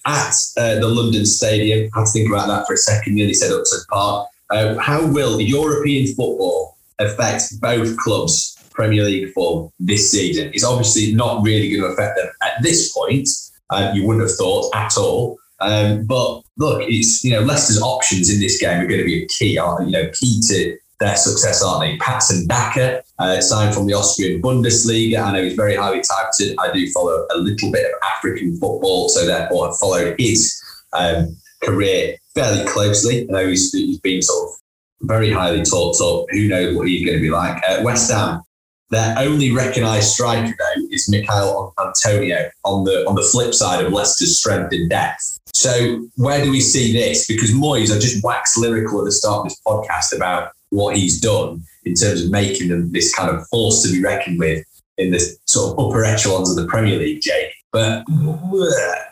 at 0.07 0.35
uh, 0.57 0.81
the 0.81 0.89
London 0.89 1.27
Stadium, 1.27 1.91
I 1.95 2.01
had 2.01 2.07
to 2.07 2.13
think 2.13 2.31
about 2.31 2.49
that 2.49 2.67
for 2.67 2.75
a 2.75 2.77
second, 2.77 3.15
nearly 3.15 3.35
said 3.35 3.53
Upton 3.53 3.81
Park. 3.91 4.29
Uh, 4.51 4.77
how 4.79 5.05
will 5.07 5.41
European 5.41 6.07
football 6.07 6.76
affect 6.99 7.61
both 7.61 7.97
clubs' 7.99 8.57
Premier 8.73 9.05
League 9.05 9.33
form 9.33 9.71
this 9.79 10.11
season. 10.11 10.51
It's 10.53 10.65
obviously 10.65 11.15
not 11.15 11.43
really 11.43 11.71
going 11.71 11.83
to 11.83 11.89
affect 11.89 12.17
them 12.17 12.31
at 12.43 12.63
this 12.63 12.93
point. 12.93 13.29
Uh, 13.71 13.91
you 13.95 14.07
wouldn't 14.07 14.29
have 14.29 14.37
thought 14.37 14.75
at 14.75 14.97
all. 14.97 15.39
Um, 15.61 16.05
but 16.05 16.43
look, 16.59 16.83
it's 16.83 17.25
you 17.25 17.33
know 17.33 17.41
Leicester's 17.41 17.81
options 17.81 18.33
in 18.33 18.41
this 18.41 18.61
game 18.61 18.81
are 18.81 18.87
going 18.87 19.01
to 19.01 19.07
be 19.07 19.23
a 19.23 19.27
key, 19.27 19.59
aren't 19.59 19.87
you 19.87 19.93
know, 19.93 20.11
key 20.13 20.41
to 20.49 20.77
their 21.01 21.17
success, 21.17 21.63
aren't 21.63 21.81
they? 21.81 21.97
Patson 21.99 22.47
Daka, 22.47 23.03
uh, 23.19 23.41
signed 23.41 23.75
from 23.75 23.87
the 23.87 23.95
Austrian 23.95 24.41
Bundesliga. 24.41 25.23
I 25.23 25.33
know 25.33 25.43
he's 25.43 25.55
very 25.55 25.77
highly 25.77 26.03
touted. 26.03 26.57
I 26.59 26.73
do 26.73 26.91
follow 26.91 27.27
a 27.31 27.39
little 27.39 27.71
bit 27.71 27.87
of 27.87 27.93
African 28.03 28.53
football, 28.59 29.09
so 29.09 29.27
therefore 29.27 29.69
I've 29.69 29.79
followed 29.79 30.17
his 30.19 30.59
um, 30.93 31.37
career 31.63 32.17
fairly 32.35 32.65
closely. 32.67 33.23
I 33.29 33.33
know 33.33 33.49
he's, 33.49 33.73
he's 33.73 34.01
been 34.01 34.23
sort 34.23 34.51
of 34.51 34.57
very 35.03 35.31
highly 35.31 35.63
talked 35.63 36.01
up. 36.01 36.27
Who 36.31 36.49
knows 36.49 36.77
what 36.77 36.89
he's 36.89 37.05
going 37.05 37.19
to 37.19 37.23
be 37.23 37.31
like? 37.31 37.63
Uh, 37.69 37.83
West 37.83 38.11
Ham, 38.11 38.43
their 38.91 39.15
only 39.19 39.51
recognised 39.53 40.13
striker 40.13 40.55
though 40.59 40.83
is 40.91 41.09
Michail 41.11 41.75
Antonio 41.79 42.51
on 42.65 42.85
the 42.85 43.05
on 43.09 43.15
the 43.15 43.23
flip 43.23 43.55
side 43.55 43.85
of 43.85 43.93
Leicester's 43.93 44.39
strength 44.39 44.73
and 44.73 44.89
depth. 44.89 45.41
So 45.53 46.07
where 46.17 46.43
do 46.43 46.51
we 46.51 46.61
see 46.61 46.93
this? 46.93 47.27
Because 47.27 47.53
Moyes, 47.53 47.95
I 47.95 47.99
just 47.99 48.23
waxed 48.23 48.59
lyrical 48.59 49.01
at 49.01 49.07
the 49.07 49.13
start 49.13 49.39
of 49.39 49.45
this 49.45 49.61
podcast 49.67 50.15
about 50.15 50.53
what 50.71 50.97
he's 50.97 51.21
done 51.21 51.65
in 51.85 51.95
terms 51.95 52.25
of 52.25 52.31
making 52.31 52.69
them 52.69 52.93
this 52.93 53.15
kind 53.15 53.31
of 53.31 53.47
force 53.49 53.83
to 53.83 53.93
be 53.93 54.03
reckoned 54.03 54.39
with 54.39 54.65
in 54.99 55.11
the 55.11 55.37
sort 55.47 55.73
of 55.73 55.87
upper 55.87 56.05
echelons 56.05 56.51
of 56.51 56.57
the 56.57 56.69
Premier 56.69 56.99
League, 56.99 57.23
Jake. 57.23 57.53
But 57.73 58.05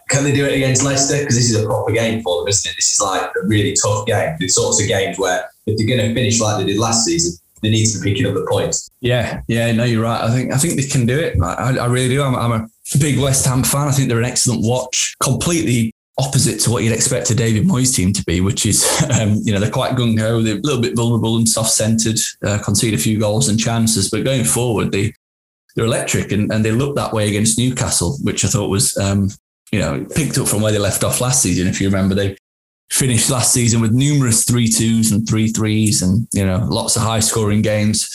can 0.09 0.25
they 0.25 0.33
do 0.33 0.47
it 0.47 0.55
against 0.55 0.83
Leicester? 0.83 1.19
Because 1.19 1.37
this 1.37 1.51
is 1.51 1.63
a 1.63 1.67
proper 1.67 1.93
game 1.93 2.23
for 2.23 2.41
them, 2.41 2.49
isn't 2.49 2.71
it? 2.71 2.77
This 2.77 2.95
is 2.95 3.01
like 3.01 3.23
a 3.23 3.47
really 3.47 3.75
tough 3.75 4.07
game. 4.07 4.37
The 4.39 4.49
sorts 4.49 4.81
of 4.81 4.89
games 4.89 5.19
where 5.19 5.49
if 5.67 5.77
they're 5.77 5.87
going 5.87 6.09
to 6.09 6.15
finish 6.15 6.41
like 6.41 6.59
they 6.59 6.73
did 6.73 6.79
last 6.79 7.05
season, 7.05 7.39
they 7.63 7.71
need 7.71 7.87
to 7.87 8.01
be 8.01 8.11
picking 8.11 8.27
up 8.27 8.35
the 8.35 8.47
points. 8.49 8.91
Yeah, 9.01 9.41
yeah, 9.49 9.73
no, 9.73 9.85
you're 9.85 10.03
right. 10.03 10.23
I 10.23 10.31
think 10.31 10.53
I 10.53 10.59
think 10.59 10.77
they 10.77 10.87
can 10.87 11.07
do 11.07 11.19
it. 11.19 11.41
I, 11.41 11.77
I 11.79 11.87
really 11.87 12.09
do. 12.09 12.23
I'm, 12.23 12.35
I'm 12.35 12.53
a 12.53 12.69
big 12.99 13.19
West 13.19 13.47
Ham 13.47 13.65
fan. 13.65 13.89
I 13.89 13.93
think 13.93 14.09
they're 14.09 14.19
an 14.19 14.25
excellent 14.25 14.63
watch. 14.63 15.15
Completely 15.23 15.95
opposite 16.19 16.61
to 16.61 16.71
what 16.71 16.85
you'd 16.85 16.93
expect 16.93 17.31
a 17.31 17.35
David 17.35 17.65
Moyes 17.65 17.95
team 17.95 18.13
to 18.13 18.25
be, 18.25 18.41
which 18.41 18.67
is, 18.67 18.85
um, 19.21 19.41
you 19.43 19.53
know, 19.53 19.59
they're 19.59 19.71
quite 19.71 19.97
gung 19.97 20.19
ho, 20.19 20.43
they're 20.43 20.57
a 20.57 20.61
little 20.61 20.81
bit 20.81 20.95
vulnerable 20.95 21.37
and 21.37 21.49
soft 21.49 21.71
centered, 21.71 22.19
uh, 22.45 22.59
concede 22.63 22.95
a 22.95 22.99
few 22.99 23.19
goals 23.19 23.49
and 23.49 23.59
chances, 23.59 24.11
but 24.11 24.25
going 24.25 24.45
forward, 24.45 24.93
they 24.93 25.13
they're 25.75 25.87
electric 25.87 26.31
and, 26.31 26.53
and 26.53 26.65
they 26.65 26.71
look 26.71 26.95
that 26.95 27.13
way 27.13 27.29
against 27.29 27.59
Newcastle, 27.59 28.17
which 28.23 28.45
I 28.45 28.49
thought 28.49 28.69
was, 28.69 28.97
um, 28.97 29.29
you 29.73 29.81
know, 29.81 30.07
picked 30.15 30.39
up 30.39 30.47
from 30.47 30.63
where 30.63 30.71
they 30.71 30.79
left 30.79 31.03
off 31.03 31.21
last 31.21 31.43
season. 31.43 31.67
If 31.67 31.81
you 31.81 31.89
remember, 31.89 32.15
they 32.15 32.37
finished 32.91 33.31
last 33.31 33.53
season 33.53 33.81
with 33.81 33.93
numerous 33.93 34.45
three 34.45 34.69
twos 34.69 35.13
and 35.13 35.29
three 35.29 35.49
threes, 35.49 36.03
and 36.03 36.27
you 36.33 36.45
know 36.45 36.67
lots 36.69 36.97
of 36.97 37.03
high 37.03 37.21
scoring 37.21 37.63
games. 37.63 38.15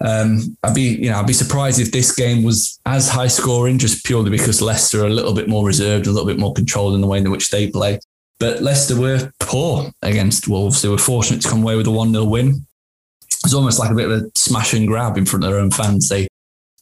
Um, 0.00 0.56
I'd 0.62 0.74
be 0.74 0.96
you 0.96 1.10
know 1.10 1.20
I'd 1.20 1.26
be 1.26 1.32
surprised 1.32 1.80
if 1.80 1.92
this 1.92 2.14
game 2.14 2.42
was 2.42 2.80
as 2.86 3.08
high 3.08 3.28
scoring, 3.28 3.78
just 3.78 4.04
purely 4.04 4.30
because 4.30 4.62
Leicester 4.62 5.02
are 5.02 5.06
a 5.06 5.10
little 5.10 5.34
bit 5.34 5.48
more 5.48 5.66
reserved, 5.66 6.06
a 6.06 6.10
little 6.10 6.26
bit 6.26 6.38
more 6.38 6.52
controlled 6.52 6.94
in 6.94 7.00
the 7.00 7.06
way 7.06 7.18
in 7.18 7.30
which 7.30 7.50
they 7.50 7.70
play. 7.70 7.98
But 8.38 8.62
Leicester 8.62 8.98
were 8.98 9.30
poor 9.38 9.92
against 10.02 10.48
Wolves. 10.48 10.82
They 10.82 10.88
were 10.88 10.98
fortunate 10.98 11.42
to 11.42 11.48
come 11.48 11.62
away 11.62 11.76
with 11.76 11.86
a 11.86 11.92
one 11.92 12.12
0 12.12 12.24
win. 12.24 12.48
It 12.48 13.44
was 13.44 13.54
almost 13.54 13.78
like 13.78 13.90
a 13.90 13.94
bit 13.94 14.10
of 14.10 14.22
a 14.22 14.30
smash 14.34 14.74
and 14.74 14.86
grab 14.88 15.16
in 15.16 15.26
front 15.26 15.44
of 15.44 15.50
their 15.50 15.60
own 15.60 15.70
fans. 15.70 16.08
They 16.08 16.26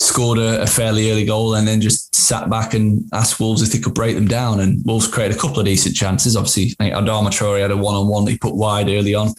scored 0.01 0.39
a, 0.39 0.63
a, 0.63 0.67
fairly 0.67 1.11
early 1.11 1.25
goal 1.25 1.55
and 1.55 1.69
then 1.69 1.81
just 1.81 2.15
sat 2.15 2.49
back 2.49 2.73
and 2.73 3.05
asked 3.13 3.39
Wolves 3.39 3.63
if 3.63 3.71
they 3.71 3.79
could 3.79 3.95
break 3.95 4.15
them 4.15 4.27
down. 4.27 4.61
And 4.61 4.83
Wolves 4.85 5.07
created 5.07 5.37
a 5.37 5.41
couple 5.41 5.61
of 5.61 5.67
decent 5.67 5.95
chances. 5.95 6.37
Obviously, 6.37 6.75
I 6.81 6.85
think 6.85 6.95
Adama 6.95 7.29
Traore 7.29 7.61
had 7.61 7.71
a 7.71 7.77
one 7.77 7.95
on 7.95 8.09
one 8.09 8.25
that 8.25 8.31
he 8.33 8.39
put 8.39 8.55
wide 8.55 8.89
early 8.89 9.15
on 9.15 9.35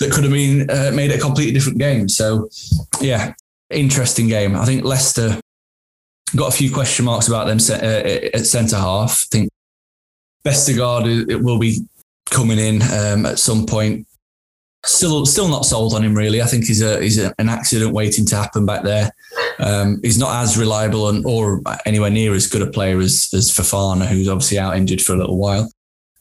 that 0.00 0.12
could 0.12 0.24
have 0.24 0.32
been 0.32 0.68
uh, 0.70 0.90
made 0.92 1.10
it 1.10 1.18
a 1.18 1.22
completely 1.22 1.54
different 1.54 1.78
game. 1.78 2.08
So, 2.08 2.48
yeah, 3.00 3.32
interesting 3.70 4.28
game. 4.28 4.56
I 4.56 4.64
think 4.64 4.84
Leicester 4.84 5.40
got 6.36 6.52
a 6.52 6.56
few 6.56 6.72
question 6.72 7.04
marks 7.04 7.28
about 7.28 7.46
them 7.46 7.58
uh, 7.70 8.34
at 8.34 8.46
centre 8.46 8.76
half. 8.76 9.26
I 9.32 9.36
think 9.36 9.50
Vestergaard 10.46 11.30
it 11.30 11.42
will 11.42 11.58
be 11.58 11.80
coming 12.30 12.58
in 12.58 12.82
um, 12.82 13.26
at 13.26 13.38
some 13.38 13.66
point. 13.66 14.06
Still, 14.84 15.24
still 15.24 15.48
not 15.48 15.64
sold 15.64 15.94
on 15.94 16.04
him 16.04 16.14
really. 16.14 16.42
I 16.42 16.46
think 16.46 16.66
he's 16.66 16.82
a 16.82 17.00
he's 17.00 17.18
a, 17.18 17.34
an 17.38 17.48
accident 17.48 17.92
waiting 17.92 18.26
to 18.26 18.36
happen 18.36 18.66
back 18.66 18.82
there. 18.82 19.10
Um, 19.58 20.00
he's 20.02 20.18
not 20.18 20.42
as 20.42 20.58
reliable 20.58 21.08
and 21.08 21.24
or 21.24 21.62
anywhere 21.86 22.10
near 22.10 22.34
as 22.34 22.46
good 22.46 22.62
a 22.62 22.70
player 22.70 22.98
as 23.00 23.30
as 23.32 23.50
Fofana, 23.50 24.06
who's 24.06 24.28
obviously 24.28 24.58
out 24.58 24.76
injured 24.76 25.00
for 25.00 25.14
a 25.14 25.18
little 25.18 25.38
while. 25.38 25.70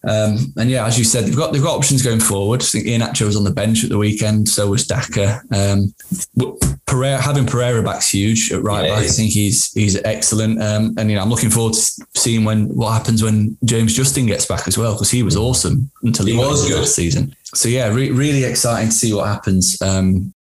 Um, 0.06 0.54
and 0.58 0.69
yeah, 0.69 0.86
as 0.86 0.99
you 0.99 1.06
said, 1.06 1.26
they've 1.26 1.36
got 1.36 1.54
they've 1.54 1.63
got 1.63 1.78
options 1.78 2.02
going 2.02 2.19
forward. 2.19 2.62
I 2.62 2.65
think 2.65 2.86
Iheanacho 2.86 3.26
was 3.26 3.38
on 3.38 3.45
the 3.45 3.52
bench 3.52 3.84
at 3.84 3.89
the 3.89 3.97
weekend, 3.97 4.49
so 4.49 4.69
was 4.69 4.86
Daka. 4.86 5.41
Um, 5.52 5.93
Pereira, 6.86 7.21
having 7.21 7.45
Pereira 7.45 7.82
back's 7.82 8.10
huge 8.10 8.52
at 8.52 8.62
right 8.63 8.89
back. 8.89 9.04
I 9.04 9.08
think 9.08 9.32
he's 9.32 9.71
he's 9.71 9.95
excellent. 10.04 10.62
Um, 10.62 10.93
and 10.97 11.10
you 11.10 11.15
know, 11.15 11.21
I'm 11.21 11.30
looking 11.30 11.49
forward 11.49 11.73
to 11.76 12.06
seeing 12.15 12.43
when 12.43 12.67
what 12.76 12.91
happens 12.91 13.23
when 13.23 13.58
James 13.63 13.95
Justin 13.95 14.26
gets 14.26 14.45
back 14.45 14.67
as 14.67 14.78
well 14.78 14.93
because 14.93 15.10
he 15.10 15.23
was 15.23 15.38
awesome 15.38 15.89
until 16.02 16.26
he, 16.26 16.34
he 16.34 16.38
was 16.38 16.67
good 16.67 16.80
last 16.80 16.95
season. 16.95 17.34
So 17.53 17.69
yeah, 17.69 17.93
re- 17.93 18.11
really 18.11 18.43
exciting 18.43 18.89
to 18.89 18.95
see 18.95 19.13
what 19.13 19.27
happens 19.27 19.81
um, 19.81 20.33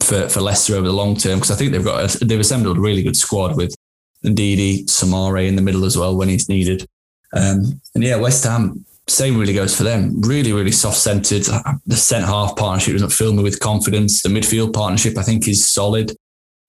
for 0.00 0.28
for 0.28 0.40
Leicester 0.40 0.74
over 0.74 0.86
the 0.86 0.92
long 0.92 1.16
term 1.16 1.38
because 1.38 1.50
I 1.50 1.56
think 1.56 1.72
they've 1.72 1.84
got 1.84 2.14
a, 2.14 2.24
they've 2.24 2.40
assembled 2.40 2.78
a 2.78 2.80
really 2.80 3.02
good 3.02 3.16
squad 3.16 3.56
with 3.56 3.74
Ndidi, 4.24 4.84
Soumaré 4.84 5.48
in 5.48 5.56
the 5.56 5.62
middle 5.62 5.84
as 5.84 5.96
well 5.96 6.16
when 6.16 6.28
he's 6.28 6.48
needed. 6.48 6.86
Um, 7.34 7.80
and 7.94 8.04
yeah, 8.04 8.16
West 8.16 8.44
Ham 8.44 8.84
same 9.08 9.38
really 9.38 9.54
goes 9.54 9.76
for 9.76 9.82
them. 9.82 10.20
Really, 10.20 10.52
really 10.52 10.70
soft 10.70 10.96
centered. 10.96 11.44
The 11.86 11.96
centre 11.96 12.26
half 12.26 12.56
partnership 12.56 12.94
doesn't 12.94 13.10
fill 13.10 13.32
me 13.32 13.42
with 13.42 13.60
confidence. 13.60 14.22
The 14.22 14.28
midfield 14.28 14.72
partnership, 14.72 15.18
I 15.18 15.22
think, 15.22 15.48
is 15.48 15.68
solid. 15.68 16.12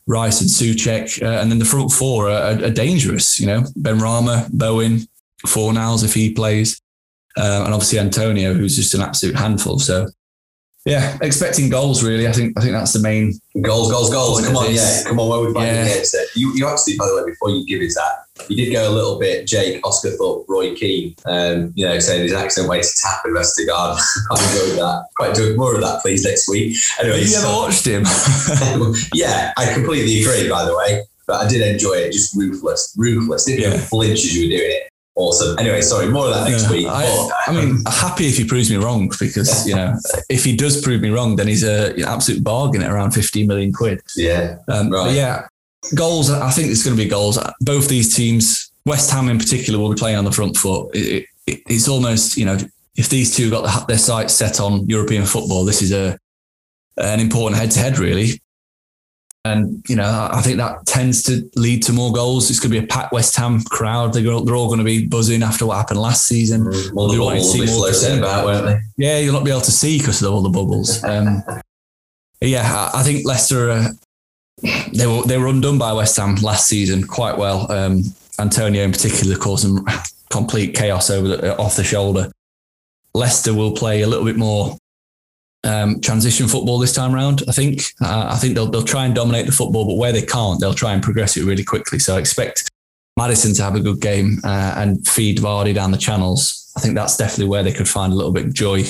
Rice 0.05 0.41
and 0.41 0.49
Soucek, 0.49 1.21
uh, 1.23 1.41
and 1.41 1.49
then 1.49 1.59
the 1.59 1.65
front 1.65 1.89
four 1.89 2.29
are, 2.29 2.55
are, 2.55 2.65
are, 2.65 2.69
dangerous. 2.69 3.39
You 3.39 3.47
know, 3.47 3.61
Benrahma, 3.79 4.51
Bowen, 4.51 5.07
Fornals 5.47 6.03
if 6.03 6.13
he 6.13 6.33
plays, 6.33 6.81
uh, 7.37 7.63
and 7.65 7.73
obviously 7.73 7.99
Antonio, 7.99 8.53
who's 8.53 8.75
just 8.75 8.93
an 8.93 9.01
absolute 9.01 9.35
handful. 9.35 9.79
So, 9.79 10.07
yeah, 10.85 11.17
expecting 11.21 11.69
goals. 11.69 12.03
Really, 12.03 12.27
I 12.27 12.33
think 12.33 12.57
I 12.57 12.61
think 12.61 12.73
that's 12.73 12.91
the 12.91 12.99
main 12.99 13.39
goals, 13.61 13.89
goals, 13.89 14.09
goals. 14.09 14.45
Come 14.45 14.57
on, 14.57 14.73
yeah, 14.73 15.03
come 15.05 15.19
on. 15.19 15.29
Where 15.29 15.47
we 15.47 15.53
find 15.53 15.67
yeah. 15.67 15.85
it? 15.85 16.13
You, 16.35 16.53
you 16.55 16.67
actually, 16.67 16.97
by 16.97 17.07
the 17.07 17.15
way, 17.15 17.31
before 17.31 17.51
you 17.51 17.65
give 17.65 17.81
us 17.81 17.95
that, 17.95 18.49
you 18.49 18.57
did 18.57 18.73
go 18.73 18.89
a 18.89 18.91
little 18.91 19.17
bit 19.17 19.47
Jake, 19.47 19.81
Osgathorpe, 19.83 20.45
Roy 20.49 20.75
Keane, 20.75 21.15
um, 21.25 21.71
you 21.75 21.85
know, 21.85 21.99
saying 21.99 22.23
his 22.23 22.33
accent 22.33 22.67
way 22.67 22.81
to 22.81 22.89
tap 23.01 23.21
in 23.25 23.31
Vestergaard. 23.33 23.97
I 24.31 24.43
enjoyed 24.43 24.79
that. 24.79 25.05
Quite 25.15 25.35
doing 25.35 25.57
more 25.57 25.73
of 25.73 25.81
that, 25.81 26.01
please, 26.01 26.25
next 26.25 26.49
week. 26.49 26.75
Anyway, 26.99 27.19
you 27.19 27.35
ever 27.37 27.45
so- 27.45 27.61
watched 27.61 27.85
him? 27.87 28.03
yeah, 29.13 29.53
I 29.55 29.73
completely 29.73 30.21
agree, 30.21 30.49
by 30.49 30.65
the 30.65 30.75
way. 30.75 31.03
But 31.25 31.45
I 31.45 31.47
did 31.47 31.61
enjoy 31.61 31.93
it. 31.93 32.11
Just 32.11 32.35
ruthless, 32.35 32.93
ruthless. 32.97 33.45
Didn't 33.45 33.71
Yeah. 33.71 33.77
flinch 33.77 34.19
as 34.19 34.35
you 34.35 34.47
were 34.47 34.57
doing 34.57 34.71
it. 34.71 34.82
Awesome. 35.15 35.59
Anyway, 35.59 35.81
sorry, 35.81 36.07
more 36.09 36.25
of 36.27 36.33
that 36.33 36.49
next 36.49 36.63
Yeah, 36.63 36.71
week. 36.71 36.87
I, 36.87 37.03
But- 37.05 37.51
I 37.53 37.53
mean, 37.65 37.83
happy 37.85 38.25
if 38.27 38.37
he 38.37 38.45
proves 38.45 38.69
me 38.71 38.77
wrong 38.77 39.09
because 39.19 39.67
you 39.67 39.75
know 39.75 39.95
if 40.29 40.43
he 40.43 40.55
does 40.55 40.81
prove 40.81 41.01
me 41.01 41.09
wrong, 41.09 41.35
then 41.35 41.47
he's 41.47 41.63
a 41.63 41.93
an 41.93 42.05
absolute 42.05 42.43
bargain 42.43 42.81
at 42.81 42.91
around 42.91 43.11
fifteen 43.11 43.45
million 43.47 43.71
quid. 43.71 44.01
yeah, 44.15 44.57
Um, 44.67 44.89
Right. 44.89 45.13
yeah, 45.13 45.47
goals. 45.93 46.31
I 46.31 46.49
think 46.49 46.71
it's 46.71 46.83
going 46.83 46.97
to 46.97 47.03
be 47.03 47.07
goals. 47.09 47.37
Both 47.61 47.87
these 47.89 48.15
teams, 48.15 48.71
West 48.85 49.11
Ham 49.11 49.29
in 49.29 49.37
particular, 49.37 49.77
will 49.79 49.89
be 49.93 49.99
playing 49.99 50.17
on 50.17 50.25
the 50.25 50.31
front 50.31 50.57
foot. 50.57 50.95
It, 50.95 51.25
it, 51.45 51.59
it's 51.67 51.87
almost 51.87 52.35
you 52.37 52.45
know 52.45 52.57
if 52.95 53.09
these 53.09 53.35
two 53.35 53.51
got 53.51 53.63
the, 53.63 53.85
their 53.87 53.97
sights 53.99 54.33
set 54.33 54.59
on 54.59 54.87
European 54.87 55.25
football, 55.25 55.63
this 55.65 55.81
is 55.83 55.91
a 55.91 56.17
an 56.97 57.19
important 57.19 57.59
head 57.61 57.69
to 57.71 57.79
head 57.79 57.99
really. 57.99 58.41
And 59.45 59.83
you 59.89 59.97
know, 59.97 60.29
I 60.31 60.41
think 60.41 60.55
that 60.57 60.85
tends 60.85 61.21
to 61.23 61.49
lead 61.55 61.83
to 61.83 61.91
more 61.93 62.13
goals. 62.13 62.49
It's 62.49 62.59
going 62.61 62.71
to 62.71 62.79
be 62.79 62.85
a 62.85 62.87
packed 62.87 63.11
West 63.11 63.35
Ham 63.35 63.61
crowd. 63.63 64.13
They're, 64.13 64.31
all- 64.31 64.45
they're 64.45 64.55
all 64.55 64.67
going 64.67 64.79
to 64.79 64.85
be 64.85 65.05
buzzing 65.05 65.43
after 65.43 65.65
what 65.65 65.75
happened 65.77 65.99
last 65.99 66.25
season. 66.27 66.65
all 66.95 67.07
the 67.09 67.13
We 67.15 67.19
wanted 67.19 67.39
to 67.39 67.41
bubbles 67.41 67.51
see 67.51 67.59
will 67.59 67.65
be 67.65 67.91
floating 67.93 68.19
about, 68.19 68.45
won't 68.45 68.65
they? 68.65 68.79
Yeah, 69.05 69.19
you'll 69.19 69.33
not 69.33 69.43
be 69.43 69.51
able 69.51 69.59
to 69.61 69.71
see 69.71 69.97
because 69.97 70.21
of 70.21 70.31
all 70.33 70.41
the 70.41 70.49
bubbles. 70.49 71.03
Um, 71.03 71.43
yeah, 72.39 72.89
I 72.93 72.99
I 72.99 73.03
think 73.03 73.25
Leicester 73.25 73.69
uh, 73.69 73.87
they 74.93 75.07
were 75.07 75.23
they 75.23 75.37
were 75.37 75.47
undone 75.47 75.77
by 75.77 75.93
West 75.93 76.17
Ham 76.17 76.35
last 76.35 76.67
season 76.67 77.05
quite 77.05 77.37
well. 77.37 77.71
Um, 77.71 78.03
Antonio 78.39 78.83
in 78.83 78.91
particular 78.91 79.35
caused 79.37 79.65
them 79.65 79.85
complete 80.29 80.73
chaos 80.75 81.09
over 81.09 81.27
the, 81.27 81.57
off 81.57 81.75
the 81.75 81.83
shoulder. 81.83 82.31
Leicester 83.13 83.53
will 83.53 83.73
play 83.75 84.01
a 84.01 84.07
little 84.07 84.25
bit 84.25 84.35
more 84.37 84.77
um, 85.63 86.01
transition 86.01 86.47
football 86.47 86.79
this 86.79 86.93
time 86.93 87.13
round. 87.13 87.43
I 87.47 87.51
think. 87.51 87.81
Uh, 88.01 88.29
I 88.31 88.37
think 88.37 88.55
they'll 88.55 88.69
they'll 88.69 88.83
try 88.83 89.05
and 89.05 89.15
dominate 89.15 89.45
the 89.45 89.51
football, 89.51 89.85
but 89.85 89.95
where 89.95 90.11
they 90.11 90.21
can't, 90.21 90.59
they'll 90.59 90.73
try 90.73 90.93
and 90.93 91.01
progress 91.01 91.37
it 91.37 91.45
really 91.45 91.63
quickly. 91.63 91.99
So 91.99 92.15
I 92.15 92.19
expect 92.19 92.69
Maddison 93.17 93.53
to 93.55 93.63
have 93.63 93.75
a 93.75 93.79
good 93.79 94.01
game 94.01 94.39
uh, 94.43 94.73
and 94.77 95.07
feed 95.07 95.37
Vardy 95.37 95.73
down 95.73 95.91
the 95.91 95.97
channels. 95.97 96.71
I 96.75 96.79
think 96.79 96.95
that's 96.95 97.17
definitely 97.17 97.47
where 97.47 97.63
they 97.63 97.71
could 97.71 97.87
find 97.87 98.11
a 98.11 98.15
little 98.15 98.31
bit 98.31 98.45
of 98.45 98.53
joy, 98.53 98.83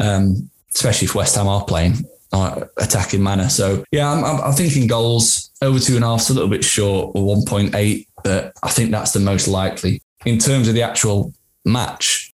um, 0.00 0.50
especially 0.74 1.06
if 1.06 1.14
West 1.14 1.36
Ham 1.36 1.46
are 1.46 1.64
playing 1.64 2.04
uh, 2.32 2.64
attacking 2.78 3.22
manner. 3.22 3.48
So 3.48 3.84
yeah, 3.92 4.10
I'm, 4.10 4.24
I'm, 4.24 4.40
I'm 4.40 4.52
thinking 4.52 4.86
goals 4.86 5.50
over 5.62 5.78
two 5.78 5.96
and 5.96 6.04
a 6.04 6.08
half, 6.08 6.30
a 6.30 6.32
little 6.32 6.48
bit 6.48 6.64
short, 6.64 7.12
or 7.14 7.36
1.8, 7.36 8.06
but 8.24 8.52
I 8.62 8.70
think 8.70 8.90
that's 8.90 9.12
the 9.12 9.20
most 9.20 9.48
likely 9.48 10.02
in 10.24 10.38
terms 10.38 10.68
of 10.68 10.74
the 10.74 10.82
actual 10.82 11.32
match. 11.64 12.27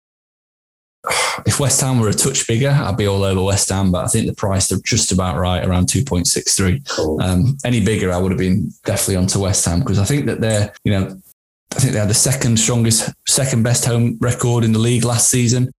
If 1.47 1.61
West 1.61 1.81
Ham 1.81 2.01
were 2.01 2.09
a 2.09 2.15
touch 2.15 2.47
bigger, 2.47 2.71
I'd 2.71 2.97
be 2.97 3.07
all 3.07 3.23
over 3.23 3.43
West 3.43 3.69
Ham, 3.69 3.91
but 3.91 4.05
I 4.05 4.09
think 4.09 4.27
the 4.27 4.35
price 4.35 4.71
are 4.73 4.81
just 4.85 5.13
about 5.13 5.37
right, 5.37 5.65
around 5.65 5.89
2.63. 5.89 6.89
Cool. 6.89 7.21
Um, 7.21 7.59
any 7.65 7.85
bigger, 7.85 8.13
I 8.13 8.19
would 8.19 8.33
have 8.33 8.39
been 8.39 8.71
definitely 8.85 9.17
onto 9.17 9.41
West 9.41 9.65
Ham 9.65 9.81
because 9.81 9.99
I 9.99 10.05
think 10.05 10.27
that 10.27 10.41
they're, 10.41 10.73
you 10.85 10.93
know, 10.93 11.21
I 11.77 11.81
think 11.81 11.93
they 11.93 11.99
had 11.99 12.09
the 12.09 12.15
second 12.15 12.59
strongest, 12.59 13.11
second 13.27 13.63
best 13.65 13.85
home 13.85 14.17
record 14.21 14.65
in 14.65 14.73
the 14.73 14.79
league 14.79 15.05
last 15.05 15.29
season. 15.29 15.71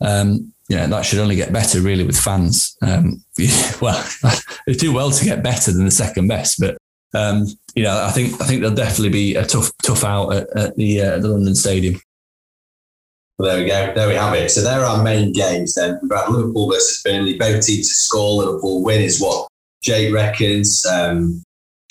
Um, 0.00 0.52
you 0.68 0.76
know, 0.76 0.86
that 0.88 1.04
should 1.04 1.20
only 1.20 1.36
get 1.36 1.52
better 1.52 1.80
really 1.80 2.04
with 2.04 2.18
fans. 2.18 2.76
Um, 2.82 3.22
well, 3.80 4.04
they 4.66 4.74
do 4.74 4.92
well 4.92 5.10
to 5.10 5.24
get 5.24 5.42
better 5.42 5.72
than 5.72 5.84
the 5.84 5.90
second 5.90 6.28
best, 6.28 6.58
but 6.58 6.76
um, 7.14 7.46
you 7.74 7.84
know, 7.84 8.04
I 8.04 8.10
think 8.10 8.40
I 8.40 8.46
think 8.46 8.60
they'll 8.60 8.74
definitely 8.74 9.10
be 9.10 9.36
a 9.36 9.46
tough 9.46 9.70
tough 9.82 10.04
out 10.04 10.30
at, 10.30 10.56
at 10.56 10.76
the 10.76 11.00
uh, 11.00 11.18
the 11.18 11.28
London 11.28 11.54
Stadium. 11.54 12.00
Well, 13.38 13.50
there 13.50 13.64
we 13.64 13.68
go. 13.68 13.92
There 13.94 14.08
we 14.08 14.14
have 14.14 14.34
it. 14.34 14.50
So 14.50 14.62
there 14.62 14.80
are 14.80 14.96
our 14.96 15.02
main 15.02 15.32
games 15.32 15.74
then. 15.74 15.98
We've 16.02 16.10
Liverpool 16.28 16.70
versus 16.70 17.02
Burnley. 17.02 17.36
Both 17.36 17.66
teams 17.66 17.88
to 17.88 17.94
score. 17.94 18.44
Liverpool 18.44 18.84
win 18.84 19.00
is 19.00 19.20
what 19.20 19.48
Jake 19.82 20.14
reckons. 20.14 20.86
Um, 20.86 21.42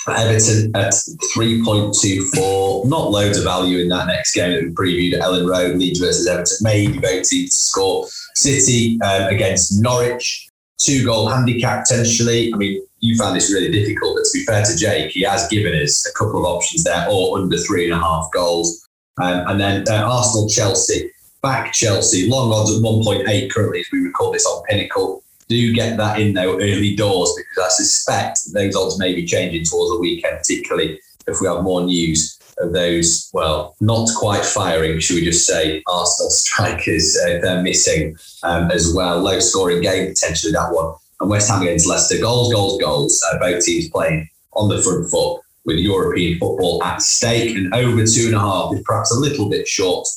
Everton 0.08 0.72
at 0.76 0.94
3.24. 1.36 2.86
Not 2.86 3.12
loads 3.12 3.38
of 3.38 3.44
value 3.44 3.80
in 3.80 3.90
that 3.90 4.08
next 4.08 4.34
game 4.34 4.52
that 4.52 4.64
we 4.64 4.70
previewed. 4.72 5.20
Elland 5.20 5.50
Road, 5.50 5.78
Leeds 5.78 6.00
versus 6.00 6.28
Everton. 6.28 6.58
Maybe 6.62 6.98
both 7.00 7.28
teams 7.28 7.52
to 7.52 7.58
score. 7.58 8.08
City 8.36 9.00
um, 9.02 9.24
against 9.24 9.82
Norwich. 9.82 10.48
Two 10.80 11.06
goal 11.06 11.28
handicap 11.28 11.86
potentially. 11.88 12.54
I 12.54 12.58
mean, 12.58 12.86
you 13.00 13.16
found 13.18 13.36
this 13.36 13.52
really 13.52 13.72
difficult, 13.72 14.18
but 14.18 14.24
to 14.24 14.30
be 14.34 14.46
fair 14.46 14.64
to 14.64 14.78
Jake, 14.78 15.12
he 15.12 15.22
has 15.24 15.48
given 15.50 15.74
us 15.82 16.06
a 16.08 16.14
couple 16.18 16.40
of 16.40 16.46
options 16.46 16.84
there, 16.84 17.06
or 17.10 17.38
under 17.38 17.58
three 17.58 17.86
and 17.86 17.94
a 17.94 18.04
half 18.04 18.30
goals. 18.34 18.88
Um, 19.22 19.48
and 19.48 19.60
then 19.60 19.84
uh, 19.88 20.04
Arsenal 20.06 20.50
Chelsea 20.50 21.12
back 21.44 21.74
Chelsea. 21.74 22.28
Long 22.28 22.52
odds 22.52 22.76
at 22.76 22.82
1.8 22.82 23.52
currently 23.52 23.82
as 23.82 23.86
we 23.92 24.00
record 24.00 24.34
this 24.34 24.48
on 24.48 24.64
Pinnacle. 24.64 25.24
Do 25.50 25.74
get 25.74 25.98
that 25.98 26.20
in 26.20 26.34
though 26.34 26.56
early 26.56 26.96
doors 26.96 27.32
because 27.38 27.64
I 27.64 27.70
suspect 27.70 28.40
those 28.54 28.76
odds 28.76 28.98
may 28.98 29.14
be 29.14 29.26
changing 29.26 29.66
towards 29.66 29.92
the 29.92 30.00
weekend, 30.00 30.38
particularly 30.40 31.00
if 31.28 31.42
we 31.42 31.48
have 31.48 31.62
more 31.62 31.84
news 31.84 32.40
of 32.60 32.72
those, 32.72 33.30
well, 33.34 33.76
not 33.82 34.10
quite 34.16 34.46
firing, 34.46 35.00
should 35.00 35.16
we 35.16 35.26
just 35.26 35.46
say, 35.46 35.84
Arsenal 35.88 36.30
strikers. 36.30 37.18
Uh, 37.18 37.40
they're 37.42 37.62
missing 37.62 38.16
um, 38.44 38.72
as 38.72 38.94
well. 38.96 39.20
Low 39.20 39.40
scoring 39.40 39.82
game, 39.82 40.08
potentially 40.08 40.54
that 40.54 40.72
one. 40.72 40.96
And 41.20 41.30
West 41.30 41.50
Ham 41.50 41.62
against 41.62 41.88
Leicester. 41.88 42.20
Goals, 42.20 42.54
goals, 42.54 42.80
goals. 42.80 43.24
Uh, 43.32 43.40
both 43.40 43.64
teams 43.64 43.90
playing 43.90 44.30
on 44.54 44.70
the 44.70 44.82
front 44.82 45.10
foot 45.10 45.42
with 45.66 45.78
European 45.78 46.38
football 46.40 46.84
at 46.84 47.02
stake. 47.02 47.56
And 47.56 47.74
over 47.74 48.06
two 48.06 48.28
and 48.28 48.36
a 48.36 48.40
half 48.40 48.74
is 48.74 48.82
perhaps 48.86 49.12
a 49.12 49.20
little 49.20 49.50
bit 49.50 49.68
short 49.68 50.08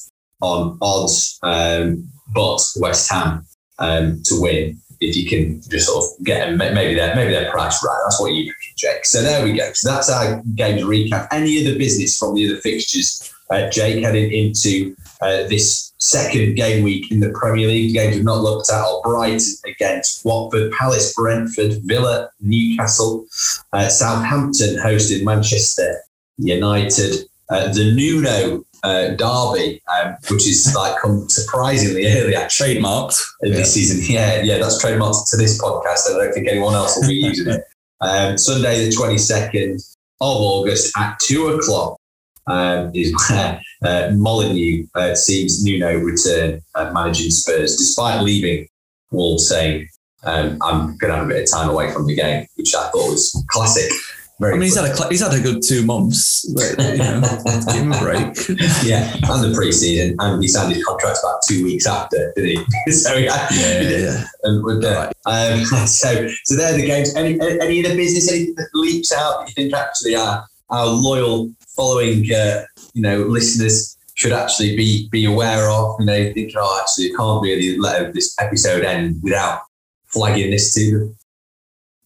on 0.40 0.78
odds, 0.82 1.38
um, 1.42 2.08
but 2.34 2.60
West 2.76 3.10
Ham 3.10 3.46
um, 3.78 4.22
to 4.24 4.40
win 4.40 4.80
if 5.00 5.16
you 5.16 5.28
can 5.28 5.60
just 5.68 5.86
sort 5.86 6.04
of 6.04 6.24
get 6.24 6.46
them, 6.46 6.56
maybe 6.56 6.94
their 6.94 7.14
maybe 7.14 7.32
their 7.32 7.50
price 7.50 7.84
right. 7.84 8.00
That's 8.04 8.20
what 8.20 8.32
you 8.32 8.52
Jake. 8.76 9.04
So 9.04 9.22
there 9.22 9.44
we 9.44 9.52
go. 9.52 9.70
So 9.72 9.90
that's 9.90 10.10
our 10.10 10.42
games 10.54 10.82
recap. 10.82 11.28
Any 11.30 11.60
other 11.64 11.78
business 11.78 12.18
from 12.18 12.34
the 12.34 12.50
other 12.50 12.60
fixtures, 12.60 13.32
uh, 13.50 13.68
Jake, 13.70 14.02
heading 14.02 14.32
into 14.32 14.96
uh, 15.20 15.48
this 15.48 15.92
second 15.98 16.54
game 16.54 16.82
week 16.84 17.10
in 17.10 17.20
the 17.20 17.30
Premier 17.30 17.68
League? 17.68 17.94
Games 17.94 18.16
we've 18.16 18.24
not 18.24 18.40
looked 18.40 18.70
at 18.70 18.80
are 18.80 19.00
Brighton 19.02 19.40
against 19.66 20.24
Watford, 20.24 20.72
Palace, 20.72 21.14
Brentford, 21.14 21.74
Villa, 21.84 22.30
Newcastle, 22.40 23.26
uh, 23.72 23.88
Southampton 23.88 24.76
hosted 24.76 25.24
Manchester 25.24 26.00
United, 26.38 27.28
uh, 27.48 27.72
the 27.72 27.92
Nuno 27.94 28.64
uh, 28.86 29.08
derby, 29.22 29.82
um, 29.92 30.14
which 30.30 30.46
is 30.46 30.72
like 30.76 30.94
come 31.00 31.28
surprisingly 31.28 32.06
early 32.06 32.34
Trademarked. 32.34 33.18
in 33.42 33.50
Yeah. 33.52 33.58
this 33.58 33.74
season. 33.74 33.98
Yeah, 34.16 34.42
yeah, 34.42 34.58
that's 34.58 34.82
trademarked 34.82 35.30
to 35.30 35.36
this 35.36 35.60
podcast. 35.60 36.08
I 36.10 36.18
don't 36.18 36.32
think 36.32 36.46
anyone 36.48 36.74
else 36.74 36.96
will 36.96 37.08
be 37.08 37.14
using 37.30 37.48
it. 37.54 37.62
Um, 38.00 38.38
Sunday, 38.38 38.84
the 38.88 38.94
22nd 38.94 39.74
of 40.20 40.36
August 40.52 40.92
at 40.96 41.18
two 41.20 41.48
o'clock 41.48 41.98
um, 42.46 42.90
is 42.94 43.12
where 43.28 43.60
uh, 43.84 44.10
Molineux 44.14 44.86
uh, 44.94 45.14
sees 45.14 45.64
Nuno 45.64 45.98
return 45.98 46.60
uh, 46.74 46.90
managing 46.92 47.30
Spurs, 47.30 47.76
despite 47.76 48.22
leaving 48.22 48.68
Wolves 49.10 49.48
saying, 49.48 49.88
um, 50.24 50.58
I'm 50.62 50.96
going 50.98 51.10
to 51.12 51.16
have 51.18 51.24
a 51.26 51.28
bit 51.28 51.42
of 51.44 51.50
time 51.50 51.68
away 51.70 51.92
from 51.92 52.06
the 52.06 52.14
game, 52.14 52.46
which 52.56 52.74
I 52.74 52.84
thought 52.90 53.10
was 53.10 53.44
classic. 53.50 53.90
Very 54.38 54.52
I 54.52 54.56
mean, 54.56 54.64
he's 54.64 54.76
had 54.76 54.84
a 54.84 55.08
he's 55.08 55.22
had 55.22 55.32
a 55.32 55.40
good 55.40 55.62
two 55.62 55.82
months. 55.82 56.44
But, 56.52 56.92
you 56.92 56.98
know, 56.98 57.20
give 57.44 57.74
him 57.74 57.92
a 57.92 57.98
break. 57.98 58.36
yeah, 58.84 59.14
and 59.14 59.44
the 59.44 59.52
pre-season, 59.56 60.14
and 60.18 60.42
he 60.42 60.48
signed 60.48 60.74
his 60.74 60.84
contract 60.84 61.20
about 61.22 61.40
two 61.48 61.64
weeks 61.64 61.86
after, 61.86 62.34
did 62.36 62.44
he? 62.44 62.92
so 62.92 63.14
yeah, 63.14 63.48
yeah. 63.52 64.24
and 64.42 64.62
with 64.62 64.82
the, 64.82 65.10
um, 65.24 65.64
so 65.86 66.28
so 66.44 66.54
there 66.54 66.74
are 66.74 66.76
the 66.76 66.86
games. 66.86 67.14
Any 67.14 67.40
any 67.40 67.82
of 67.82 67.90
the 67.90 67.96
business 67.96 68.30
anything 68.30 68.54
that 68.56 68.68
leaps 68.74 69.10
out 69.10 69.40
that 69.40 69.48
you 69.48 69.54
think 69.54 69.72
actually 69.72 70.16
our 70.16 70.46
our 70.68 70.86
loyal 70.86 71.50
following 71.74 72.30
uh, 72.30 72.64
you 72.92 73.00
know 73.00 73.20
listeners 73.20 73.96
should 74.16 74.32
actually 74.32 74.76
be 74.76 75.08
be 75.08 75.24
aware 75.24 75.70
of? 75.70 75.96
You 75.98 76.06
know, 76.06 76.32
think 76.34 76.52
oh 76.56 76.80
actually 76.82 77.14
I 77.14 77.16
can't 77.16 77.42
really 77.42 77.78
let 77.78 78.12
this 78.12 78.36
episode 78.38 78.84
end 78.84 79.22
without 79.22 79.62
flagging 80.08 80.50
this 80.50 80.74
to 80.74 80.98
them. 80.98 81.16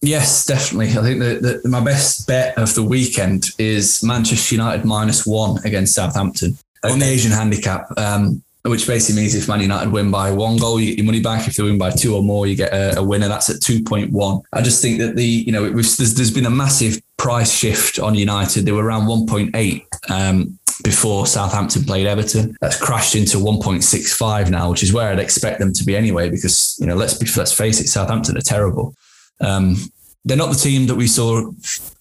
Yes, 0.01 0.45
definitely. 0.47 0.89
I 0.89 1.03
think 1.03 1.19
that, 1.19 1.65
my 1.65 1.79
best 1.79 2.27
bet 2.27 2.57
of 2.57 2.73
the 2.73 2.83
weekend 2.83 3.49
is 3.59 4.03
Manchester 4.03 4.55
United 4.55 4.83
minus 4.83 5.27
one 5.27 5.63
against 5.63 5.93
Southampton 5.93 6.57
on 6.83 6.97
the 6.97 7.05
Asian 7.05 7.31
handicap, 7.31 7.85
um, 7.97 8.41
which 8.63 8.87
basically 8.87 9.21
means 9.21 9.35
if 9.35 9.47
Man 9.47 9.61
United 9.61 9.91
win 9.91 10.09
by 10.09 10.31
one 10.31 10.57
goal, 10.57 10.79
you 10.79 10.87
get 10.87 10.97
your 10.97 11.05
money 11.05 11.21
back. 11.21 11.47
If 11.47 11.55
they 11.55 11.63
win 11.63 11.77
by 11.77 11.91
two 11.91 12.15
or 12.15 12.23
more, 12.23 12.47
you 12.47 12.55
get 12.55 12.73
a, 12.73 12.97
a 12.97 13.03
winner. 13.03 13.27
That's 13.27 13.51
at 13.51 13.61
two 13.61 13.83
point 13.83 14.11
one. 14.11 14.41
I 14.53 14.63
just 14.63 14.81
think 14.81 14.99
that 14.99 15.15
the 15.15 15.23
you 15.23 15.51
know 15.51 15.65
it 15.65 15.73
was, 15.73 15.97
there's, 15.97 16.15
there's 16.15 16.31
been 16.31 16.47
a 16.47 16.51
massive 16.51 16.99
price 17.17 17.55
shift 17.55 17.99
on 17.99 18.15
United. 18.15 18.65
They 18.65 18.71
were 18.71 18.83
around 18.83 19.05
one 19.05 19.27
point 19.27 19.55
eight. 19.55 19.85
Um, 20.09 20.57
before 20.83 21.27
Southampton 21.27 21.83
played 21.83 22.07
Everton, 22.07 22.57
that's 22.59 22.79
crashed 22.79 23.15
into 23.15 23.37
1.65 23.37 24.49
now, 24.49 24.71
which 24.71 24.81
is 24.81 24.91
where 24.91 25.09
I'd 25.09 25.19
expect 25.19 25.59
them 25.59 25.71
to 25.73 25.83
be 25.83 25.95
anyway. 25.95 26.31
Because 26.31 26.75
you 26.79 26.87
know, 26.87 26.95
let's 26.95 27.13
be 27.13 27.27
let's 27.37 27.53
face 27.53 27.79
it, 27.79 27.87
Southampton 27.87 28.35
are 28.35 28.41
terrible. 28.41 28.95
Um, 29.41 29.75
they're 30.23 30.37
not 30.37 30.49
the 30.49 30.55
team 30.55 30.87
that 30.87 30.95
we 30.95 31.07
saw 31.07 31.47
at 31.49 31.53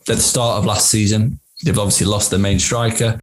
the 0.07 0.16
start 0.16 0.59
of 0.59 0.66
last 0.66 0.91
season. 0.91 1.41
They've 1.64 1.78
obviously 1.78 2.07
lost 2.07 2.30
their 2.30 2.38
main 2.38 2.59
striker. 2.59 3.18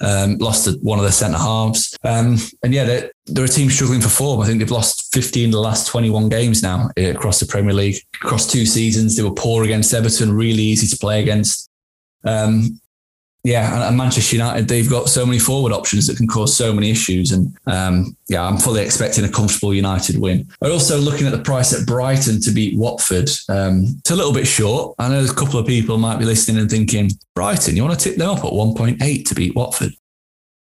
Um, 0.00 0.36
lost 0.38 0.68
one 0.82 0.98
of 0.98 1.04
their 1.04 1.12
centre 1.12 1.38
halves. 1.38 1.96
Um, 2.02 2.36
and 2.64 2.74
yeah, 2.74 2.84
they're, 2.84 3.12
they're, 3.26 3.44
a 3.44 3.48
team 3.48 3.70
struggling 3.70 4.00
for 4.00 4.08
form. 4.08 4.40
I 4.40 4.46
think 4.46 4.58
they've 4.58 4.70
lost 4.70 5.14
15 5.14 5.50
of 5.50 5.52
the 5.52 5.60
last 5.60 5.86
21 5.86 6.28
games 6.28 6.60
now 6.60 6.90
eh, 6.96 7.10
across 7.10 7.38
the 7.38 7.46
Premier 7.46 7.72
League. 7.72 8.02
Across 8.16 8.48
two 8.48 8.66
seasons, 8.66 9.16
they 9.16 9.22
were 9.22 9.34
poor 9.34 9.62
against 9.62 9.94
Everton, 9.94 10.32
really 10.32 10.62
easy 10.62 10.88
to 10.88 10.98
play 10.98 11.22
against. 11.22 11.70
Um, 12.24 12.80
yeah, 13.44 13.88
and 13.88 13.96
Manchester 13.96 14.36
United, 14.36 14.68
they've 14.68 14.88
got 14.88 15.08
so 15.08 15.26
many 15.26 15.40
forward 15.40 15.72
options 15.72 16.06
that 16.06 16.16
can 16.16 16.28
cause 16.28 16.56
so 16.56 16.72
many 16.72 16.90
issues. 16.90 17.32
And 17.32 17.56
um, 17.66 18.16
yeah, 18.28 18.46
I'm 18.46 18.56
fully 18.56 18.82
expecting 18.82 19.24
a 19.24 19.28
comfortable 19.28 19.74
United 19.74 20.16
win. 20.20 20.48
I'm 20.62 20.70
also 20.70 20.96
looking 20.98 21.26
at 21.26 21.32
the 21.32 21.42
price 21.42 21.72
at 21.78 21.84
Brighton 21.84 22.40
to 22.42 22.52
beat 22.52 22.78
Watford. 22.78 23.28
Um, 23.48 23.96
it's 23.98 24.12
a 24.12 24.16
little 24.16 24.32
bit 24.32 24.46
short. 24.46 24.94
I 25.00 25.08
know 25.08 25.24
a 25.24 25.34
couple 25.34 25.58
of 25.58 25.66
people 25.66 25.98
might 25.98 26.20
be 26.20 26.24
listening 26.24 26.58
and 26.58 26.70
thinking, 26.70 27.10
Brighton, 27.34 27.74
you 27.74 27.84
want 27.84 27.98
to 27.98 28.08
tip 28.08 28.16
them 28.16 28.30
up 28.30 28.44
at 28.44 28.52
1.8 28.52 29.28
to 29.28 29.34
beat 29.34 29.56
Watford? 29.56 29.92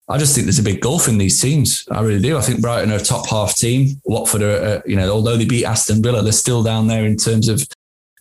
I 0.09 0.17
just 0.17 0.35
think 0.35 0.45
there's 0.45 0.59
a 0.59 0.63
big 0.63 0.81
gulf 0.81 1.07
in 1.07 1.17
these 1.17 1.39
teams. 1.39 1.85
I 1.89 2.01
really 2.01 2.21
do. 2.21 2.37
I 2.37 2.41
think 2.41 2.61
Brighton 2.61 2.91
are 2.91 2.97
a 2.97 2.99
top 2.99 3.29
half 3.29 3.55
team. 3.55 4.01
Watford 4.03 4.41
are, 4.41 4.63
uh, 4.63 4.81
you 4.85 4.97
know, 4.97 5.09
although 5.09 5.37
they 5.37 5.45
beat 5.45 5.65
Aston 5.65 6.03
Villa, 6.03 6.21
they're 6.21 6.31
still 6.33 6.63
down 6.63 6.87
there 6.87 7.05
in 7.05 7.15
terms 7.15 7.47
of, 7.47 7.65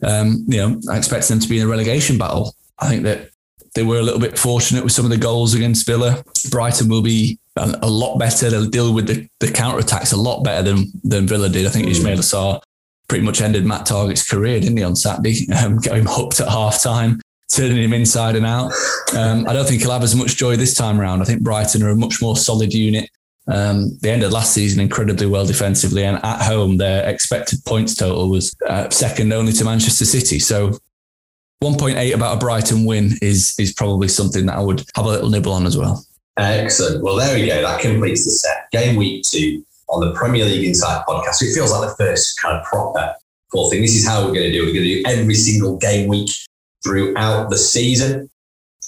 um, 0.04 0.44
you 0.48 0.58
know, 0.58 0.80
I 0.90 0.98
expect 0.98 1.28
them 1.28 1.40
to 1.40 1.48
be 1.48 1.58
in 1.58 1.66
a 1.66 1.70
relegation 1.70 2.16
battle. 2.16 2.54
I 2.78 2.88
think 2.88 3.04
that 3.04 3.30
they 3.76 3.82
were 3.82 3.98
a 3.98 4.02
little 4.02 4.18
bit 4.18 4.38
fortunate 4.38 4.82
with 4.82 4.92
some 4.92 5.04
of 5.04 5.10
the 5.10 5.18
goals 5.18 5.54
against 5.54 5.86
Villa. 5.86 6.24
Brighton 6.50 6.88
will 6.88 7.02
be 7.02 7.38
a, 7.56 7.78
a 7.82 7.90
lot 7.90 8.18
better. 8.18 8.48
They'll 8.48 8.70
deal 8.70 8.92
with 8.92 9.06
the, 9.06 9.28
the 9.38 9.52
counter 9.52 9.78
attacks 9.78 10.12
a 10.12 10.16
lot 10.16 10.42
better 10.42 10.62
than 10.62 10.86
than 11.04 11.26
Villa 11.26 11.48
did. 11.50 11.66
I 11.66 11.68
think 11.68 11.86
mm. 11.86 11.92
Ismaila 11.92 12.24
Sarr 12.24 12.60
pretty 13.06 13.24
much 13.24 13.42
ended 13.42 13.66
Matt 13.66 13.86
Targett's 13.86 14.28
career, 14.28 14.58
didn't 14.58 14.78
he, 14.78 14.82
on 14.82 14.96
Saturday? 14.96 15.46
Um, 15.52 15.76
got 15.82 15.98
him 15.98 16.06
hooked 16.06 16.40
at 16.40 16.48
half 16.48 16.82
time, 16.82 17.20
turning 17.52 17.76
him 17.76 17.92
inside 17.92 18.34
and 18.34 18.46
out. 18.46 18.72
Um, 19.14 19.46
I 19.46 19.52
don't 19.52 19.68
think 19.68 19.82
he'll 19.82 19.92
have 19.92 20.02
as 20.02 20.16
much 20.16 20.36
joy 20.36 20.56
this 20.56 20.74
time 20.74 20.98
around. 20.98 21.20
I 21.20 21.26
think 21.26 21.42
Brighton 21.42 21.82
are 21.82 21.90
a 21.90 21.96
much 21.96 22.22
more 22.22 22.36
solid 22.36 22.72
unit. 22.72 23.10
Um, 23.48 23.96
they 24.00 24.10
ended 24.10 24.32
last 24.32 24.54
season 24.54 24.80
incredibly 24.80 25.26
well 25.26 25.46
defensively, 25.46 26.02
and 26.04 26.16
at 26.24 26.42
home, 26.42 26.78
their 26.78 27.06
expected 27.08 27.64
points 27.66 27.94
total 27.94 28.30
was 28.30 28.56
uh, 28.66 28.88
second 28.88 29.32
only 29.32 29.52
to 29.52 29.64
Manchester 29.64 30.06
City. 30.06 30.38
So 30.38 30.78
1.8 31.62 32.14
about 32.14 32.36
a 32.36 32.38
Brighton 32.38 32.84
win 32.84 33.12
is 33.22 33.54
is 33.58 33.72
probably 33.72 34.08
something 34.08 34.46
that 34.46 34.56
I 34.56 34.60
would 34.60 34.84
have 34.94 35.06
a 35.06 35.08
little 35.08 35.30
nibble 35.30 35.52
on 35.52 35.66
as 35.66 35.76
well. 35.76 36.04
Excellent. 36.36 37.02
Well, 37.02 37.16
there 37.16 37.34
we 37.34 37.46
go. 37.46 37.62
That 37.62 37.80
completes 37.80 38.24
the 38.24 38.30
set. 38.30 38.70
Game 38.70 38.96
week 38.96 39.24
two 39.24 39.64
on 39.88 40.06
the 40.06 40.12
Premier 40.12 40.44
League 40.44 40.66
Insight 40.66 41.06
podcast. 41.06 41.42
It 41.42 41.54
feels 41.54 41.72
like 41.72 41.88
the 41.88 41.94
first 41.96 42.40
kind 42.40 42.58
of 42.58 42.64
proper 42.64 43.14
full 43.50 43.70
thing. 43.70 43.80
This 43.80 43.96
is 43.96 44.06
how 44.06 44.20
we're 44.20 44.34
going 44.34 44.50
to 44.50 44.52
do. 44.52 44.62
It. 44.62 44.66
We're 44.66 44.74
going 44.74 44.84
to 44.84 45.02
do 45.02 45.02
every 45.06 45.34
single 45.34 45.78
game 45.78 46.08
week 46.08 46.30
throughout 46.84 47.48
the 47.48 47.56
season. 47.56 48.28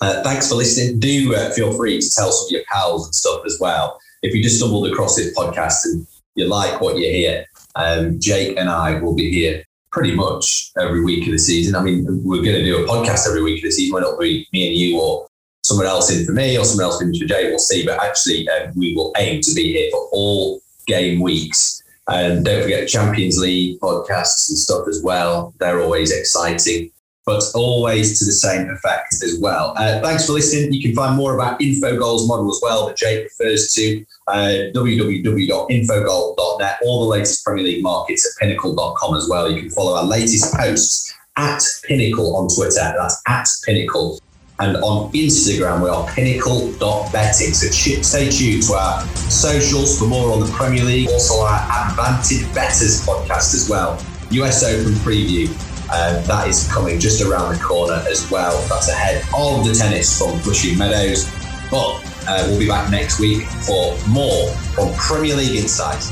Uh, 0.02 0.22
thanks 0.22 0.48
for 0.48 0.56
listening. 0.56 1.00
Do 1.00 1.34
uh, 1.34 1.50
feel 1.52 1.72
free 1.72 2.00
to 2.00 2.10
tell 2.10 2.30
some 2.30 2.46
of 2.46 2.52
your 2.52 2.62
pals 2.70 3.06
and 3.06 3.14
stuff 3.14 3.42
as 3.46 3.58
well. 3.58 3.98
If 4.22 4.34
you 4.34 4.42
just 4.42 4.58
stumbled 4.58 4.86
across 4.88 5.16
this 5.16 5.34
podcast 5.34 5.84
and 5.84 6.06
you 6.34 6.46
like 6.46 6.80
what 6.82 6.98
you 6.98 7.10
hear, 7.10 7.46
um, 7.76 8.20
Jake 8.20 8.58
and 8.58 8.68
I 8.68 9.00
will 9.00 9.14
be 9.14 9.30
here 9.30 9.64
pretty 9.90 10.14
much 10.14 10.70
every 10.78 11.04
week 11.04 11.26
of 11.26 11.32
the 11.32 11.38
season. 11.38 11.74
I 11.74 11.82
mean, 11.82 12.06
we're 12.24 12.42
going 12.42 12.56
to 12.56 12.64
do 12.64 12.84
a 12.84 12.88
podcast 12.88 13.26
every 13.26 13.42
week 13.42 13.58
of 13.58 13.68
the 13.68 13.70
season. 13.70 13.96
It'll 13.98 14.18
be 14.18 14.46
me 14.52 14.68
and 14.68 14.76
you 14.76 15.00
or 15.00 15.28
someone 15.62 15.86
else 15.86 16.10
in 16.10 16.24
for 16.24 16.32
me 16.32 16.58
or 16.58 16.64
someone 16.64 16.84
else 16.84 17.02
in 17.02 17.14
for 17.14 17.26
Jay, 17.26 17.50
we'll 17.50 17.58
see. 17.58 17.84
But 17.84 18.02
actually, 18.02 18.48
uh, 18.48 18.70
we 18.74 18.94
will 18.94 19.12
aim 19.18 19.40
to 19.42 19.54
be 19.54 19.72
here 19.72 19.90
for 19.90 20.08
all 20.12 20.60
game 20.86 21.20
weeks. 21.20 21.82
And 22.08 22.44
don't 22.44 22.62
forget 22.62 22.88
Champions 22.88 23.38
League 23.38 23.78
podcasts 23.80 24.48
and 24.48 24.58
stuff 24.58 24.88
as 24.88 25.02
well. 25.02 25.52
They're 25.58 25.82
always 25.82 26.10
exciting 26.10 26.90
but 27.28 27.44
always 27.54 28.18
to 28.18 28.24
the 28.24 28.32
same 28.32 28.70
effect 28.70 29.22
as 29.22 29.38
well. 29.38 29.74
Uh, 29.76 30.00
thanks 30.00 30.24
for 30.24 30.32
listening. 30.32 30.72
You 30.72 30.80
can 30.80 30.94
find 30.94 31.14
more 31.14 31.34
about 31.34 31.60
Infogol's 31.60 32.26
model 32.26 32.50
as 32.50 32.58
well 32.62 32.86
that 32.86 32.96
Jake 32.96 33.24
refers 33.24 33.70
to, 33.74 34.02
uh, 34.28 34.70
www.infogol.net, 34.74 36.78
all 36.82 37.02
the 37.02 37.08
latest 37.10 37.44
Premier 37.44 37.64
League 37.64 37.82
markets 37.82 38.26
at 38.26 38.32
pinnacle.com 38.40 39.14
as 39.14 39.28
well. 39.28 39.50
You 39.50 39.60
can 39.60 39.68
follow 39.68 39.98
our 39.98 40.04
latest 40.04 40.54
posts 40.54 41.12
at 41.36 41.62
Pinnacle 41.84 42.34
on 42.34 42.48
Twitter. 42.48 42.94
That's 42.96 43.20
at 43.26 43.46
Pinnacle. 43.66 44.18
And 44.60 44.78
on 44.78 45.12
Instagram, 45.12 45.82
we 45.82 45.90
are 45.90 46.08
pinnacle.betting. 46.08 47.52
So 47.52 47.66
stay 48.02 48.30
tuned 48.30 48.62
to 48.62 48.72
our 48.72 49.06
socials 49.28 49.98
for 49.98 50.06
more 50.06 50.32
on 50.32 50.40
the 50.40 50.50
Premier 50.52 50.82
League, 50.82 51.10
also 51.10 51.42
our 51.42 51.90
Advantage 51.90 52.50
Betters 52.54 53.04
podcast 53.06 53.54
as 53.54 53.68
well. 53.68 54.02
US 54.30 54.64
Open 54.64 54.94
preview 55.04 55.46
uh, 55.90 56.20
that 56.22 56.48
is 56.48 56.70
coming 56.72 56.98
just 56.98 57.22
around 57.22 57.54
the 57.54 57.60
corner 57.60 58.04
as 58.10 58.30
well. 58.30 58.60
That's 58.68 58.88
ahead 58.88 59.22
of 59.36 59.64
the 59.64 59.74
tennis 59.74 60.18
from 60.18 60.38
Flushing 60.40 60.78
Meadows. 60.78 61.30
But 61.70 62.02
uh, 62.26 62.44
we'll 62.48 62.58
be 62.58 62.68
back 62.68 62.90
next 62.90 63.18
week 63.20 63.46
for 63.66 63.96
more 64.08 64.50
from 64.74 64.92
Premier 64.94 65.34
League 65.36 65.56
Insight. 65.56 66.02